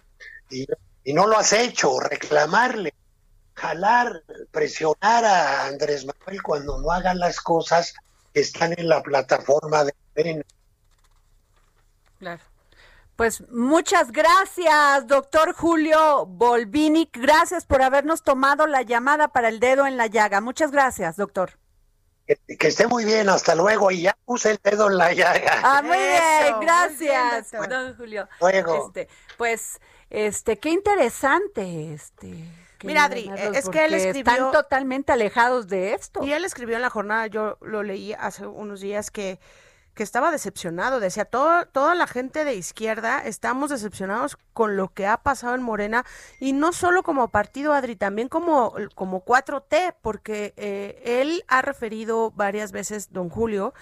Y, 0.50 0.68
no 1.12 1.26
lo 1.26 1.36
has 1.36 1.52
hecho, 1.52 1.98
reclamarle, 1.98 2.94
jalar, 3.54 4.22
presionar 4.52 5.24
a 5.24 5.66
Andrés 5.66 6.06
Manuel 6.06 6.42
cuando 6.42 6.80
no 6.80 6.92
hagan 6.92 7.18
las 7.18 7.40
cosas 7.40 7.92
que 8.32 8.38
están 8.38 8.72
en 8.78 8.88
la 8.88 9.02
plataforma 9.02 9.82
de 9.82 9.94
Morena. 10.14 10.44
Claro. 12.20 12.42
Pues 13.18 13.42
muchas 13.50 14.12
gracias, 14.12 15.08
doctor 15.08 15.52
Julio 15.52 16.24
Volvinic. 16.24 17.18
Gracias 17.18 17.66
por 17.66 17.82
habernos 17.82 18.22
tomado 18.22 18.68
la 18.68 18.82
llamada 18.82 19.26
para 19.26 19.48
el 19.48 19.58
dedo 19.58 19.88
en 19.88 19.96
la 19.96 20.06
llaga. 20.06 20.40
Muchas 20.40 20.70
gracias, 20.70 21.16
doctor. 21.16 21.58
Que, 22.28 22.68
esté 22.68 22.86
muy 22.86 23.04
bien, 23.04 23.28
hasta 23.28 23.56
luego. 23.56 23.90
Y 23.90 24.02
ya 24.02 24.16
puse 24.24 24.52
el 24.52 24.60
dedo 24.62 24.88
en 24.88 24.98
la 24.98 25.12
llaga. 25.12 25.52
Ah, 25.64 25.82
muy 25.82 25.96
bien, 25.96 26.60
gracias, 26.60 27.50
don 27.68 27.96
Julio. 27.96 28.28
Luego. 28.40 28.86
Este, 28.86 29.08
pues, 29.36 29.80
este, 30.10 30.56
qué 30.58 30.70
interesante, 30.70 31.94
este. 31.94 32.44
Mira, 32.84 33.06
Adri, 33.06 33.32
es 33.52 33.68
que 33.68 33.86
él 33.86 33.94
escribió... 33.94 34.32
Están 34.32 34.52
totalmente 34.52 35.10
alejados 35.10 35.66
de 35.66 35.94
esto. 35.94 36.24
Y 36.24 36.32
él 36.32 36.44
escribió 36.44 36.76
en 36.76 36.82
la 36.82 36.90
jornada, 36.90 37.26
yo 37.26 37.58
lo 37.62 37.82
leí 37.82 38.12
hace 38.12 38.46
unos 38.46 38.80
días, 38.80 39.10
que 39.10 39.40
que 39.98 40.04
estaba 40.04 40.30
decepcionado, 40.30 41.00
decía, 41.00 41.24
todo, 41.24 41.66
toda 41.66 41.96
la 41.96 42.06
gente 42.06 42.44
de 42.44 42.54
izquierda 42.54 43.18
estamos 43.18 43.70
decepcionados 43.70 44.38
con 44.52 44.76
lo 44.76 44.94
que 44.94 45.08
ha 45.08 45.16
pasado 45.24 45.56
en 45.56 45.62
Morena 45.64 46.06
y 46.38 46.52
no 46.52 46.72
solo 46.72 47.02
como 47.02 47.26
partido, 47.30 47.72
Adri, 47.72 47.96
también 47.96 48.28
como, 48.28 48.74
como 48.94 49.24
4T, 49.24 49.96
porque 50.00 50.54
eh, 50.56 51.02
él 51.04 51.42
ha 51.48 51.62
referido 51.62 52.30
varias 52.30 52.70
veces, 52.70 53.12
don 53.12 53.28
Julio, 53.28 53.74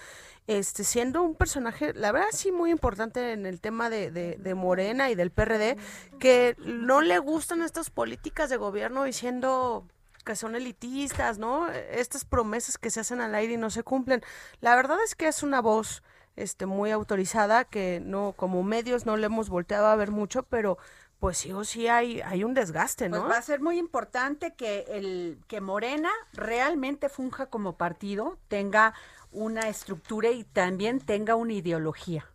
este, 0.47 0.83
siendo 0.83 1.21
un 1.21 1.35
personaje, 1.35 1.93
la 1.93 2.11
verdad 2.11 2.29
sí 2.31 2.51
muy 2.51 2.71
importante 2.71 3.33
en 3.33 3.45
el 3.45 3.61
tema 3.61 3.91
de, 3.91 4.09
de, 4.09 4.55
Morena 4.55 5.11
y 5.11 5.15
del 5.15 5.29
PRD, 5.29 5.77
que 6.19 6.55
no 6.65 7.01
le 7.01 7.19
gustan 7.19 7.61
estas 7.61 7.91
políticas 7.91 8.49
de 8.49 8.57
gobierno 8.57 9.03
diciendo 9.03 9.85
que 10.27 10.35
son 10.35 10.55
elitistas, 10.55 11.37
¿no? 11.37 11.69
Estas 11.69 12.25
promesas 12.25 12.77
que 12.77 12.89
se 12.89 12.99
hacen 12.99 13.21
al 13.21 13.33
aire 13.33 13.53
y 13.53 13.57
no 13.57 13.69
se 13.69 13.83
cumplen. 13.83 14.21
La 14.59 14.75
verdad 14.75 14.97
es 15.05 15.15
que 15.15 15.29
es 15.29 15.41
una 15.41 15.61
voz 15.61 16.03
este 16.35 16.65
muy 16.65 16.91
autorizada 16.91 17.63
que 17.63 18.01
no 18.03 18.33
como 18.35 18.61
medios 18.61 19.05
no 19.05 19.15
le 19.15 19.27
hemos 19.27 19.47
volteado 19.47 19.87
a 19.87 19.95
ver 19.95 20.11
mucho, 20.11 20.43
pero 20.43 20.77
pues 21.19 21.37
sí 21.37 21.53
o 21.53 21.63
sí 21.63 21.87
hay 21.87 22.19
hay 22.19 22.43
un 22.43 22.53
desgaste, 22.53 23.07
¿no? 23.07 23.21
Pues 23.21 23.31
va 23.31 23.37
a 23.37 23.41
ser 23.41 23.61
muy 23.61 23.79
importante 23.79 24.53
que 24.53 24.85
el 24.89 25.39
que 25.47 25.61
Morena 25.61 26.11
realmente 26.33 27.07
funja 27.07 27.45
como 27.45 27.77
partido, 27.77 28.37
tenga 28.49 28.93
una 29.31 29.69
estructura 29.69 30.29
y 30.31 30.43
también 30.43 30.99
tenga 30.99 31.35
una 31.35 31.53
ideología 31.53 32.25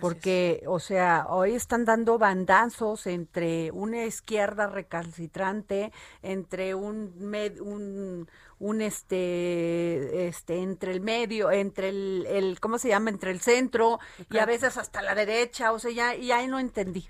porque, 0.00 0.64
o 0.66 0.80
sea, 0.80 1.26
hoy 1.28 1.54
están 1.54 1.84
dando 1.84 2.18
bandazos 2.18 3.06
entre 3.06 3.70
una 3.72 4.04
izquierda 4.04 4.66
recalcitrante, 4.66 5.92
entre 6.22 6.74
un, 6.74 7.14
un, 7.60 8.28
un 8.58 8.80
este, 8.80 10.28
este, 10.28 10.58
entre 10.58 10.92
el 10.92 11.00
medio, 11.00 11.50
entre 11.50 11.90
el, 11.90 12.26
el, 12.28 12.60
¿cómo 12.60 12.78
se 12.78 12.88
llama? 12.88 13.10
Entre 13.10 13.30
el 13.30 13.40
centro 13.40 13.98
y 14.30 14.38
a 14.38 14.46
veces 14.46 14.76
hasta 14.76 15.02
la 15.02 15.14
derecha, 15.14 15.72
o 15.72 15.78
sea, 15.78 15.90
ya, 15.90 16.14
y 16.14 16.32
ahí 16.32 16.46
no 16.48 16.58
entendí. 16.58 17.08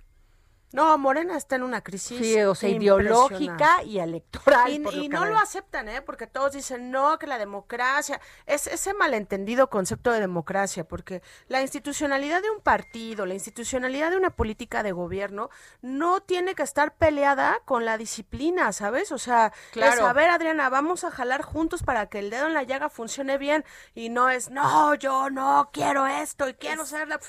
No, 0.72 0.96
Morena 0.96 1.36
está 1.36 1.56
en 1.56 1.62
una 1.62 1.82
crisis 1.82 2.20
ideológica 2.62 3.82
y 3.82 3.98
electoral. 3.98 4.70
Y, 4.70 5.08
no 5.08 5.26
lo 5.26 5.36
aceptan, 5.36 5.88
¿eh? 5.88 6.00
Porque 6.00 6.26
todos 6.26 6.52
dicen, 6.52 6.90
no, 6.90 7.18
que 7.18 7.26
la 7.26 7.38
democracia, 7.38 8.20
es 8.46 8.66
ese 8.66 8.94
malentendido 8.94 9.68
concepto 9.68 10.10
de 10.12 10.20
democracia, 10.20 10.84
porque 10.84 11.22
la 11.48 11.60
institucionalidad 11.60 12.40
de 12.40 12.50
un 12.50 12.60
partido, 12.60 13.26
la 13.26 13.34
institucionalidad 13.34 14.10
de 14.10 14.16
una 14.16 14.30
política 14.30 14.82
de 14.82 14.92
gobierno, 14.92 15.50
no 15.82 16.22
tiene 16.22 16.54
que 16.54 16.62
estar 16.62 16.94
peleada 16.94 17.60
con 17.64 17.84
la 17.84 17.98
disciplina, 17.98 18.72
¿sabes? 18.72 19.12
O 19.12 19.18
sea, 19.18 19.52
es, 19.74 20.00
a 20.00 20.12
ver, 20.12 20.30
Adriana, 20.30 20.70
vamos 20.70 21.04
a 21.04 21.10
jalar 21.10 21.42
juntos 21.42 21.82
para 21.82 22.06
que 22.06 22.18
el 22.18 22.30
dedo 22.30 22.46
en 22.46 22.54
la 22.54 22.62
llaga 22.62 22.88
funcione 22.88 23.36
bien, 23.36 23.64
y 23.94 24.08
no 24.08 24.30
es, 24.30 24.50
no, 24.50 24.94
yo 24.94 25.28
no 25.28 25.70
quiero 25.72 26.06
esto 26.06 26.48
y 26.48 26.54
quiero 26.54 26.86
ser 26.86 27.08
la 27.08 27.20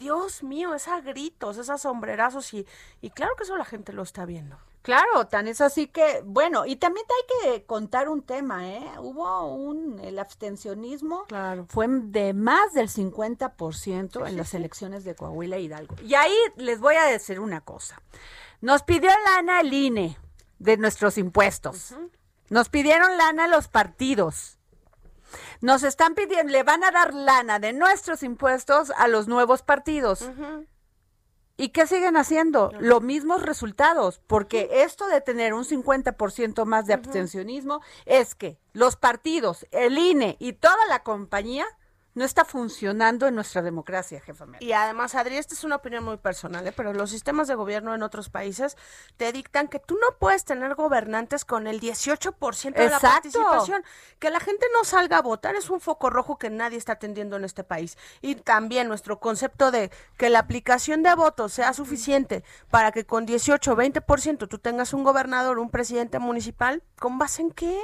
Dios 0.00 0.42
mío, 0.42 0.74
es 0.74 0.88
a 0.88 1.00
gritos, 1.00 1.58
es 1.58 1.68
a 1.70 1.76
sombrerazos 1.78 2.52
y, 2.54 2.66
y 3.02 3.10
claro 3.10 3.36
que 3.36 3.44
eso 3.44 3.56
la 3.56 3.64
gente 3.66 3.92
lo 3.92 4.02
está 4.02 4.24
viendo. 4.24 4.56
Claro, 4.82 5.26
tan 5.26 5.46
es 5.46 5.60
así 5.60 5.88
que, 5.88 6.22
bueno, 6.24 6.64
y 6.64 6.76
también 6.76 7.04
hay 7.10 7.52
que 7.52 7.64
contar 7.66 8.08
un 8.08 8.22
tema, 8.22 8.66
¿eh? 8.66 8.82
Hubo 8.98 9.54
un, 9.54 10.00
el 10.00 10.18
abstencionismo 10.18 11.24
Claro. 11.28 11.66
fue 11.68 11.86
de 11.86 12.32
más 12.32 12.72
del 12.72 12.88
50% 12.88 14.26
en 14.26 14.36
las 14.38 14.54
elecciones 14.54 15.04
de 15.04 15.14
Coahuila 15.14 15.56
e 15.56 15.60
Hidalgo. 15.62 15.96
Y 16.02 16.14
ahí 16.14 16.34
les 16.56 16.80
voy 16.80 16.94
a 16.94 17.04
decir 17.04 17.40
una 17.40 17.60
cosa. 17.60 18.00
Nos 18.62 18.82
pidió 18.82 19.10
lana 19.26 19.60
el 19.60 19.72
INE 19.72 20.16
de 20.58 20.78
nuestros 20.78 21.18
impuestos. 21.18 21.94
Nos 22.48 22.70
pidieron 22.70 23.18
lana 23.18 23.48
los 23.48 23.68
partidos. 23.68 24.58
Nos 25.60 25.82
están 25.82 26.14
pidiendo, 26.14 26.52
le 26.52 26.62
van 26.62 26.84
a 26.84 26.90
dar 26.90 27.14
lana 27.14 27.58
de 27.58 27.72
nuestros 27.72 28.22
impuestos 28.22 28.90
a 28.96 29.08
los 29.08 29.28
nuevos 29.28 29.62
partidos. 29.62 30.30
¿Y 31.56 31.68
qué 31.70 31.86
siguen 31.86 32.16
haciendo? 32.16 32.72
Los 32.80 33.02
mismos 33.02 33.42
resultados, 33.42 34.22
porque 34.26 34.68
esto 34.82 35.06
de 35.08 35.20
tener 35.20 35.52
un 35.52 35.64
50% 35.64 36.64
más 36.64 36.86
de 36.86 36.94
abstencionismo 36.94 37.82
es 38.06 38.34
que 38.34 38.58
los 38.72 38.96
partidos, 38.96 39.66
el 39.70 39.98
INE 39.98 40.36
y 40.38 40.54
toda 40.54 40.86
la 40.88 41.02
compañía 41.02 41.66
no 42.20 42.26
está 42.26 42.44
funcionando 42.44 43.26
en 43.28 43.34
nuestra 43.34 43.62
democracia, 43.62 44.20
jefa. 44.20 44.44
Y 44.58 44.72
además, 44.72 45.14
Adri, 45.14 45.38
esta 45.38 45.54
es 45.54 45.64
una 45.64 45.76
opinión 45.76 46.04
muy 46.04 46.18
personal, 46.18 46.66
¿eh? 46.66 46.72
pero 46.76 46.92
los 46.92 47.08
sistemas 47.08 47.48
de 47.48 47.54
gobierno 47.54 47.94
en 47.94 48.02
otros 48.02 48.28
países 48.28 48.76
te 49.16 49.32
dictan 49.32 49.68
que 49.68 49.78
tú 49.78 49.94
no 49.94 50.18
puedes 50.18 50.44
tener 50.44 50.74
gobernantes 50.74 51.46
con 51.46 51.66
el 51.66 51.80
18% 51.80 52.74
de 52.74 52.90
la 52.90 53.00
participación. 53.00 53.82
Que 54.18 54.28
la 54.28 54.38
gente 54.38 54.66
no 54.74 54.84
salga 54.84 55.16
a 55.16 55.22
votar 55.22 55.54
es 55.54 55.70
un 55.70 55.80
foco 55.80 56.10
rojo 56.10 56.36
que 56.36 56.50
nadie 56.50 56.76
está 56.76 56.92
atendiendo 56.92 57.36
en 57.36 57.44
este 57.44 57.64
país. 57.64 57.96
Y 58.20 58.34
también 58.34 58.88
nuestro 58.88 59.18
concepto 59.18 59.70
de 59.70 59.90
que 60.18 60.28
la 60.28 60.40
aplicación 60.40 61.02
de 61.02 61.14
votos 61.14 61.54
sea 61.54 61.72
suficiente 61.72 62.44
para 62.68 62.92
que 62.92 63.06
con 63.06 63.24
18 63.24 63.72
o 63.72 63.76
20% 63.76 64.46
tú 64.46 64.58
tengas 64.58 64.92
un 64.92 65.04
gobernador, 65.04 65.58
un 65.58 65.70
presidente 65.70 66.18
municipal, 66.18 66.82
¿con 66.98 67.18
base 67.18 67.40
en 67.40 67.50
qué? 67.50 67.80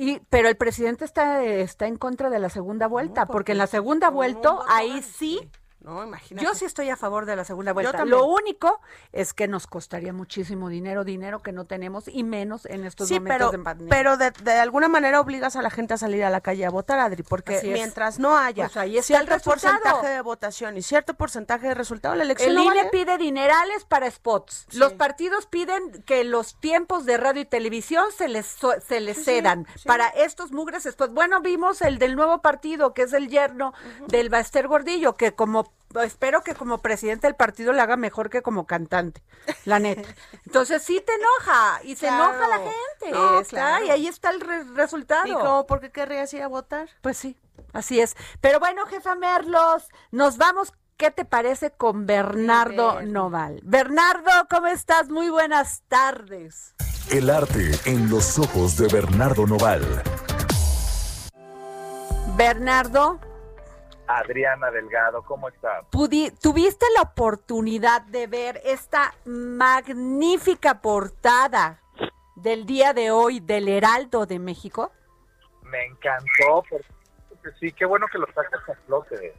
Y, 0.00 0.20
pero 0.30 0.48
el 0.48 0.56
presidente 0.56 1.04
está, 1.04 1.42
está 1.42 1.88
en 1.88 1.96
contra 1.96 2.30
de 2.30 2.38
la 2.38 2.50
segunda 2.50 2.86
vuelta, 2.86 3.26
porque 3.26 3.38
porque 3.38 3.50
en 3.50 3.58
la 3.58 3.66
segunda 3.66 4.10
vuelta, 4.10 4.58
ahí 4.68 5.02
sí, 5.02 5.50
No, 5.80 6.02
imagínate. 6.02 6.44
yo 6.44 6.54
sí 6.54 6.64
estoy 6.64 6.90
a 6.90 6.96
favor 6.96 7.24
de 7.24 7.36
la 7.36 7.44
segunda 7.44 7.72
vuelta. 7.72 8.04
Lo 8.04 8.26
único 8.26 8.80
es 9.12 9.32
que 9.32 9.46
nos 9.48 9.66
costaría 9.66 10.12
muchísimo 10.12 10.68
dinero, 10.68 11.04
dinero 11.04 11.40
que 11.40 11.52
no 11.52 11.66
tenemos 11.66 12.08
y 12.08 12.24
menos 12.24 12.66
en 12.66 12.84
estos 12.84 13.08
Sí, 13.08 13.14
momentos 13.20 13.38
pero, 13.38 13.50
de 13.52 13.58
pandemia. 13.64 13.90
pero 13.90 14.16
de, 14.16 14.30
de 14.30 14.52
alguna 14.54 14.88
manera 14.88 15.20
obligas 15.20 15.54
a 15.56 15.62
la 15.62 15.70
gente 15.70 15.94
a 15.94 15.96
salir 15.96 16.24
a 16.24 16.30
la 16.30 16.40
calle 16.40 16.66
a 16.66 16.70
votar, 16.70 16.98
Adri, 16.98 17.22
porque 17.22 17.60
mientras 17.62 18.18
no 18.18 18.36
haya 18.36 18.64
Pues 18.66 18.76
ahí 18.76 18.98
está 18.98 19.18
el 19.20 19.26
cierto 19.26 19.44
porcentaje 19.44 20.06
de 20.08 20.20
votación 20.20 20.76
y 20.76 20.82
cierto 20.82 21.14
porcentaje 21.14 21.68
de 21.68 21.74
resultado, 21.74 22.14
la 22.16 22.24
elección 22.24 22.50
El 22.50 22.56
no 22.56 22.62
INE 22.64 22.74
vale. 22.76 22.90
pide 22.90 23.16
dinerales 23.18 23.84
para 23.84 24.10
spots. 24.10 24.66
Sí. 24.68 24.78
Los 24.78 24.94
partidos 24.94 25.46
piden 25.46 26.02
que 26.04 26.24
los 26.24 26.58
tiempos 26.58 27.06
de 27.06 27.16
radio 27.16 27.42
y 27.42 27.44
televisión 27.44 28.04
se 28.16 28.28
les 28.28 28.56
se 28.86 29.00
les 29.00 29.16
Sí, 29.18 29.24
cedan 29.24 29.66
para 29.86 30.08
estos 30.08 30.50
mugres 30.52 30.84
spots. 30.84 31.14
Bueno, 31.14 31.40
vimos 31.40 31.82
el 31.82 31.98
del 31.98 32.16
nuevo 32.16 32.42
partido, 32.42 32.94
que 32.94 33.02
es 33.02 33.12
el 33.12 33.28
yerno 33.28 33.72
del 34.08 34.28
Baster 34.28 34.66
Gordillo, 34.68 35.14
que 35.16 35.34
como 35.34 35.67
espero 36.04 36.42
que 36.42 36.54
como 36.54 36.78
presidente 36.78 37.26
del 37.26 37.34
partido 37.36 37.72
le 37.72 37.80
haga 37.80 37.96
mejor 37.96 38.28
que 38.30 38.42
como 38.42 38.66
cantante, 38.66 39.22
la 39.64 39.78
neta. 39.78 40.08
Entonces 40.46 40.82
sí 40.82 41.02
te 41.04 41.12
enoja 41.14 41.80
y 41.84 41.96
se 41.96 42.06
Claro. 42.08 42.24
enoja 42.34 42.48
la 42.48 42.58
gente. 42.58 43.10
No, 43.18 43.40
está, 43.40 43.50
claro. 43.50 43.84
Y 43.86 43.90
ahí 43.90 44.06
está 44.06 44.30
el 44.30 44.40
re- 44.40 44.64
resultado. 44.74 45.26
¿Y 45.26 45.32
cómo 45.32 45.66
por 45.66 45.80
qué 45.80 45.90
querrías 45.90 46.32
ir 46.34 46.42
a 46.42 46.48
votar? 46.48 46.88
Pues 47.00 47.16
sí, 47.16 47.38
así 47.72 48.00
es. 48.00 48.16
Pero 48.40 48.60
bueno, 48.60 48.84
jefa 48.86 49.14
Merlos, 49.14 49.88
nos 50.10 50.36
vamos. 50.36 50.72
¿Qué 50.98 51.12
te 51.12 51.24
parece 51.24 51.70
con 51.70 52.06
Bernardo. 52.06 53.00
Noval? 53.02 53.60
Bernardo, 53.62 54.30
¿cómo 54.50 54.66
estás? 54.66 55.08
Muy 55.08 55.30
buenas 55.30 55.82
tardes. 55.86 56.74
El 57.08 57.30
arte 57.30 57.70
en 57.84 58.10
los 58.10 58.36
ojos 58.40 58.76
de 58.76 58.88
Bernardo 58.88 59.46
Noval. 59.46 60.02
Bernardo, 62.36 63.20
Adriana 64.08 64.70
Delgado, 64.70 65.22
¿cómo 65.22 65.48
estás? 65.48 65.84
¿tuviste 65.90 66.86
la 66.94 67.02
oportunidad 67.02 68.02
de 68.02 68.26
ver 68.26 68.60
esta 68.64 69.14
magnífica 69.26 70.80
portada 70.80 71.82
del 72.34 72.64
día 72.64 72.94
de 72.94 73.10
hoy 73.10 73.40
del 73.40 73.68
Heraldo 73.68 74.24
de 74.24 74.38
México? 74.38 74.92
Me 75.62 75.84
encantó, 75.84 76.64
porque 76.70 77.50
sí, 77.60 77.70
qué 77.72 77.84
bueno 77.84 78.06
que 78.10 78.18
lo 78.18 78.26
sacas 78.28 78.66
a 78.68 78.74
flote. 78.86 79.34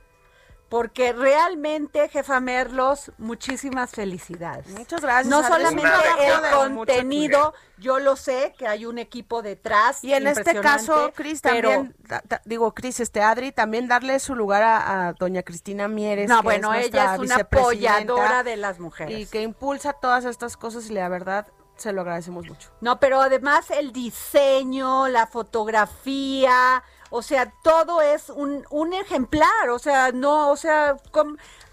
Porque 0.69 1.13
realmente, 1.13 2.07
jefa 2.09 2.39
Merlos, 2.39 3.11
muchísimas 3.17 3.89
felicidades. 3.91 4.67
Muchas 4.67 5.01
gracias. 5.01 5.25
No 5.25 5.41
solamente 5.41 5.83
el 6.19 6.51
contenido, 6.53 7.55
yo 7.79 7.97
lo 7.97 8.15
sé 8.15 8.53
que 8.57 8.67
hay 8.67 8.85
un 8.85 8.99
equipo 8.99 9.41
detrás. 9.41 10.03
Y 10.03 10.13
en 10.13 10.27
este 10.27 10.61
caso, 10.61 11.11
Cris, 11.15 11.41
también, 11.41 11.95
ta- 12.07 12.21
ta- 12.21 12.41
digo, 12.45 12.71
Cris, 12.75 12.99
este 12.99 13.21
Adri, 13.21 13.51
también 13.51 13.87
darle 13.87 14.19
su 14.19 14.35
lugar 14.35 14.61
a, 14.61 15.07
a 15.07 15.13
doña 15.13 15.41
Cristina 15.41 15.87
Mieres. 15.87 16.29
No, 16.29 16.37
que 16.37 16.43
bueno, 16.43 16.73
es 16.75 16.85
ella 16.87 17.15
nuestra 17.17 17.23
es 17.25 17.31
una 17.31 17.35
apoyadora 17.37 18.43
de 18.43 18.55
las 18.57 18.79
mujeres. 18.79 19.19
Y 19.19 19.25
que 19.25 19.41
impulsa 19.41 19.93
todas 19.93 20.23
estas 20.25 20.55
cosas 20.55 20.87
y 20.89 20.93
la 20.93 21.09
verdad 21.09 21.47
se 21.77 21.93
lo 21.93 22.01
agradecemos 22.01 22.45
mucho. 22.47 22.69
No, 22.81 22.99
pero 22.99 23.21
además 23.21 23.71
el 23.71 23.91
diseño, 23.93 25.07
la 25.07 25.25
fotografía, 25.27 26.83
o 27.09 27.21
sea, 27.21 27.51
todo 27.63 28.01
es 28.01 28.29
un, 28.29 28.65
un 28.69 28.93
ejemplar, 28.93 29.69
o 29.71 29.79
sea, 29.79 30.11
no, 30.11 30.49
o 30.51 30.55
sea, 30.57 30.97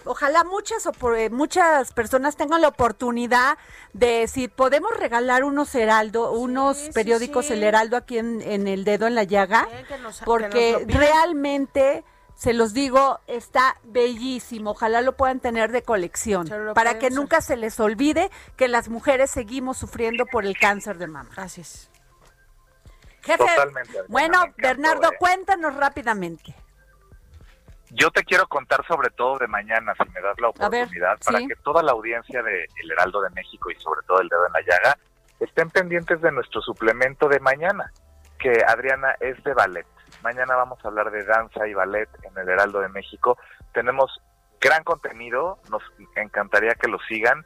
ojalá 0.05 0.45
muchas 0.45 0.89
eh, 1.16 1.30
muchas 1.30 1.93
personas 1.93 2.37
tengan 2.37 2.61
la 2.61 2.68
oportunidad 2.68 3.59
de 3.93 4.28
si 4.28 4.49
podemos 4.49 4.91
regalar 4.97 5.45
unos 5.45 5.74
heraldo, 5.74 6.32
unos 6.32 6.76
sí, 6.78 6.91
periódicos 6.93 7.47
sí. 7.47 7.53
el 7.55 7.62
heraldo 7.62 7.97
aquí 7.97 8.18
en, 8.18 8.41
en 8.43 8.66
el 8.68 8.84
dedo 8.84 9.07
en 9.07 9.14
la 9.14 9.24
llaga, 9.24 9.68
que 9.89 9.99
nos- 9.99 10.20
porque 10.20 10.84
realmente 10.89 12.05
se 12.34 12.53
los 12.53 12.74
digo, 12.74 13.18
está 13.26 13.78
bellísimo. 13.82 14.72
Ojalá 14.72 15.01
lo 15.01 15.16
puedan 15.16 15.41
tener 15.41 15.72
de 15.72 15.82
colección 15.82 16.47
para 16.74 16.99
que 16.99 17.09
nunca 17.09 17.41
se 17.41 17.57
les 17.57 17.80
olvide 17.80 18.30
que 18.57 18.68
las 18.68 18.89
mujeres 18.91 19.30
seguimos 19.30 19.78
sufriendo 19.78 20.26
por 20.26 20.45
el 20.45 20.59
cáncer 20.59 20.99
de 20.99 21.07
mama. 21.07 21.30
Así 21.37 21.62
es. 21.62 21.89
Jefe, 23.27 23.45
Totalmente, 23.45 24.03
bueno, 24.09 24.39
Bernardo, 24.57 25.09
eh. 25.12 25.16
cuéntanos 25.18 25.74
rápidamente. 25.74 26.55
Yo 27.91 28.11
te 28.11 28.22
quiero 28.22 28.47
contar 28.47 28.87
sobre 28.87 29.11
todo 29.11 29.39
de 29.39 29.49
mañana, 29.49 29.95
si 29.95 30.09
me 30.11 30.20
das 30.20 30.39
la 30.41 30.49
ver, 30.68 30.85
oportunidad, 30.85 31.18
para 31.24 31.39
sí. 31.39 31.49
que 31.49 31.57
toda 31.57 31.83
la 31.83 31.93
audiencia 31.93 32.43
de 32.43 32.66
El 32.83 32.93
Heraldo 32.93 33.20
de 33.22 33.31
México 33.31 33.70
y 33.70 33.74
sobre 33.81 34.03
todo 34.07 34.20
El 34.20 34.29
Dedo 34.29 34.47
en 34.47 34.53
la 34.53 34.61
Llaga 34.61 34.99
estén 35.41 35.70
pendientes 35.70 36.20
de 36.20 36.31
nuestro 36.31 36.61
suplemento 36.62 37.29
de 37.29 37.41
mañana, 37.41 37.93
que 38.39 38.62
Adriana 38.66 39.16
es 39.20 39.43
de 39.45 39.55
ballet. 39.55 39.87
Mañana 40.22 40.55
vamos 40.57 40.79
a 40.85 40.89
hablar 40.89 41.11
de 41.11 41.24
danza 41.24 41.66
y 41.66 41.74
ballet 41.74 42.09
en 42.22 42.39
El 42.39 42.49
Heraldo 42.49 42.81
de 42.81 42.89
México. 42.89 43.39
Tenemos 43.72 44.20
gran 44.61 44.85
contenido, 44.85 45.59
nos 45.70 45.83
encantaría 46.16 46.74
que 46.74 46.89
lo 46.89 46.99
sigan, 47.09 47.45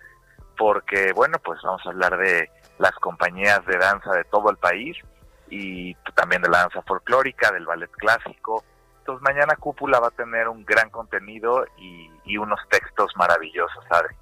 porque 0.59 1.12
bueno, 1.14 1.39
pues 1.43 1.61
vamos 1.62 1.83
a 1.87 1.89
hablar 1.89 2.18
de 2.18 2.51
las 2.78 2.93
compañías 2.97 3.64
de 3.66 3.78
danza 3.78 4.12
de 4.12 4.24
todo 4.24 4.51
el 4.51 4.57
país 4.57 4.97
y 5.51 5.94
también 6.14 6.40
de 6.42 6.48
la 6.48 6.59
danza 6.61 6.80
folclórica, 6.82 7.51
del 7.53 7.66
ballet 7.66 7.90
clásico. 7.90 8.64
Entonces 9.01 9.22
mañana 9.22 9.57
Cúpula 9.57 9.98
va 10.01 10.09
a 10.09 10.12
tener 10.12 10.48
un 10.48 10.64
gran 10.64 10.88
contenido 10.90 11.64
y, 11.76 12.11
y 12.24 12.36
unos 12.36 12.61
textos 12.70 13.11
maravillosos, 13.16 13.84
Adri. 13.90 14.14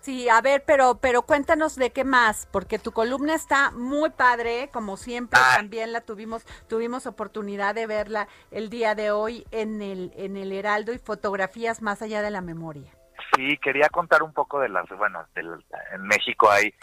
Sí, 0.00 0.28
a 0.28 0.42
ver, 0.42 0.64
pero 0.66 0.96
pero 1.00 1.22
cuéntanos 1.22 1.76
de 1.76 1.90
qué 1.90 2.04
más, 2.04 2.46
porque 2.52 2.78
tu 2.78 2.92
columna 2.92 3.34
está 3.34 3.70
muy 3.70 4.10
padre, 4.10 4.68
como 4.70 4.98
siempre 4.98 5.40
Ah. 5.42 5.54
también 5.56 5.92
la 5.92 6.02
tuvimos 6.02 6.44
tuvimos 6.68 7.06
oportunidad 7.06 7.74
de 7.74 7.86
verla 7.86 8.28
el 8.50 8.68
día 8.68 8.94
de 8.94 9.10
hoy 9.12 9.46
en 9.50 9.80
el 9.80 10.12
en 10.16 10.36
el 10.36 10.52
Heraldo 10.52 10.92
y 10.92 10.98
fotografías 10.98 11.80
más 11.80 12.02
allá 12.02 12.20
de 12.20 12.30
la 12.30 12.42
memoria. 12.42 12.92
Sí, 13.34 13.56
quería 13.62 13.88
contar 13.88 14.22
un 14.22 14.34
poco 14.34 14.60
de 14.60 14.68
las, 14.68 14.86
bueno, 14.90 15.24
del- 15.34 15.64
en 15.94 16.02
México 16.02 16.50
hay 16.50 16.74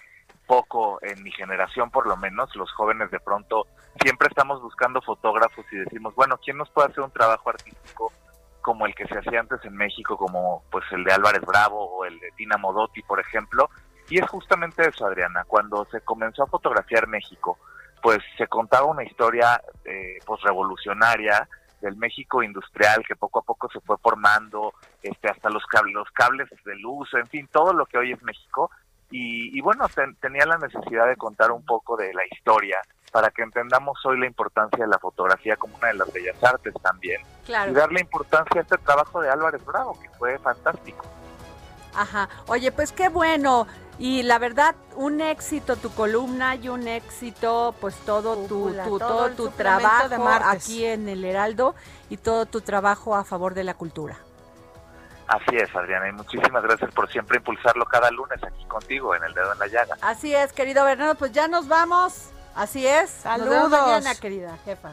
poco, 0.51 0.99
en 1.01 1.23
mi 1.23 1.31
generación 1.31 1.89
por 1.91 2.05
lo 2.05 2.17
menos, 2.17 2.53
los 2.57 2.69
jóvenes 2.73 3.09
de 3.09 3.21
pronto 3.21 3.67
siempre 4.01 4.27
estamos 4.27 4.61
buscando 4.61 5.01
fotógrafos 5.01 5.65
y 5.71 5.77
decimos, 5.77 6.13
bueno, 6.13 6.37
¿quién 6.43 6.57
nos 6.57 6.69
puede 6.71 6.89
hacer 6.89 7.05
un 7.05 7.11
trabajo 7.11 7.51
artístico 7.51 8.11
como 8.59 8.85
el 8.85 8.93
que 8.93 9.07
se 9.07 9.17
hacía 9.17 9.39
antes 9.39 9.63
en 9.63 9.77
México, 9.77 10.17
como 10.17 10.63
pues 10.69 10.83
el 10.91 11.05
de 11.05 11.13
Álvarez 11.13 11.39
Bravo 11.43 11.85
o 11.95 12.03
el 12.03 12.19
de 12.19 12.31
Tina 12.35 12.57
Modotti, 12.57 13.01
por 13.03 13.21
ejemplo? 13.21 13.69
Y 14.09 14.19
es 14.19 14.29
justamente 14.29 14.85
eso, 14.85 15.05
Adriana, 15.05 15.45
cuando 15.47 15.87
se 15.89 16.01
comenzó 16.01 16.43
a 16.43 16.47
fotografiar 16.47 17.07
México, 17.07 17.57
pues 18.01 18.19
se 18.37 18.45
contaba 18.47 18.87
una 18.87 19.05
historia 19.05 19.61
eh, 19.85 20.19
pues 20.25 20.41
revolucionaria 20.41 21.47
del 21.79 21.95
México 21.95 22.43
industrial 22.43 23.05
que 23.07 23.15
poco 23.15 23.39
a 23.39 23.43
poco 23.43 23.69
se 23.71 23.79
fue 23.79 23.95
formando, 23.99 24.73
este 25.01 25.29
hasta 25.29 25.49
los 25.49 25.65
cables, 25.67 25.93
los 25.93 26.11
cables 26.11 26.49
de 26.65 26.75
luz, 26.75 27.07
en 27.13 27.27
fin, 27.27 27.47
todo 27.49 27.71
lo 27.71 27.85
que 27.85 27.97
hoy 27.97 28.11
es 28.11 28.21
México. 28.21 28.69
Y, 29.12 29.57
y 29.57 29.62
bueno, 29.62 29.88
ten- 29.93 30.16
tenía 30.16 30.45
la 30.45 30.57
necesidad 30.57 31.07
de 31.07 31.16
contar 31.18 31.51
un 31.51 31.64
poco 31.66 31.97
de 31.97 32.14
la 32.14 32.22
historia 32.32 32.80
para 33.12 33.30
que 33.30 33.41
entendamos 33.43 33.99
hoy 34.05 34.18
la 34.20 34.26
importancia 34.26 34.86
de 34.86 34.89
la 34.89 34.97
fotografía 34.97 35.57
como 35.57 35.76
una 35.78 35.89
de 35.89 35.95
las 35.95 36.12
bellas 36.14 36.41
artes 36.41 36.74
también 36.82 37.20
y 37.72 37.74
darle 37.74 37.99
importancia 37.99 38.62
a 38.62 38.64
este 38.64 38.78
trabajo 38.78 39.20
de 39.22 39.30
Álvarez 39.30 39.64
Bravo, 39.66 39.99
que 40.01 40.09
fue 40.12 40.38
fantástico. 40.39 41.05
Ajá. 41.93 42.30
Oye, 42.47 42.72
pues 42.72 42.93
qué 42.93 43.09
bueno. 43.09 43.68
Y 43.99 44.24
la 44.24 44.39
verdad, 44.39 44.76
un 44.95 45.20
éxito 45.20 45.76
tu 45.76 45.91
columna 45.93 46.55
y 46.55 46.70
un 46.70 46.88
éxito, 46.88 47.76
pues 47.82 47.95
todo 48.05 48.47
tu, 48.47 48.74
tu 48.86 48.97
todo, 48.97 49.30
tu 49.32 49.49
trabajo 49.49 50.28
aquí 50.45 50.86
en 50.86 51.09
el 51.09 51.26
Heraldo 51.26 51.76
y 52.09 52.16
todo 52.18 52.45
tu 52.45 52.62
trabajo 52.62 53.16
a 53.16 53.26
favor 53.26 53.53
de 53.53 53.66
la 53.66 53.74
cultura. 53.74 54.18
Así 55.32 55.55
es, 55.55 55.73
Adriana, 55.73 56.09
y 56.09 56.11
muchísimas 56.11 56.61
gracias 56.61 56.91
por 56.91 57.09
siempre 57.09 57.38
impulsarlo 57.38 57.86
cada 57.86 58.11
lunes 58.11 58.38
aquí 58.43 58.65
contigo 58.65 59.15
en 59.15 59.23
el 59.23 59.34
dedo 59.34 59.53
en 59.53 59.59
la 59.59 59.67
llaga. 59.67 59.97
Así 60.01 60.36
es, 60.36 60.51
querido 60.51 60.84
Bernardo, 60.84 61.15
pues 61.15 61.32
ya 61.32 61.47
nos 61.47 61.69
vamos. 61.69 62.32
Así 62.53 62.86
es. 62.86 63.09
Saludos. 63.09 63.69
Nos 63.69 63.71
mañana, 63.71 64.13
querida 64.15 64.57
jefa. 64.65 64.91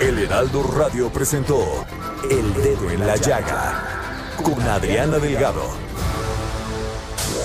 El 0.00 0.18
Heraldo 0.18 0.64
Radio 0.76 1.08
presentó 1.10 1.86
El 2.28 2.52
Dedo 2.54 2.90
en 2.90 3.06
la 3.06 3.14
Llaga 3.14 4.34
con 4.42 4.60
Adriana 4.68 5.18
Delgado. 5.18 5.85